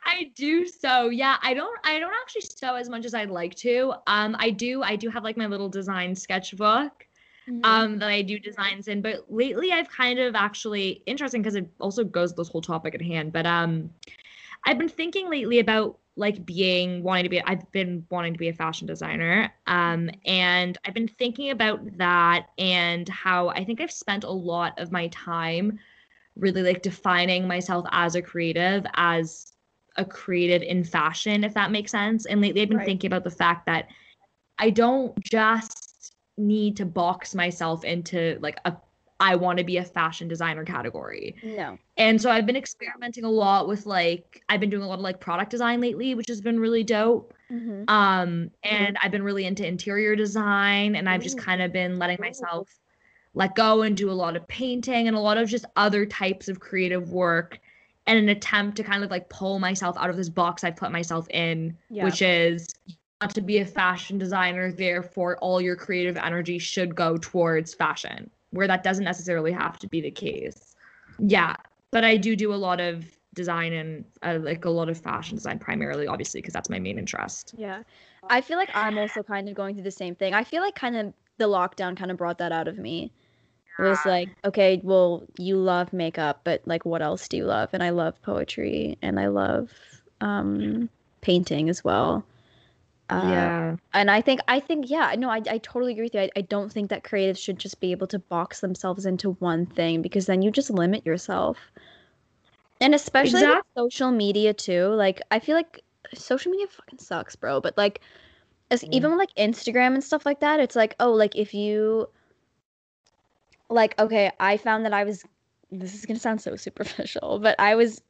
I 0.06 0.32
do 0.36 0.68
sew. 0.68 1.10
Yeah, 1.10 1.38
I 1.42 1.54
don't 1.54 1.78
I 1.86 2.00
don't 2.00 2.14
actually 2.22 2.42
sew 2.42 2.76
as 2.76 2.90
much 2.90 3.06
as 3.06 3.14
I'd 3.14 3.30
like 3.30 3.56
to. 3.56 3.94
Um 4.08 4.36
I 4.40 4.50
do 4.50 4.84
I 4.84 4.96
do 4.96 5.10
have 5.10 5.24
like 5.24 5.38
my 5.38 5.48
little 5.48 5.70
design 5.70 6.16
sketchbook 6.16 7.08
mm-hmm. 7.50 7.64
um 7.64 7.98
that 8.00 8.10
I 8.10 8.22
do 8.22 8.38
designs 8.40 8.90
in, 8.90 9.02
but 9.02 9.26
lately 9.30 9.72
I've 9.72 9.90
kind 9.90 10.20
of 10.20 10.36
actually 10.36 11.02
interesting 11.06 11.42
because 11.42 11.56
it 11.56 11.70
also 11.80 12.04
goes 12.04 12.34
this 12.34 12.50
whole 12.50 12.62
topic 12.62 12.94
at 12.94 13.02
hand, 13.02 13.32
but 13.32 13.46
um 13.46 13.90
I've 14.66 14.78
been 14.78 14.90
thinking 14.90 15.30
lately 15.30 15.60
about 15.60 15.98
like 16.18 16.46
being 16.46 17.04
wanting 17.04 17.24
to 17.24 17.30
be 17.30 17.42
I've 17.42 17.70
been 17.72 18.06
wanting 18.10 18.34
to 18.34 18.40
be 18.40 18.50
a 18.50 18.54
fashion 18.54 18.86
designer 18.86 19.52
um 19.68 20.10
and 20.26 20.78
I've 20.86 20.94
been 20.94 21.08
thinking 21.08 21.52
about 21.52 21.98
that 21.98 22.48
and 22.58 23.08
how 23.08 23.50
I 23.50 23.64
think 23.64 23.80
I've 23.80 23.92
spent 23.92 24.24
a 24.24 24.32
lot 24.32 24.78
of 24.80 24.92
my 24.92 25.08
time 25.08 25.80
really 26.36 26.64
like 26.64 26.82
defining 26.82 27.48
myself 27.48 27.86
as 27.92 28.16
a 28.16 28.22
creative 28.22 28.86
as 28.96 29.54
a 29.98 30.06
creative 30.06 30.62
in 30.62 30.84
fashion 30.84 31.44
if 31.44 31.54
that 31.54 31.72
makes 31.72 31.92
sense 31.92 32.26
and 32.26 32.42
lately 32.42 32.62
I've 32.62 32.70
been 32.70 32.78
right. 32.78 32.86
thinking 32.86 33.08
about 33.08 33.24
the 33.24 33.32
fact 33.32 33.66
that 33.68 33.88
I 34.58 34.70
don't 34.70 35.18
just 35.24 36.14
need 36.38 36.78
to 36.78 36.86
box 36.86 37.34
myself 37.36 37.84
into 37.84 38.38
like 38.42 38.58
a 38.66 38.76
I 39.22 39.36
want 39.36 39.60
to 39.60 39.64
be 39.64 39.78
a 39.78 39.86
fashion 39.86 40.28
designer 40.28 40.66
category. 40.66 41.36
No. 41.44 41.78
And 41.96 42.20
so 42.20 42.32
I've 42.32 42.48
been 42.48 42.56
experimenting 42.56 43.24
a 43.24 43.30
lot 43.30 43.68
with 43.68 43.86
like 43.86 44.44
I've 44.50 44.60
been 44.60 44.72
doing 44.72 44.82
a 44.82 44.88
lot 44.88 44.96
of 44.96 45.02
like 45.02 45.20
product 45.20 45.52
design 45.52 45.80
lately, 45.80 46.16
which 46.16 46.28
has 46.28 46.42
been 46.42 46.60
really 46.60 46.84
dope. 46.84 47.32
Mm-hmm. 47.52 47.84
Um 47.88 48.50
and 48.64 48.98
I've 49.02 49.12
been 49.12 49.22
really 49.22 49.46
into 49.46 49.66
interior 49.66 50.16
design 50.16 50.96
and 50.96 51.08
I've 51.08 51.22
just 51.22 51.38
kind 51.38 51.62
of 51.62 51.72
been 51.72 52.00
letting 52.00 52.18
myself 52.20 52.68
let 53.36 53.54
go 53.54 53.84
and 53.84 53.96
do 53.96 54.10
a 54.10 54.14
lot 54.14 54.36
of 54.36 54.48
painting 54.48 55.08
and 55.08 55.16
a 55.16 55.20
lot 55.20 55.38
of 55.38 55.48
just 55.48 55.66
other 55.76 56.04
types 56.04 56.48
of 56.50 56.60
creative 56.60 57.12
work 57.12 57.60
in 58.08 58.18
an 58.18 58.30
attempt 58.30 58.76
to 58.78 58.84
kind 58.84 59.04
of 59.04 59.12
like 59.12 59.30
pull 59.30 59.60
myself 59.60 59.96
out 60.00 60.10
of 60.10 60.18
this 60.18 60.30
box 60.30 60.64
I've 60.64 60.76
put 60.76 60.92
myself 60.92 61.30
in, 61.30 61.78
yeah. 61.92 62.04
which 62.04 62.24
is 62.24 62.68
not 63.22 63.36
to 63.36 63.42
be 63.42 63.60
a 63.60 63.66
fashion 63.66 64.18
designer, 64.18 64.72
therefore 64.72 65.38
all 65.38 65.62
your 65.62 65.76
creative 65.76 66.18
energy 66.18 66.58
should 66.58 66.96
go 66.96 67.18
towards 67.18 67.76
fashion 67.76 68.32
where 68.52 68.68
that 68.68 68.84
doesn't 68.84 69.06
necessarily 69.06 69.52
have 69.52 69.80
to 69.80 69.88
be 69.88 70.02
the 70.02 70.12
case. 70.12 70.76
Yeah, 71.20 71.56
but 71.92 72.04
I 72.04 72.18
do 72.18 72.36
do 72.36 72.54
a 72.54 72.56
lot 72.56 72.80
of 72.80 73.06
design 73.34 73.74
and 73.74 74.06
uh, 74.24 74.38
like 74.42 74.66
a 74.66 74.70
lot 74.70 74.90
of 74.90 74.98
fashion 74.98 75.38
design 75.38 75.58
primarily 75.58 76.06
obviously 76.06 76.42
because 76.42 76.54
that's 76.54 76.70
my 76.70 76.80
main 76.80 76.98
interest. 76.98 77.54
Yeah. 77.58 77.84
I 78.30 78.42
feel 78.42 78.58
like 78.58 78.70
I'm 78.74 78.98
also 78.98 79.24
kind 79.24 79.48
of 79.48 79.56
going 79.56 79.76
through 79.76 79.86
the 79.86 79.92
same 79.92 80.16
thing. 80.16 80.34
I 80.34 80.44
feel 80.44 80.62
like 80.62 80.76
kind 80.76 80.96
of 80.96 81.14
the 81.38 81.46
lockdown 81.46 81.98
kind 81.98 82.12
of 82.12 82.18
brought 82.18 82.38
that 82.40 82.52
out 82.52 82.68
of 82.68 82.78
me. 82.78 83.12
It 83.80 83.84
was 83.84 84.06
like, 84.06 84.30
okay, 84.46 84.80
well, 84.84 85.24
you 85.40 85.58
love 85.58 85.92
makeup, 85.92 86.42
but 86.44 86.62
like 86.66 86.86
what 86.86 87.02
else 87.02 87.28
do 87.28 87.38
you 87.38 87.46
love? 87.46 87.70
And 87.74 87.82
I 87.82 87.90
love 87.92 88.22
poetry 88.22 88.98
and 89.02 89.20
I 89.20 89.28
love 89.28 89.72
um 90.20 90.90
painting 91.22 91.70
as 91.70 91.84
well. 91.84 92.26
Uh, 93.12 93.30
yeah. 93.30 93.76
And 93.94 94.10
I 94.10 94.22
think, 94.22 94.40
I 94.48 94.60
think, 94.60 94.90
yeah, 94.90 95.14
no, 95.18 95.30
I, 95.30 95.42
I 95.50 95.58
totally 95.58 95.92
agree 95.92 96.06
with 96.06 96.16
you. 96.16 96.22
I, 96.22 96.30
I 96.38 96.42
don't 96.42 96.72
think 96.72 96.90
that 96.90 97.04
creatives 97.04 97.40
should 97.40 97.60
just 97.60 97.80
be 97.82 97.92
able 97.92 98.08
to 98.08 98.20
box 98.20 98.62
themselves 98.62 99.06
into 99.06 99.32
one 99.34 99.66
thing 99.66 100.02
because 100.02 100.28
then 100.28 100.42
you 100.42 100.50
just 100.50 100.70
limit 100.70 101.06
yourself. 101.06 101.58
And 102.80 102.96
especially 102.96 103.42
exactly. 103.42 103.58
with 103.76 103.92
social 103.92 104.12
media 104.12 104.54
too. 104.54 104.88
Like, 104.88 105.22
I 105.30 105.40
feel 105.40 105.56
like 105.56 105.84
social 106.14 106.52
media 106.52 106.68
fucking 106.68 107.00
sucks, 107.00 107.36
bro. 107.36 107.60
But 107.60 107.78
like, 107.78 108.00
as, 108.72 108.84
mm. 108.84 108.94
even 108.94 109.18
like 109.18 109.36
Instagram 109.36 109.94
and 109.94 110.04
stuff 110.04 110.26
like 110.26 110.40
that, 110.40 110.62
it's 110.62 110.76
like, 110.76 110.96
oh, 111.02 111.12
like 111.12 111.36
if 111.36 111.54
you, 111.54 112.08
like, 113.70 114.00
okay, 114.00 114.32
I 114.40 114.56
found 114.56 114.86
that 114.86 114.94
I 114.94 115.04
was, 115.04 115.26
this 115.70 115.94
is 115.94 116.06
gonna 116.06 116.20
sound 116.20 116.42
so 116.42 116.56
superficial, 116.56 117.40
but 117.40 117.60
I 117.60 117.76
was 117.76 118.02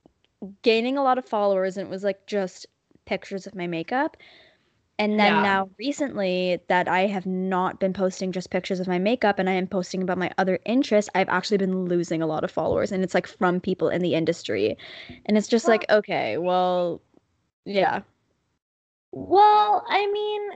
gaining 0.61 0.97
a 0.97 1.03
lot 1.03 1.17
of 1.17 1.25
followers 1.25 1.77
and 1.77 1.87
it 1.87 1.89
was 1.89 2.03
like 2.03 2.25
just 2.27 2.67
pictures 3.05 3.47
of 3.47 3.55
my 3.55 3.67
makeup 3.67 4.15
and 4.99 5.19
then 5.19 5.33
yeah. 5.33 5.41
now 5.41 5.69
recently 5.79 6.59
that 6.67 6.87
I 6.87 7.07
have 7.07 7.25
not 7.25 7.79
been 7.79 7.93
posting 7.93 8.31
just 8.31 8.51
pictures 8.51 8.79
of 8.79 8.87
my 8.87 8.99
makeup 8.99 9.39
and 9.39 9.49
I 9.49 9.53
am 9.53 9.65
posting 9.65 10.03
about 10.03 10.17
my 10.17 10.31
other 10.37 10.59
interests, 10.65 11.09
I've 11.15 11.29
actually 11.29 11.57
been 11.57 11.85
losing 11.85 12.21
a 12.21 12.27
lot 12.27 12.43
of 12.43 12.51
followers 12.51 12.91
and 12.91 13.03
it's 13.03 13.15
like 13.15 13.25
from 13.25 13.59
people 13.59 13.89
in 13.89 14.01
the 14.01 14.13
industry. 14.13 14.77
And 15.25 15.37
it's 15.37 15.47
just 15.47 15.67
like, 15.67 15.85
okay, 15.89 16.37
well, 16.37 17.01
yeah. 17.65 18.01
Well, 19.11 19.83
I 19.89 20.05
mean, 20.11 20.49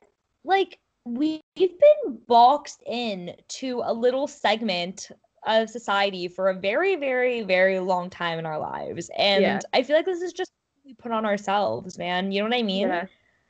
like 0.43 0.79
we've 1.05 1.41
been 1.55 2.19
boxed 2.27 2.83
in 2.85 3.35
to 3.47 3.81
a 3.83 3.93
little 3.93 4.27
segment 4.27 5.09
of 5.47 5.69
society 5.71 6.27
for 6.27 6.49
a 6.49 6.53
very, 6.53 6.95
very, 6.95 7.41
very 7.41 7.79
long 7.79 8.11
time 8.11 8.37
in 8.37 8.45
our 8.45 8.59
lives. 8.59 9.09
And 9.17 9.41
yeah. 9.41 9.59
I 9.73 9.81
feel 9.81 9.95
like 9.95 10.05
this 10.05 10.21
is 10.21 10.33
just 10.33 10.51
we 10.85 10.93
put 10.93 11.11
on 11.11 11.25
ourselves, 11.25 11.97
man. 11.97 12.31
You 12.31 12.43
know 12.43 12.49
what 12.49 12.57
I 12.57 12.61
mean? 12.61 12.89
Yeah 12.89 13.05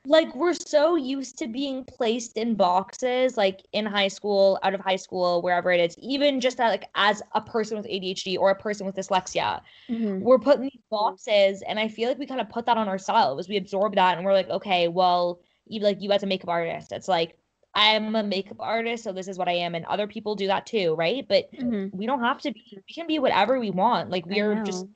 like 0.06 0.34
we're 0.36 0.54
so 0.54 0.94
used 0.94 1.36
to 1.38 1.48
being 1.48 1.84
placed 1.84 2.36
in 2.36 2.54
boxes 2.54 3.36
like 3.36 3.60
in 3.72 3.84
high 3.84 4.08
school 4.08 4.58
out 4.62 4.72
of 4.72 4.80
high 4.80 4.96
school 4.96 5.42
wherever 5.42 5.70
it 5.72 5.80
is 5.80 5.96
even 5.98 6.40
just 6.40 6.56
that 6.56 6.68
like 6.68 6.88
as 6.94 7.22
a 7.32 7.40
person 7.40 7.76
with 7.76 7.86
adhd 7.86 8.38
or 8.38 8.50
a 8.50 8.54
person 8.54 8.86
with 8.86 8.94
dyslexia. 8.94 9.60
Mm-hmm. 9.90 10.20
we're 10.20 10.38
put 10.38 10.56
in 10.56 10.62
these 10.62 10.80
boxes 10.90 11.62
and 11.66 11.78
i 11.78 11.88
feel 11.88 12.08
like 12.08 12.18
we 12.18 12.26
kind 12.26 12.40
of 12.40 12.48
put 12.48 12.66
that 12.66 12.78
on 12.78 12.88
ourselves. 12.88 13.48
We 13.48 13.56
absorb 13.56 13.96
that 13.96 14.16
and 14.16 14.24
we're 14.24 14.32
like 14.32 14.48
okay 14.48 14.88
well 14.88 15.40
you 15.66 15.80
like 15.80 16.00
you 16.00 16.12
as 16.12 16.22
a 16.22 16.26
makeup 16.26 16.50
artist. 16.50 16.92
It's 16.92 17.08
like 17.08 17.36
i'm 17.74 18.14
a 18.14 18.22
makeup 18.22 18.56
artist 18.60 19.04
so 19.04 19.12
this 19.12 19.28
is 19.28 19.36
what 19.36 19.48
i 19.48 19.52
am 19.52 19.74
and 19.74 19.84
other 19.84 20.06
people 20.06 20.34
do 20.34 20.46
that 20.46 20.66
too 20.66 20.94
right? 20.94 21.26
But 21.28 21.52
mm-hmm. 21.52 21.96
we 21.96 22.06
don't 22.06 22.20
have 22.20 22.40
to 22.42 22.52
be. 22.52 22.62
We 22.88 22.94
can 22.94 23.06
be 23.06 23.18
whatever 23.18 23.58
we 23.58 23.70
want. 23.70 24.10
Like 24.10 24.24
we're 24.24 24.62
just 24.62 24.86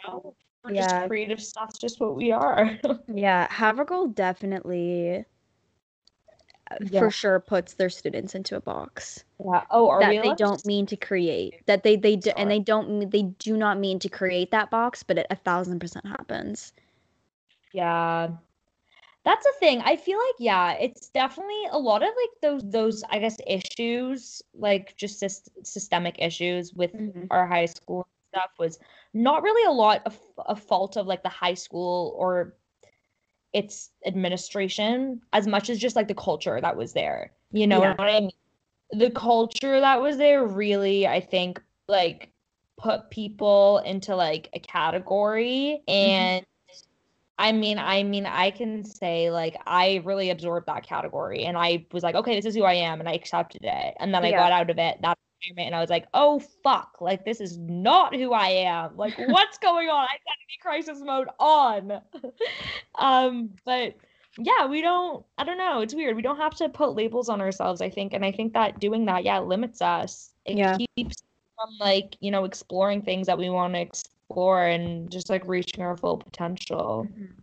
we're 0.65 0.73
yeah. 0.73 0.87
just 0.87 1.09
creative 1.09 1.41
stuff 1.41 1.79
just 1.79 2.01
what 2.01 2.17
we 2.17 2.33
are 2.33 2.79
yeah 3.15 3.47
havergal 3.49 4.09
definitely 4.09 5.25
yeah. 6.83 7.01
for 7.01 7.11
sure 7.11 7.41
puts 7.41 7.75
their 7.75 7.91
students 7.91 8.35
into 8.35 8.57
a 8.57 8.61
box 8.61 9.25
yeah 9.45 9.63
oh 9.71 9.99
that 9.99 10.23
they 10.23 10.35
don't 10.35 10.65
mean 10.67 10.87
to 10.87 10.97
create 10.97 11.55
that 11.67 11.83
they 11.83 11.97
they 11.97 12.17
do, 12.17 12.31
and 12.37 12.51
they 12.51 12.61
don't 12.61 13.11
they 13.11 13.23
do 13.23 13.57
not 13.57 13.79
mean 13.79 13.99
to 13.99 14.09
create 14.09 14.51
that 14.51 14.71
box 14.71 15.03
but 15.03 15.19
it 15.19 15.27
a 15.31 15.37
thousand 15.37 15.81
percent 15.81 16.07
happens 16.07 16.73
yeah 17.73 18.29
that's 19.25 19.47
a 19.47 19.53
thing 19.59 19.81
i 19.85 19.97
feel 19.97 20.19
like 20.19 20.37
yeah 20.39 20.73
it's 20.73 21.09
definitely 21.09 21.63
a 21.73 21.79
lot 21.79 22.03
of 22.03 22.09
like 22.09 22.31
those 22.43 22.63
those 22.71 23.03
i 23.11 23.19
guess 23.19 23.37
issues 23.47 24.43
like 24.55 24.97
just 24.97 25.23
systemic 25.67 26.17
issues 26.19 26.73
with 26.75 26.93
mm-hmm. 26.93 27.25
our 27.31 27.47
high 27.47 27.67
school 27.67 28.07
stuff 28.33 28.51
was 28.59 28.79
not 29.13 29.43
really 29.43 29.67
a 29.67 29.73
lot 29.73 30.03
of 30.07 30.19
a 30.47 30.57
fault 30.57 30.97
of 30.97 31.07
like 31.07 31.23
the 31.23 31.29
high 31.29 31.55
school 31.55 32.15
or 32.17 32.55
its 33.53 33.91
administration 34.07 35.21
as 35.33 35.47
much 35.47 35.71
as 35.71 35.79
just 35.79 35.97
like 35.97 36.09
the 36.09 36.15
culture 36.15 36.61
that 36.61 36.77
was 36.77 36.93
there. 36.93 37.33
You 37.53 37.67
know 37.67 37.83
yeah. 37.83 37.95
what 37.95 38.09
I 38.09 38.21
mean? 38.21 38.31
The 38.93 39.11
culture 39.11 39.81
that 39.81 40.01
was 40.01 40.17
there 40.17 40.45
really, 40.45 41.07
I 41.07 41.21
think, 41.21 41.61
like 41.89 42.31
put 42.79 43.11
people 43.11 43.79
into 43.79 44.17
like 44.17 44.49
a 44.55 44.61
category 44.61 45.83
mm-hmm. 45.89 46.11
and 46.11 46.43
mm-hmm. 46.43 46.47
I 47.39 47.53
mean, 47.53 47.79
I 47.79 48.03
mean, 48.03 48.27
I 48.27 48.51
can 48.51 48.85
say 48.85 49.31
like 49.31 49.57
I 49.67 50.03
really 50.05 50.29
absorbed 50.29 50.67
that 50.67 50.87
category 50.87 51.45
and 51.45 51.57
I 51.57 51.87
was 51.91 52.03
like, 52.03 52.15
okay, 52.15 52.37
this 52.37 52.45
is 52.45 52.55
who 52.55 52.65
I 52.65 52.75
am 52.75 53.01
and 53.01 53.09
I 53.09 53.15
accepted 53.15 53.63
it. 53.65 53.95
And 53.99 54.13
then 54.13 54.23
I 54.25 54.31
got 54.31 54.53
out 54.53 54.69
of 54.69 54.79
it. 54.79 54.99
And 55.57 55.75
I 55.75 55.81
was 55.81 55.91
like, 55.91 56.07
oh 56.15 56.41
fuck, 56.63 56.97
like 57.01 57.25
this 57.25 57.41
is 57.41 57.59
not 57.59 58.15
who 58.15 58.33
I 58.33 58.49
am. 58.49 58.97
Like, 58.97 59.19
what's 59.29 59.59
going 59.59 59.89
on? 59.89 60.05
Identity 60.05 60.59
crisis 60.61 61.01
mode 61.01 61.29
on. 61.39 62.01
um, 62.97 63.51
but 63.65 63.95
yeah, 64.39 64.67
we 64.67 64.81
don't 64.81 65.25
I 65.39 65.45
don't 65.45 65.59
know, 65.59 65.81
it's 65.81 65.95
weird. 65.95 66.17
We 66.17 66.23
don't 66.23 66.39
have 66.39 66.55
to 66.57 66.69
put 66.69 66.95
labels 66.95 67.29
on 67.29 67.41
ourselves, 67.41 67.81
I 67.81 67.91
think. 67.91 68.13
And 68.13 68.25
I 68.25 68.33
think 68.33 68.53
that 68.55 68.81
doing 68.81 69.07
that, 69.07 69.25
yeah, 69.25 69.39
limits 69.41 69.83
us. 69.83 70.33
It 70.45 70.57
yeah. 70.57 70.77
keeps 70.97 71.23
from 71.57 71.71
like, 71.79 72.17
you 72.21 72.31
know, 72.31 72.45
exploring 72.45 73.03
things 73.03 73.27
that 73.27 73.39
we 73.39 73.51
want 73.51 73.75
to 73.75 73.81
explore 73.81 74.67
and 74.67 75.11
just 75.11 75.31
like 75.31 75.47
reaching 75.47 75.83
our 75.83 75.97
full 75.97 76.19
potential. 76.19 77.07
Mm-hmm 77.11 77.41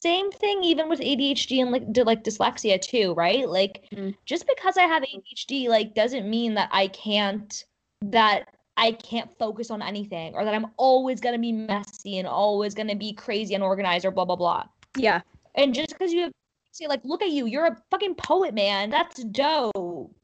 same 0.00 0.30
thing 0.30 0.62
even 0.62 0.88
with 0.88 1.00
ADHD 1.00 1.60
and 1.60 1.72
like 1.72 1.82
like 2.06 2.22
dyslexia 2.22 2.80
too, 2.80 3.14
right? 3.14 3.48
Like 3.48 3.84
mm-hmm. 3.92 4.10
just 4.26 4.46
because 4.46 4.76
I 4.76 4.82
have 4.82 5.02
ADHD 5.02 5.68
like 5.68 5.94
doesn't 5.94 6.28
mean 6.28 6.54
that 6.54 6.68
I 6.72 6.88
can't 6.88 7.64
that 8.02 8.48
I 8.76 8.92
can't 8.92 9.30
focus 9.38 9.70
on 9.70 9.82
anything 9.82 10.34
or 10.34 10.44
that 10.44 10.54
I'm 10.54 10.66
always 10.76 11.20
going 11.20 11.34
to 11.34 11.40
be 11.40 11.50
messy 11.50 12.18
and 12.18 12.28
always 12.28 12.74
going 12.74 12.88
to 12.88 12.94
be 12.94 13.12
crazy 13.12 13.54
and 13.54 13.64
organized 13.64 14.04
or 14.04 14.12
blah 14.12 14.24
blah 14.24 14.36
blah. 14.36 14.66
Yeah. 14.96 15.20
And 15.56 15.74
just 15.74 15.88
because 15.88 16.12
you 16.12 16.22
have 16.22 16.32
say 16.70 16.86
like 16.86 17.00
look 17.04 17.22
at 17.22 17.30
you, 17.30 17.46
you're 17.46 17.66
a 17.66 17.76
fucking 17.90 18.14
poet, 18.14 18.54
man. 18.54 18.90
That's 18.90 19.24
dope. 19.24 20.14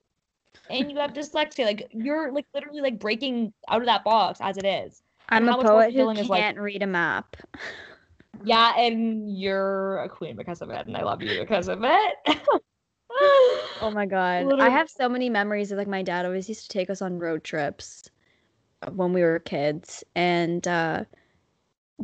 And 0.71 0.91
you 0.91 0.99
have 0.99 1.13
dyslexia 1.15 1.65
like 1.65 1.89
you're 1.91 2.31
like 2.31 2.47
literally 2.55 2.81
like 2.81 3.01
breaking 3.01 3.53
out 3.69 3.81
of 3.81 3.87
that 3.87 4.05
box 4.05 4.39
as 4.41 4.57
it 4.57 4.65
is. 4.65 5.03
I'm 5.31 5.49
a 5.49 5.61
poet 5.61 5.95
who 5.95 6.15
can't 6.15 6.29
like, 6.29 6.59
read 6.61 6.83
a 6.83 6.87
map. 6.87 7.37
Yeah, 8.45 8.77
and 8.77 9.37
you're 9.37 9.99
a 9.99 10.09
queen 10.09 10.37
because 10.37 10.61
of 10.61 10.71
it, 10.71 10.87
and 10.87 10.97
I 10.97 11.03
love 11.03 11.23
you 11.23 11.41
because 11.41 11.69
of 11.69 11.81
it. 11.83 12.15
oh 13.81 13.91
my 13.93 14.07
god. 14.07 14.47
Literally. 14.47 14.67
I 14.67 14.71
have 14.71 14.91
so 14.91 15.09
many 15.09 15.31
memories 15.31 15.73
of 15.73 15.79
like 15.79 15.89
my 15.89 16.03
dad 16.03 16.27
always 16.27 16.49
used 16.49 16.63
to 16.63 16.69
take 16.69 16.91
us 16.91 17.03
on 17.03 17.19
road 17.19 17.45
trips 17.45 18.11
when 18.93 19.13
we 19.13 19.23
were 19.23 19.39
kids 19.39 20.05
and 20.15 20.67
uh 20.69 21.05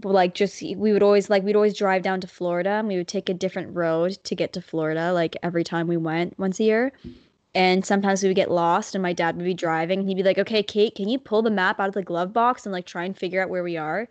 like 0.02 0.34
just 0.34 0.62
we 0.62 0.92
would 0.92 1.02
always 1.02 1.28
like 1.28 1.42
we'd 1.42 1.56
always 1.56 1.76
drive 1.76 2.02
down 2.02 2.20
to 2.20 2.26
Florida 2.26 2.70
and 2.70 2.88
we 2.88 2.96
would 2.96 3.08
take 3.08 3.28
a 3.28 3.34
different 3.34 3.74
road 3.74 4.12
to 4.24 4.34
get 4.34 4.52
to 4.52 4.62
Florida 4.62 5.12
like 5.12 5.36
every 5.42 5.64
time 5.64 5.86
we 5.88 5.96
went 5.96 6.38
once 6.38 6.60
a 6.60 6.64
year. 6.64 6.92
And 7.52 7.84
sometimes 7.84 8.22
we 8.22 8.28
would 8.28 8.36
get 8.36 8.50
lost 8.50 8.94
and 8.94 9.02
my 9.02 9.12
dad 9.12 9.36
would 9.36 9.44
be 9.44 9.54
driving 9.54 9.98
and 9.98 10.08
he'd 10.08 10.14
be 10.14 10.22
like, 10.22 10.38
"Okay, 10.38 10.62
Kate, 10.62 10.94
can 10.94 11.08
you 11.08 11.18
pull 11.18 11.42
the 11.42 11.50
map 11.50 11.80
out 11.80 11.88
of 11.88 11.94
the 11.94 12.02
glove 12.02 12.32
box 12.32 12.64
and 12.64 12.72
like 12.72 12.86
try 12.86 13.04
and 13.04 13.18
figure 13.18 13.42
out 13.42 13.50
where 13.50 13.64
we 13.64 13.76
are?" 13.76 14.08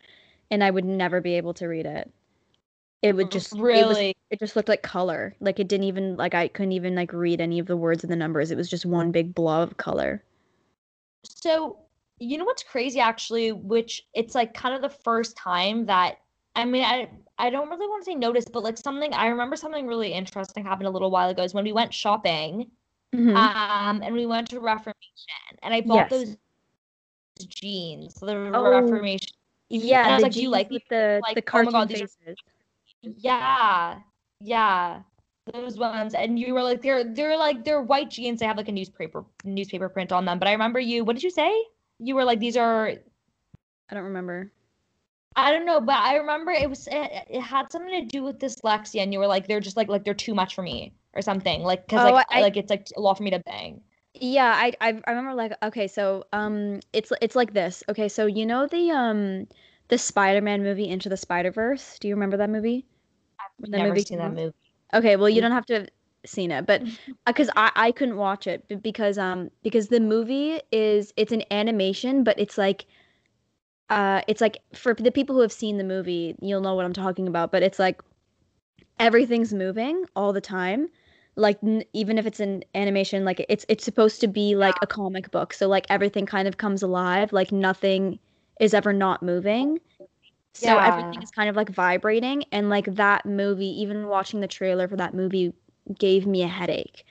And 0.51 0.63
I 0.63 0.69
would 0.69 0.84
never 0.86 1.21
be 1.21 1.36
able 1.36 1.53
to 1.55 1.67
read 1.67 1.86
it. 1.86 2.11
It 3.02 3.16
would 3.16 3.32
just 3.32 3.54
really 3.54 3.80
it, 3.80 3.88
was, 3.88 4.00
it 4.32 4.39
just 4.39 4.56
looked 4.56 4.68
like 4.68 4.84
color. 4.84 5.34
Like 5.39 5.60
it 5.60 5.70
didn't 5.70 5.86
even 5.86 6.18
like 6.18 6.34
I 6.34 6.50
couldn't 6.50 6.74
even 6.74 6.95
like 6.95 7.14
read 7.14 7.39
any 7.39 7.60
of 7.60 7.66
the 7.66 7.78
words 7.78 8.04
and 8.04 8.12
the 8.12 8.18
numbers. 8.18 8.52
It 8.52 8.58
was 8.58 8.70
just 8.70 8.86
one 8.86 9.12
big 9.12 9.34
blob 9.34 9.70
of 9.70 9.78
color. 9.78 10.22
So 11.24 11.78
you 12.20 12.38
know 12.38 12.43
what's 12.43 12.64
crazy 12.64 13.00
actually, 13.00 13.54
which 13.54 14.06
it's 14.14 14.36
like 14.36 14.54
kind 14.54 14.76
of 14.76 14.82
the 14.82 14.89
first 14.89 15.38
time 15.38 15.86
that 15.86 16.18
I 16.56 16.66
mean 16.66 16.84
I 16.84 17.10
I 17.38 17.50
don't 17.50 17.70
really 17.70 17.88
want 17.88 18.04
to 18.04 18.12
say 18.12 18.16
notice, 18.16 18.45
but 18.52 18.64
like 18.64 18.78
something 18.78 19.14
I 19.14 19.28
remember 19.28 19.56
something 19.56 19.88
really 19.88 20.12
interesting 20.12 20.66
happened 20.66 20.88
a 20.88 20.91
little 20.91 21.10
while 21.12 21.30
ago 21.30 21.43
is 21.43 21.54
when 21.54 21.64
we 21.64 21.72
went 21.72 21.93
shopping. 21.93 22.70
Mm-hmm. 23.16 23.36
Um 23.36 24.02
and 24.04 24.14
we 24.14 24.26
went 24.26 24.50
to 24.50 24.60
Reformation 24.60 25.58
and 25.64 25.74
I 25.74 25.82
bought 25.82 26.12
yes. 26.12 26.12
those 26.12 26.38
jeans, 27.47 28.16
the 28.16 28.52
oh, 28.54 28.70
Reformation. 28.70 29.32
Yeah, 29.70 30.02
and 30.02 30.12
I 30.12 30.14
was 30.16 30.24
like, 30.24 30.34
Do 30.34 30.41
you 30.41 30.50
like 30.50 30.70
the 30.89 31.22
like, 31.24 31.36
the 31.36 31.41
cartoon 31.41 31.70
oh 31.76 31.86
God, 31.86 31.89
faces? 31.91 32.36
Yeah. 33.02 34.00
Yeah 34.39 35.02
those 35.52 35.80
ones 35.80 36.14
and 36.14 36.38
you 36.38 36.54
were 36.54 36.62
like 36.62 36.80
they're 36.80 37.04
they're 37.04 37.36
like 37.36 37.66
they're 37.66 37.82
white 37.82 38.12
jeans 38.12 38.39
they 38.39 38.45
have 38.45 38.56
like 38.56 38.68
a 38.68 38.72
newspaper 38.72 39.26
newspaper 39.43 39.89
print 39.89 40.12
on 40.12 40.24
them 40.24 40.38
but 40.38 40.47
i 40.47 40.52
remember 40.52 40.80
you 40.80 41.04
what 41.04 41.16
did 41.16 41.24
you 41.24 41.32
say 41.32 41.52
you 41.97 42.14
were 42.14 42.24
like 42.24 42.39
these 42.39 42.56
are 42.56 42.93
I 43.89 43.95
don't 43.95 44.06
remember. 44.06 44.52
I 45.36 45.52
don't 45.52 45.66
know, 45.66 45.80
but 45.80 45.95
I 45.95 46.16
remember 46.16 46.52
it 46.52 46.70
was 46.70 46.88
it, 46.88 47.12
it, 47.30 47.41
had 47.41 47.72
something 47.72 48.02
to 48.02 48.06
do 48.06 48.24
with 48.24 48.39
dyslexia, 48.39 49.02
and 49.02 49.14
you 49.14 49.20
were 49.20 49.28
like, 49.28 49.47
they're 49.47 49.60
just 49.60 49.78
like 49.78 49.88
like 49.88 50.04
they're 50.04 50.14
too 50.14 50.34
much 50.34 50.54
for 50.54 50.62
me 50.62 50.93
or 51.14 51.22
something, 51.22 51.64
like 51.64 51.86
because 51.86 52.02
oh, 52.02 52.12
like 52.12 52.26
I, 52.30 52.41
like 52.41 52.58
it's 52.58 52.70
like 52.70 52.88
a 52.95 53.02
lot 53.02 53.18
for 53.18 53.24
me 53.24 53.32
to 53.32 53.39
bang. 53.39 53.82
Yeah, 54.14 54.52
I, 54.56 54.74
I 54.82 55.02
I 55.06 55.12
remember 55.12 55.34
like 55.34 55.54
okay, 55.64 55.88
so 55.88 56.26
um, 56.34 56.82
it's 56.93 57.12
it's 57.22 57.36
like 57.36 57.54
this. 57.54 57.84
Okay, 57.89 58.10
so 58.10 58.26
you 58.26 58.45
know 58.45 58.68
the 58.68 58.91
um 58.91 59.47
the 59.90 59.98
Spider-Man 59.98 60.64
movie 60.64 60.88
Into 60.88 61.10
the 61.10 61.18
Spider-Verse. 61.18 62.00
Do 62.00 62.08
you 62.08 62.16
remember 62.16 62.38
that 62.38 62.50
movie? 62.50 62.86
I've 63.40 63.70
never 63.70 63.90
movie 63.90 64.02
seen 64.02 64.20
that 64.20 64.34
movie. 64.34 64.54
Okay, 64.94 65.16
well 65.16 65.30
you 65.30 65.42
don't 65.42 65.52
have 65.52 65.66
to 65.68 65.74
have 65.74 65.90
seen 66.26 66.52
it, 66.52 66.66
but 66.66 66.84
because 67.26 67.50
uh, 67.56 67.70
I 67.76 67.88
I 67.88 67.92
couldn't 67.92 68.18
watch 68.18 68.48
it 68.48 68.82
because 68.82 69.18
um 69.18 69.50
because 69.64 69.88
the 69.88 70.00
movie 70.00 70.62
is 70.72 71.14
it's 71.18 71.32
an 71.32 71.44
animation, 71.52 72.24
but 72.24 72.40
it's 72.40 72.58
like 72.58 72.86
uh 73.90 74.22
it's 74.28 74.42
like 74.42 74.58
for 74.74 74.94
the 74.94 75.12
people 75.12 75.36
who 75.36 75.42
have 75.42 75.52
seen 75.52 75.78
the 75.78 75.84
movie, 75.84 76.36
you'll 76.42 76.62
know 76.62 76.76
what 76.76 76.86
I'm 76.86 76.94
talking 76.94 77.28
about. 77.28 77.52
But 77.52 77.64
it's 77.64 77.80
like 77.80 78.02
everything's 79.00 79.54
moving 79.54 80.06
all 80.16 80.34
the 80.34 80.42
time 80.42 80.90
like 81.36 81.58
n- 81.64 81.84
even 81.94 82.18
if 82.18 82.26
it's 82.26 82.40
an 82.40 82.64
animation 82.76 83.24
like 83.24 83.46
it's 83.48 83.66
it's 83.70 83.84
supposed 83.86 84.20
to 84.20 84.28
be 84.28 84.56
like 84.56 84.78
a 84.82 84.88
comic 84.88 85.32
book 85.32 85.54
so 85.54 85.68
like 85.68 85.86
everything 85.90 86.26
kind 86.26 86.48
of 86.48 86.58
comes 86.58 86.84
alive 86.84 87.32
like 87.32 87.52
nothing 87.52 88.20
is 88.60 88.74
ever 88.74 88.93
not 88.93 89.24
moving 89.24 89.80
so 90.53 90.68
yeah. 90.68 90.88
everything 90.88 91.22
is 91.24 91.32
kind 91.32 91.49
of 91.49 91.55
like 91.55 91.70
vibrating 91.70 92.43
and 92.51 92.70
like 92.70 92.86
that 92.95 93.26
movie 93.26 93.82
even 93.82 94.07
watching 94.07 94.41
the 94.41 94.47
trailer 94.47 94.88
for 94.88 94.97
that 94.97 95.14
movie 95.14 95.53
gave 95.97 96.28
me 96.28 96.43
a 96.43 96.47
headache 96.47 97.05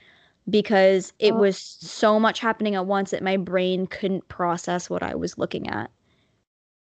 because 0.50 1.12
it 1.18 1.32
oh. 1.32 1.36
was 1.36 1.58
so 1.58 2.18
much 2.18 2.40
happening 2.40 2.74
at 2.74 2.86
once 2.86 3.10
that 3.10 3.22
my 3.22 3.36
brain 3.36 3.86
couldn't 3.86 4.28
process 4.28 4.88
what 4.88 5.02
I 5.02 5.14
was 5.14 5.38
looking 5.38 5.68
at. 5.68 5.90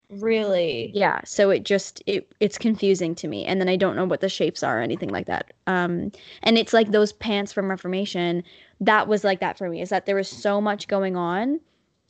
Really? 0.09 0.91
Yeah, 0.93 1.19
so 1.25 1.49
it 1.49 1.63
just 1.63 2.01
it 2.05 2.33
it's 2.39 2.57
confusing 2.57 3.13
to 3.15 3.27
me 3.27 3.45
and 3.45 3.59
then 3.59 3.67
I 3.67 3.75
don't 3.75 3.97
know 3.97 4.05
what 4.05 4.21
the 4.21 4.29
shapes 4.29 4.63
are 4.63 4.79
or 4.79 4.81
anything 4.81 5.09
like 5.09 5.27
that. 5.27 5.53
Um 5.67 6.11
and 6.43 6.57
it's 6.57 6.73
like 6.73 6.91
those 6.91 7.11
pants 7.13 7.51
from 7.51 7.69
Reformation 7.69 8.43
that 8.79 9.07
was 9.07 9.23
like 9.23 9.41
that 9.41 9.57
for 9.57 9.69
me 9.69 9.81
is 9.81 9.89
that 9.89 10.05
there 10.05 10.15
was 10.15 10.29
so 10.29 10.61
much 10.61 10.87
going 10.87 11.17
on 11.17 11.59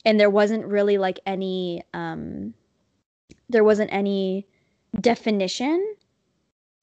and 0.04 0.18
there 0.18 0.30
wasn't 0.30 0.64
really 0.64 0.98
like 0.98 1.20
any 1.26 1.82
um 1.94 2.54
there 3.48 3.64
wasn't 3.64 3.92
any 3.92 4.46
definition 5.00 5.94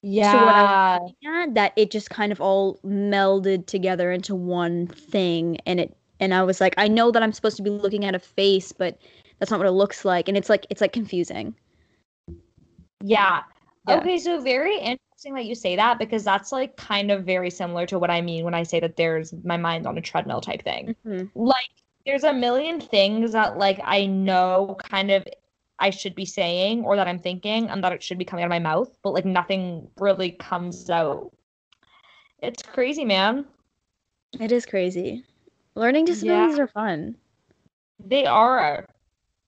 yeah. 0.02 0.32
to 0.32 0.38
what 0.38 0.54
I 0.54 0.98
was 0.98 1.12
at, 1.26 1.54
that 1.54 1.72
it 1.76 1.90
just 1.90 2.10
kind 2.10 2.32
of 2.32 2.40
all 2.40 2.78
melded 2.84 3.66
together 3.66 4.12
into 4.12 4.34
one 4.34 4.86
thing 4.86 5.58
and 5.66 5.80
it 5.80 5.96
and 6.20 6.32
I 6.32 6.42
was 6.42 6.60
like, 6.60 6.74
I 6.78 6.88
know 6.88 7.10
that 7.10 7.22
I'm 7.22 7.32
supposed 7.32 7.56
to 7.58 7.62
be 7.62 7.70
looking 7.70 8.04
at 8.04 8.14
a 8.14 8.18
face, 8.18 8.72
but 8.72 8.98
that's 9.38 9.50
not 9.50 9.58
what 9.58 9.66
it 9.66 9.72
looks 9.72 10.04
like. 10.04 10.28
And 10.28 10.36
it's 10.36 10.48
like 10.48 10.66
it's 10.70 10.80
like 10.80 10.92
confusing. 10.92 11.54
Yeah. 13.02 13.42
yeah. 13.86 13.98
Okay, 13.98 14.18
so 14.18 14.40
very 14.40 14.76
interesting 14.78 15.34
that 15.34 15.44
you 15.44 15.54
say 15.54 15.76
that 15.76 15.98
because 15.98 16.24
that's 16.24 16.52
like 16.52 16.76
kind 16.76 17.10
of 17.10 17.24
very 17.24 17.50
similar 17.50 17.86
to 17.86 17.98
what 17.98 18.10
I 18.10 18.20
mean 18.20 18.44
when 18.44 18.54
I 18.54 18.62
say 18.62 18.80
that 18.80 18.96
there's 18.96 19.34
my 19.44 19.56
mind 19.56 19.86
on 19.86 19.98
a 19.98 20.00
treadmill 20.00 20.40
type 20.40 20.62
thing. 20.62 20.96
Mm-hmm. 21.06 21.38
Like 21.38 21.70
there's 22.06 22.24
a 22.24 22.32
million 22.32 22.80
things 22.80 23.32
that 23.32 23.58
like 23.58 23.80
I 23.84 24.06
know 24.06 24.76
kind 24.90 25.10
of 25.10 25.26
I 25.78 25.90
should 25.90 26.14
be 26.14 26.24
saying 26.24 26.84
or 26.84 26.96
that 26.96 27.08
I'm 27.08 27.18
thinking 27.18 27.68
and 27.68 27.82
that 27.84 27.92
it 27.92 28.02
should 28.02 28.16
be 28.16 28.24
coming 28.24 28.44
out 28.44 28.46
of 28.46 28.50
my 28.50 28.58
mouth, 28.58 28.96
but 29.02 29.12
like 29.12 29.26
nothing 29.26 29.88
really 29.98 30.30
comes 30.30 30.88
out. 30.88 31.32
It's 32.38 32.62
crazy, 32.62 33.04
man. 33.04 33.44
It 34.40 34.52
is 34.52 34.64
crazy. 34.64 35.24
Learning 35.74 36.04
disabilities 36.04 36.56
yeah. 36.56 36.64
are 36.64 36.68
fun. 36.68 37.16
They 37.98 38.24
are. 38.24 38.86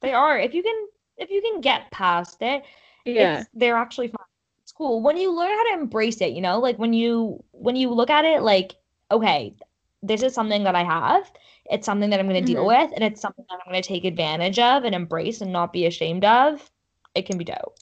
They 0.01 0.13
are. 0.13 0.39
If 0.39 0.53
you 0.53 0.63
can 0.63 0.89
if 1.17 1.31
you 1.31 1.41
can 1.41 1.61
get 1.61 1.91
past 1.91 2.39
it, 2.43 2.63
yeah. 3.05 3.45
they're 3.55 3.77
actually 3.77 4.09
fun. 4.09 4.25
It's 4.63 4.73
cool. 4.73 5.01
When 5.01 5.17
you 5.17 5.35
learn 5.35 5.51
how 5.51 5.75
to 5.75 5.81
embrace 5.81 6.21
it, 6.21 6.33
you 6.33 6.41
know, 6.41 6.59
like 6.59 6.79
when 6.79 6.93
you 6.93 7.43
when 7.53 7.77
you 7.77 7.91
look 7.91 8.11
at 8.11 8.25
it 8.25 8.43
like, 8.43 8.75
okay, 9.11 9.55
this 10.03 10.23
is 10.23 10.35
something 10.35 10.65
that 10.65 10.75
I 10.75 10.85
have 10.85 11.31
it's 11.71 11.87
something 11.87 12.11
that 12.11 12.21
I'm 12.21 12.29
going 12.29 12.43
to 12.43 12.53
deal 12.53 12.65
mm-hmm. 12.65 12.85
with 12.85 12.93
and 12.95 13.05
it's 13.05 13.21
something 13.21 13.45
that 13.49 13.59
I'm 13.65 13.71
going 13.71 13.83
to 13.83 13.87
take 13.87 14.05
advantage 14.05 14.59
of 14.59 14.85
and 14.85 14.95
embrace 14.95 15.41
and 15.41 15.53
not 15.53 15.73
be 15.73 15.87
ashamed 15.87 16.25
of, 16.25 16.71
it 17.15 17.27
can 17.27 17.39
be 17.39 17.45
dope. 17.45 17.79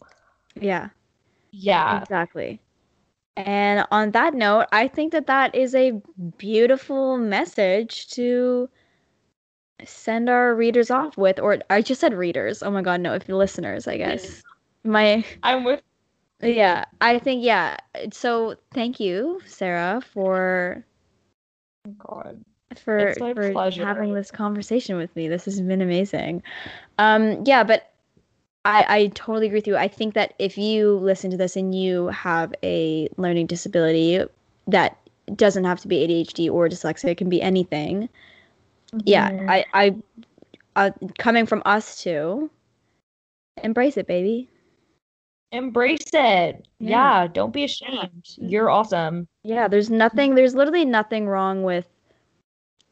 Yeah. 0.60 0.88
Yeah. 1.50 2.02
Exactly. 2.02 2.60
And 3.36 3.86
on 3.90 4.12
that 4.12 4.34
note, 4.34 4.66
I 4.72 4.88
think 4.88 5.12
that 5.12 5.26
that 5.26 5.54
is 5.54 5.74
a 5.74 6.00
beautiful 6.38 7.18
message 7.18 8.08
to 8.10 8.68
send 9.84 10.30
our 10.30 10.54
readers 10.54 10.90
off 10.90 11.18
with 11.18 11.38
or 11.38 11.58
I 11.68 11.82
just 11.82 12.00
said 12.00 12.14
readers. 12.14 12.62
Oh 12.62 12.70
my 12.70 12.82
god, 12.82 13.02
no, 13.02 13.12
if 13.12 13.28
listeners, 13.28 13.86
I 13.86 13.98
guess. 13.98 14.42
My 14.84 15.24
I'm 15.42 15.64
with 15.64 15.82
Yeah, 16.40 16.86
I 17.00 17.18
think 17.18 17.44
yeah. 17.44 17.76
So, 18.10 18.56
thank 18.72 19.00
you, 19.00 19.40
Sarah, 19.44 20.00
for 20.00 20.86
oh 21.86 21.90
God 21.98 22.42
for 22.78 23.14
for 23.14 23.52
pleasure. 23.52 23.84
having 23.84 24.14
this 24.14 24.30
conversation 24.30 24.96
with 24.96 25.14
me. 25.16 25.28
This 25.28 25.44
has 25.44 25.60
been 25.60 25.82
amazing. 25.82 26.42
Um, 26.98 27.44
yeah, 27.44 27.64
but 27.64 27.92
I, 28.66 28.84
I 28.88 29.06
totally 29.14 29.46
agree 29.46 29.58
with 29.58 29.68
you. 29.68 29.76
I 29.76 29.86
think 29.86 30.14
that 30.14 30.34
if 30.40 30.58
you 30.58 30.96
listen 30.96 31.30
to 31.30 31.36
this 31.36 31.54
and 31.54 31.72
you 31.72 32.08
have 32.08 32.52
a 32.64 33.08
learning 33.16 33.46
disability 33.46 34.20
that 34.66 34.98
doesn't 35.36 35.64
have 35.64 35.80
to 35.82 35.88
be 35.88 36.06
ADHD 36.06 36.50
or 36.50 36.68
dyslexia, 36.68 37.10
it 37.10 37.16
can 37.16 37.28
be 37.28 37.40
anything. 37.40 38.08
Mm-hmm. 38.92 39.00
Yeah, 39.04 39.46
I, 39.48 39.64
I, 39.72 39.96
uh, 40.74 40.90
coming 41.16 41.46
from 41.46 41.62
us 41.64 42.02
too, 42.02 42.50
embrace 43.62 43.96
it, 43.96 44.08
baby. 44.08 44.48
Embrace 45.52 46.02
it. 46.12 46.66
Yeah, 46.80 47.22
yeah 47.22 47.26
don't 47.28 47.52
be 47.52 47.62
ashamed. 47.62 48.26
You're 48.36 48.68
awesome. 48.68 49.28
Yeah, 49.44 49.68
there's 49.68 49.90
nothing, 49.90 50.34
there's 50.34 50.56
literally 50.56 50.84
nothing 50.84 51.28
wrong 51.28 51.62
with 51.62 51.86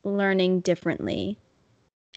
learning 0.05 0.61
differently. 0.61 1.39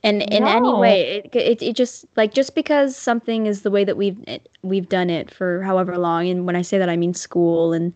And 0.04 0.22
in 0.22 0.44
no. 0.44 0.50
any 0.50 0.74
way 0.74 1.24
it, 1.26 1.36
it, 1.36 1.62
it 1.62 1.76
just 1.76 2.06
like 2.16 2.34
just 2.34 2.54
because 2.54 2.96
something 2.96 3.48
is 3.48 3.64
the 3.64 3.72
way 3.72 3.84
that 3.84 3.98
we've 3.98 4.24
we've 4.62 4.88
done 4.88 5.10
it 5.10 5.34
for 5.34 5.64
however 5.64 5.98
long 5.98 6.30
and 6.30 6.46
when 6.46 6.56
i 6.56 6.62
say 6.62 6.78
that 6.78 6.88
i 6.88 6.96
mean 6.96 7.16
school 7.16 7.74
and 7.74 7.94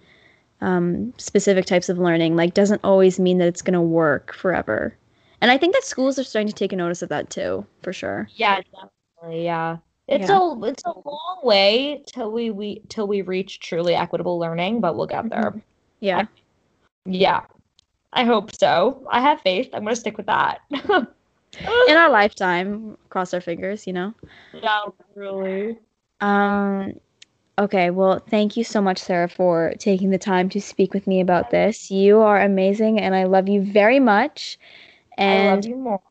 um, 0.62 1.12
specific 1.18 1.66
types 1.66 1.90
of 1.90 1.98
learning 1.98 2.36
like 2.36 2.54
doesn't 2.54 2.82
always 2.84 3.20
mean 3.20 3.40
that 3.40 3.48
it's 3.48 3.64
going 3.64 3.74
to 3.74 3.82
work 3.82 4.34
forever. 4.34 4.96
And 5.42 5.52
i 5.52 5.58
think 5.58 5.76
that 5.76 5.84
schools 5.84 6.18
are 6.18 6.24
starting 6.24 6.48
to 6.48 6.54
take 6.54 6.74
a 6.74 6.76
notice 6.76 7.04
of 7.04 7.10
that 7.10 7.30
too 7.30 7.66
for 7.84 7.94
sure. 7.94 8.28
Yeah 8.36 8.62
definitely 8.62 9.46
yeah. 9.46 9.78
It's 10.08 10.28
yeah. 10.28 10.40
a 10.40 10.64
it's 10.64 10.84
a 10.86 10.94
long 11.06 11.40
way 11.44 12.04
till 12.08 12.32
we 12.32 12.50
we 12.50 12.82
till 12.90 13.08
we 13.08 13.22
reach 13.22 13.60
truly 13.60 13.94
equitable 13.94 14.40
learning 14.40 14.82
but 14.82 14.96
we'll 14.96 15.08
get 15.08 15.30
there. 15.30 15.52
Mm-hmm. 15.52 15.60
yeah. 16.00 16.26
Yeah 17.06 17.42
I 18.14 18.24
hope 18.24 18.54
so. 18.56 19.08
I 19.10 19.22
have 19.22 19.42
faith. 19.42 19.70
I'm 19.74 19.84
going 19.84 19.96
to 19.96 20.00
stick 20.00 20.18
with 20.18 20.26
that. 20.28 20.62
in 20.72 21.98
our 21.98 22.10
lifetime. 22.10 22.98
Cross 23.10 23.34
our 23.34 23.42
fingers, 23.42 23.88
you 23.88 23.94
know. 23.94 24.14
Yeah, 24.54 24.82
really. 25.16 25.78
Um. 26.20 26.94
Okay, 27.60 27.92
well, 27.92 28.20
thank 28.30 28.58
you 28.58 28.64
so 28.64 28.82
much, 28.82 28.98
Sarah, 28.98 29.28
for 29.28 29.74
taking 29.78 30.10
the 30.10 30.18
time 30.18 30.50
to 30.50 30.62
speak 30.62 30.94
with 30.94 31.06
me 31.06 31.22
about 31.22 31.52
this. 31.52 31.92
You 31.92 32.20
are 32.20 32.42
amazing, 32.42 33.00
and 33.00 33.14
I 33.14 33.26
love 33.26 33.48
you 33.48 33.62
very 33.62 34.00
much. 34.00 34.58
And 35.18 35.50
I 35.50 35.56
love 35.56 35.66
you 35.66 35.76
more. 35.76 36.02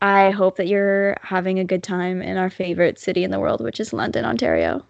I 0.00 0.30
hope 0.30 0.56
that 0.56 0.66
you're 0.66 1.16
having 1.22 1.58
a 1.58 1.64
good 1.64 1.82
time 1.82 2.22
in 2.22 2.36
our 2.36 2.50
favorite 2.50 2.98
city 2.98 3.22
in 3.22 3.30
the 3.30 3.38
world, 3.38 3.62
which 3.62 3.80
is 3.80 3.92
London, 3.92 4.24
Ontario. 4.24 4.84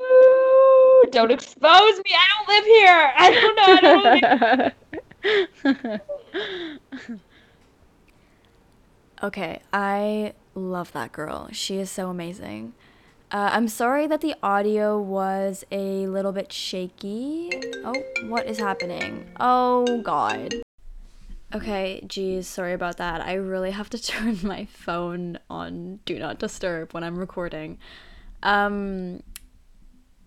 Ooh, 0.00 1.04
don't 1.10 1.30
expose 1.30 1.98
me. 1.98 2.12
I 2.12 2.26
don't 2.36 2.48
live 2.48 2.64
here. 2.64 3.12
I 3.16 3.30
don't 3.30 3.56
know. 3.56 3.62
I 3.62 3.80
don't 3.80 4.58
live 4.58 4.72
okay, 9.22 9.60
I 9.72 10.34
love 10.54 10.92
that 10.92 11.12
girl. 11.12 11.48
She 11.52 11.78
is 11.78 11.90
so 11.90 12.10
amazing. 12.10 12.74
Uh, 13.32 13.50
I'm 13.52 13.68
sorry 13.68 14.08
that 14.08 14.22
the 14.22 14.34
audio 14.42 15.00
was 15.00 15.64
a 15.70 16.06
little 16.08 16.32
bit 16.32 16.52
shaky. 16.52 17.50
Oh, 17.84 17.94
what 18.26 18.46
is 18.46 18.58
happening? 18.58 19.30
Oh, 19.38 20.00
God. 20.02 20.54
Okay, 21.54 22.02
geez, 22.06 22.48
sorry 22.48 22.72
about 22.72 22.96
that. 22.96 23.20
I 23.20 23.34
really 23.34 23.70
have 23.70 23.88
to 23.90 24.02
turn 24.02 24.38
my 24.42 24.64
phone 24.66 25.38
on 25.48 26.00
Do 26.04 26.18
Not 26.18 26.38
Disturb 26.38 26.92
when 26.92 27.04
I'm 27.04 27.18
recording. 27.18 27.78
Um, 28.42 29.22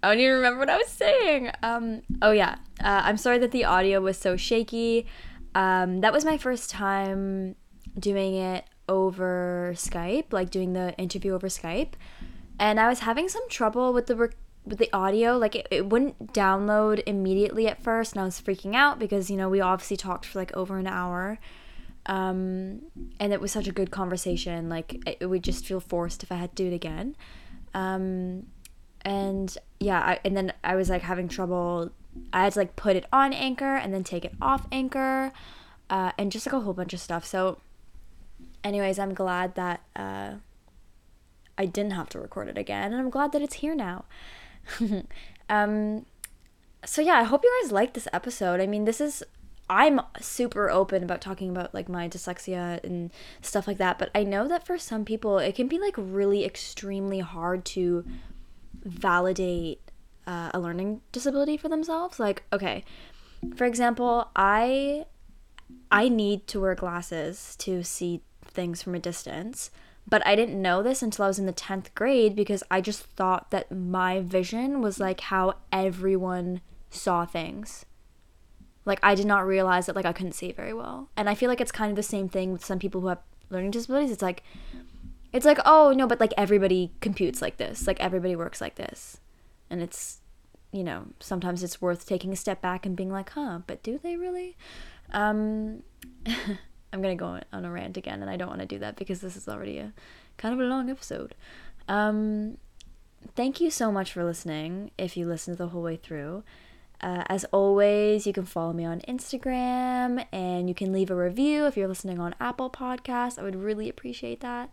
I 0.03 0.09
don't 0.09 0.19
even 0.19 0.35
remember 0.35 0.59
what 0.59 0.69
I 0.69 0.77
was 0.77 0.89
saying. 0.89 1.49
Um, 1.63 2.01
oh 2.21 2.31
yeah, 2.31 2.55
uh, 2.83 3.01
I'm 3.05 3.15
sorry 3.15 3.39
that 3.39 3.51
the 3.51 3.63
audio 3.63 4.01
was 4.01 4.17
so 4.17 4.35
shaky. 4.35 5.05
Um, 5.55 6.01
that 6.01 6.11
was 6.11 6.25
my 6.25 6.37
first 6.37 6.69
time 6.69 7.55
doing 7.97 8.35
it 8.35 8.65
over 8.89 9.71
Skype, 9.77 10.33
like 10.33 10.49
doing 10.49 10.73
the 10.73 10.93
interview 10.97 11.33
over 11.33 11.47
Skype, 11.47 11.93
and 12.59 12.81
I 12.81 12.89
was 12.89 12.99
having 12.99 13.29
some 13.29 13.47
trouble 13.47 13.93
with 13.93 14.07
the 14.07 14.29
with 14.65 14.77
the 14.77 14.91
audio. 14.91 15.37
Like 15.37 15.55
it, 15.55 15.67
it 15.71 15.87
wouldn't 15.87 16.33
download 16.33 17.01
immediately 17.05 17.67
at 17.67 17.81
first 17.81 18.13
and 18.13 18.21
i 18.21 18.25
was 18.25 18.41
freaking 18.41 18.75
out 18.75 18.99
because 18.99 19.29
you 19.29 19.37
know 19.37 19.47
we 19.47 19.61
obviously 19.61 19.97
talked 19.97 20.25
for 20.25 20.37
like 20.37 20.55
over 20.55 20.77
an 20.77 20.87
hour. 20.87 21.39
Um, 22.05 22.81
and 23.21 23.31
it 23.31 23.39
was 23.39 23.53
such 23.53 23.67
a 23.69 23.71
good 23.71 23.89
conversation. 23.89 24.67
Like 24.67 24.95
it, 25.07 25.17
it, 25.21 25.25
would 25.27 25.41
just 25.41 25.65
feel 25.65 25.79
forced 25.79 26.21
if 26.21 26.33
i 26.33 26.35
had 26.35 26.53
to 26.57 26.63
do 26.63 26.69
it 26.69 26.75
again. 26.75 27.15
Um, 27.73 28.47
and 29.05 29.57
yeah 29.83 29.99
I, 29.99 30.19
and 30.23 30.35
then 30.35 30.53
i 30.63 30.75
was 30.75 30.89
like 30.89 31.01
having 31.01 31.27
trouble 31.27 31.91
i 32.31 32.43
had 32.43 32.53
to 32.53 32.59
like 32.59 32.75
put 32.75 32.95
it 32.95 33.05
on 33.11 33.33
anchor 33.33 33.75
and 33.75 33.93
then 33.93 34.03
take 34.03 34.25
it 34.25 34.33
off 34.41 34.67
anchor 34.71 35.31
uh, 35.89 36.11
and 36.17 36.31
just 36.31 36.45
like 36.45 36.53
a 36.53 36.61
whole 36.61 36.73
bunch 36.73 36.93
of 36.93 36.99
stuff 36.99 37.25
so 37.25 37.59
anyways 38.63 38.97
i'm 38.97 39.13
glad 39.13 39.55
that 39.55 39.81
uh, 39.95 40.33
i 41.57 41.65
didn't 41.65 41.91
have 41.91 42.09
to 42.09 42.19
record 42.19 42.47
it 42.47 42.57
again 42.57 42.91
and 42.91 43.01
i'm 43.01 43.09
glad 43.09 43.31
that 43.31 43.41
it's 43.41 43.55
here 43.55 43.75
now 43.75 44.05
um, 45.49 46.05
so 46.85 47.01
yeah, 47.01 47.15
I 47.15 47.23
hope 47.23 47.43
you 47.43 47.61
guys 47.61 47.71
liked 47.71 47.93
this 47.93 48.07
episode. 48.13 48.59
I 48.59 48.67
mean, 48.67 48.85
this 48.85 48.99
is 48.99 49.23
I'm 49.69 50.01
super 50.19 50.69
open 50.69 51.03
about 51.03 51.21
talking 51.21 51.49
about 51.49 51.73
like 51.73 51.87
my 51.87 52.09
dyslexia 52.09 52.83
and 52.83 53.11
stuff 53.41 53.67
like 53.67 53.77
that, 53.77 53.97
but 53.97 54.09
I 54.13 54.23
know 54.23 54.47
that 54.47 54.65
for 54.65 54.77
some 54.77 55.05
people 55.05 55.39
it 55.39 55.55
can 55.55 55.67
be 55.67 55.79
like 55.79 55.95
really 55.97 56.43
extremely 56.43 57.19
hard 57.19 57.63
to 57.65 58.05
validate 58.83 59.91
uh, 60.27 60.51
a 60.53 60.59
learning 60.59 61.01
disability 61.11 61.57
for 61.57 61.69
themselves. 61.69 62.19
Like, 62.19 62.43
okay, 62.51 62.83
for 63.55 63.65
example, 63.65 64.29
I 64.35 65.05
I 65.91 66.09
need 66.09 66.47
to 66.47 66.61
wear 66.61 66.75
glasses 66.75 67.55
to 67.57 67.83
see 67.83 68.21
things 68.45 68.81
from 68.81 68.95
a 68.95 68.99
distance. 68.99 69.71
But 70.07 70.25
I 70.25 70.35
didn't 70.35 70.61
know 70.61 70.83
this 70.83 71.01
until 71.01 71.25
I 71.25 71.27
was 71.29 71.39
in 71.39 71.45
the 71.45 71.53
10th 71.53 71.93
grade 71.95 72.35
because 72.35 72.61
I 72.69 72.81
just 72.81 73.03
thought 73.03 73.51
that 73.51 73.71
my 73.71 74.19
vision 74.19 74.81
was 74.81 74.99
like 74.99 75.21
how 75.21 75.55
everyone 75.71 76.59
saw 76.89 77.25
things. 77.25 77.85
Like 78.85 78.99
I 79.01 79.15
did 79.15 79.25
not 79.25 79.47
realize 79.47 79.85
that 79.85 79.95
like 79.95 80.05
I 80.05 80.11
couldn't 80.11 80.33
see 80.33 80.51
very 80.51 80.73
well. 80.73 81.09
And 81.15 81.29
I 81.29 81.35
feel 81.35 81.47
like 81.47 81.61
it's 81.61 81.71
kind 81.71 81.89
of 81.89 81.95
the 81.95 82.03
same 82.03 82.27
thing 82.27 82.51
with 82.51 82.65
some 82.65 82.79
people 82.79 82.99
who 82.99 83.07
have 83.07 83.19
learning 83.49 83.71
disabilities. 83.71 84.11
It's 84.11 84.21
like 84.21 84.43
it's 85.33 85.45
like, 85.45 85.59
"Oh, 85.65 85.91
no, 85.91 86.07
but 86.07 86.19
like 86.19 86.33
everybody 86.37 86.91
computes 87.01 87.41
like 87.41 87.57
this. 87.57 87.87
Like 87.87 87.99
everybody 87.99 88.35
works 88.35 88.61
like 88.61 88.75
this." 88.75 89.19
And 89.69 89.81
it's 89.81 90.19
you 90.71 90.83
know, 90.83 91.05
sometimes 91.19 91.61
it's 91.63 91.81
worth 91.81 92.07
taking 92.07 92.33
a 92.33 92.35
step 92.35 92.61
back 92.61 92.85
and 92.85 92.95
being 92.95 93.11
like, 93.11 93.31
"Huh, 93.31 93.59
but 93.67 93.83
do 93.83 93.97
they 93.97 94.15
really?" 94.15 94.55
Um 95.11 95.83
I'm 96.93 97.01
gonna 97.01 97.15
go 97.15 97.39
on 97.51 97.65
a 97.65 97.71
rant 97.71 97.97
again, 97.97 98.21
and 98.21 98.29
I 98.29 98.37
don't 98.37 98.49
want 98.49 98.61
to 98.61 98.67
do 98.67 98.79
that 98.79 98.95
because 98.95 99.19
this 99.21 99.35
is 99.35 99.47
already 99.47 99.79
a 99.79 99.93
kind 100.37 100.53
of 100.53 100.59
a 100.59 100.69
long 100.69 100.91
episode. 100.91 101.33
Um, 101.87 102.57
thank 103.35 103.59
you 103.59 103.71
so 103.71 103.91
much 103.91 104.13
for 104.13 104.23
listening. 104.23 104.91
If 104.97 105.17
you 105.17 105.25
listened 105.25 105.57
the 105.57 105.69
whole 105.69 105.81
way 105.81 105.95
through, 105.95 106.43
uh, 107.01 107.23
as 107.27 107.45
always, 107.45 108.27
you 108.27 108.33
can 108.33 108.45
follow 108.45 108.73
me 108.73 108.85
on 108.85 109.01
Instagram, 109.01 110.25
and 110.31 110.69
you 110.69 110.75
can 110.75 110.93
leave 110.93 111.09
a 111.09 111.15
review 111.15 111.65
if 111.65 111.75
you're 111.75 111.87
listening 111.87 112.19
on 112.19 112.35
Apple 112.39 112.69
Podcasts. 112.69 113.39
I 113.39 113.43
would 113.43 113.55
really 113.55 113.89
appreciate 113.89 114.41
that. 114.41 114.69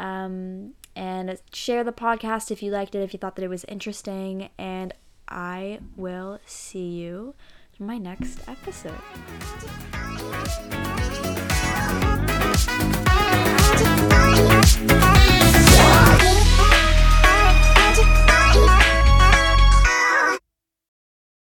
Um, 0.00 0.72
and 0.96 1.38
share 1.52 1.84
the 1.84 1.92
podcast 1.92 2.50
if 2.50 2.62
you 2.62 2.72
liked 2.72 2.94
it, 2.94 3.02
if 3.02 3.12
you 3.12 3.18
thought 3.18 3.36
that 3.36 3.44
it 3.44 3.48
was 3.48 3.64
interesting, 3.66 4.48
and 4.58 4.94
I 5.28 5.80
will 5.94 6.40
see 6.46 6.88
you 6.88 7.34
in 7.78 7.86
my 7.86 7.98
next 7.98 8.40
episode. 8.48 8.98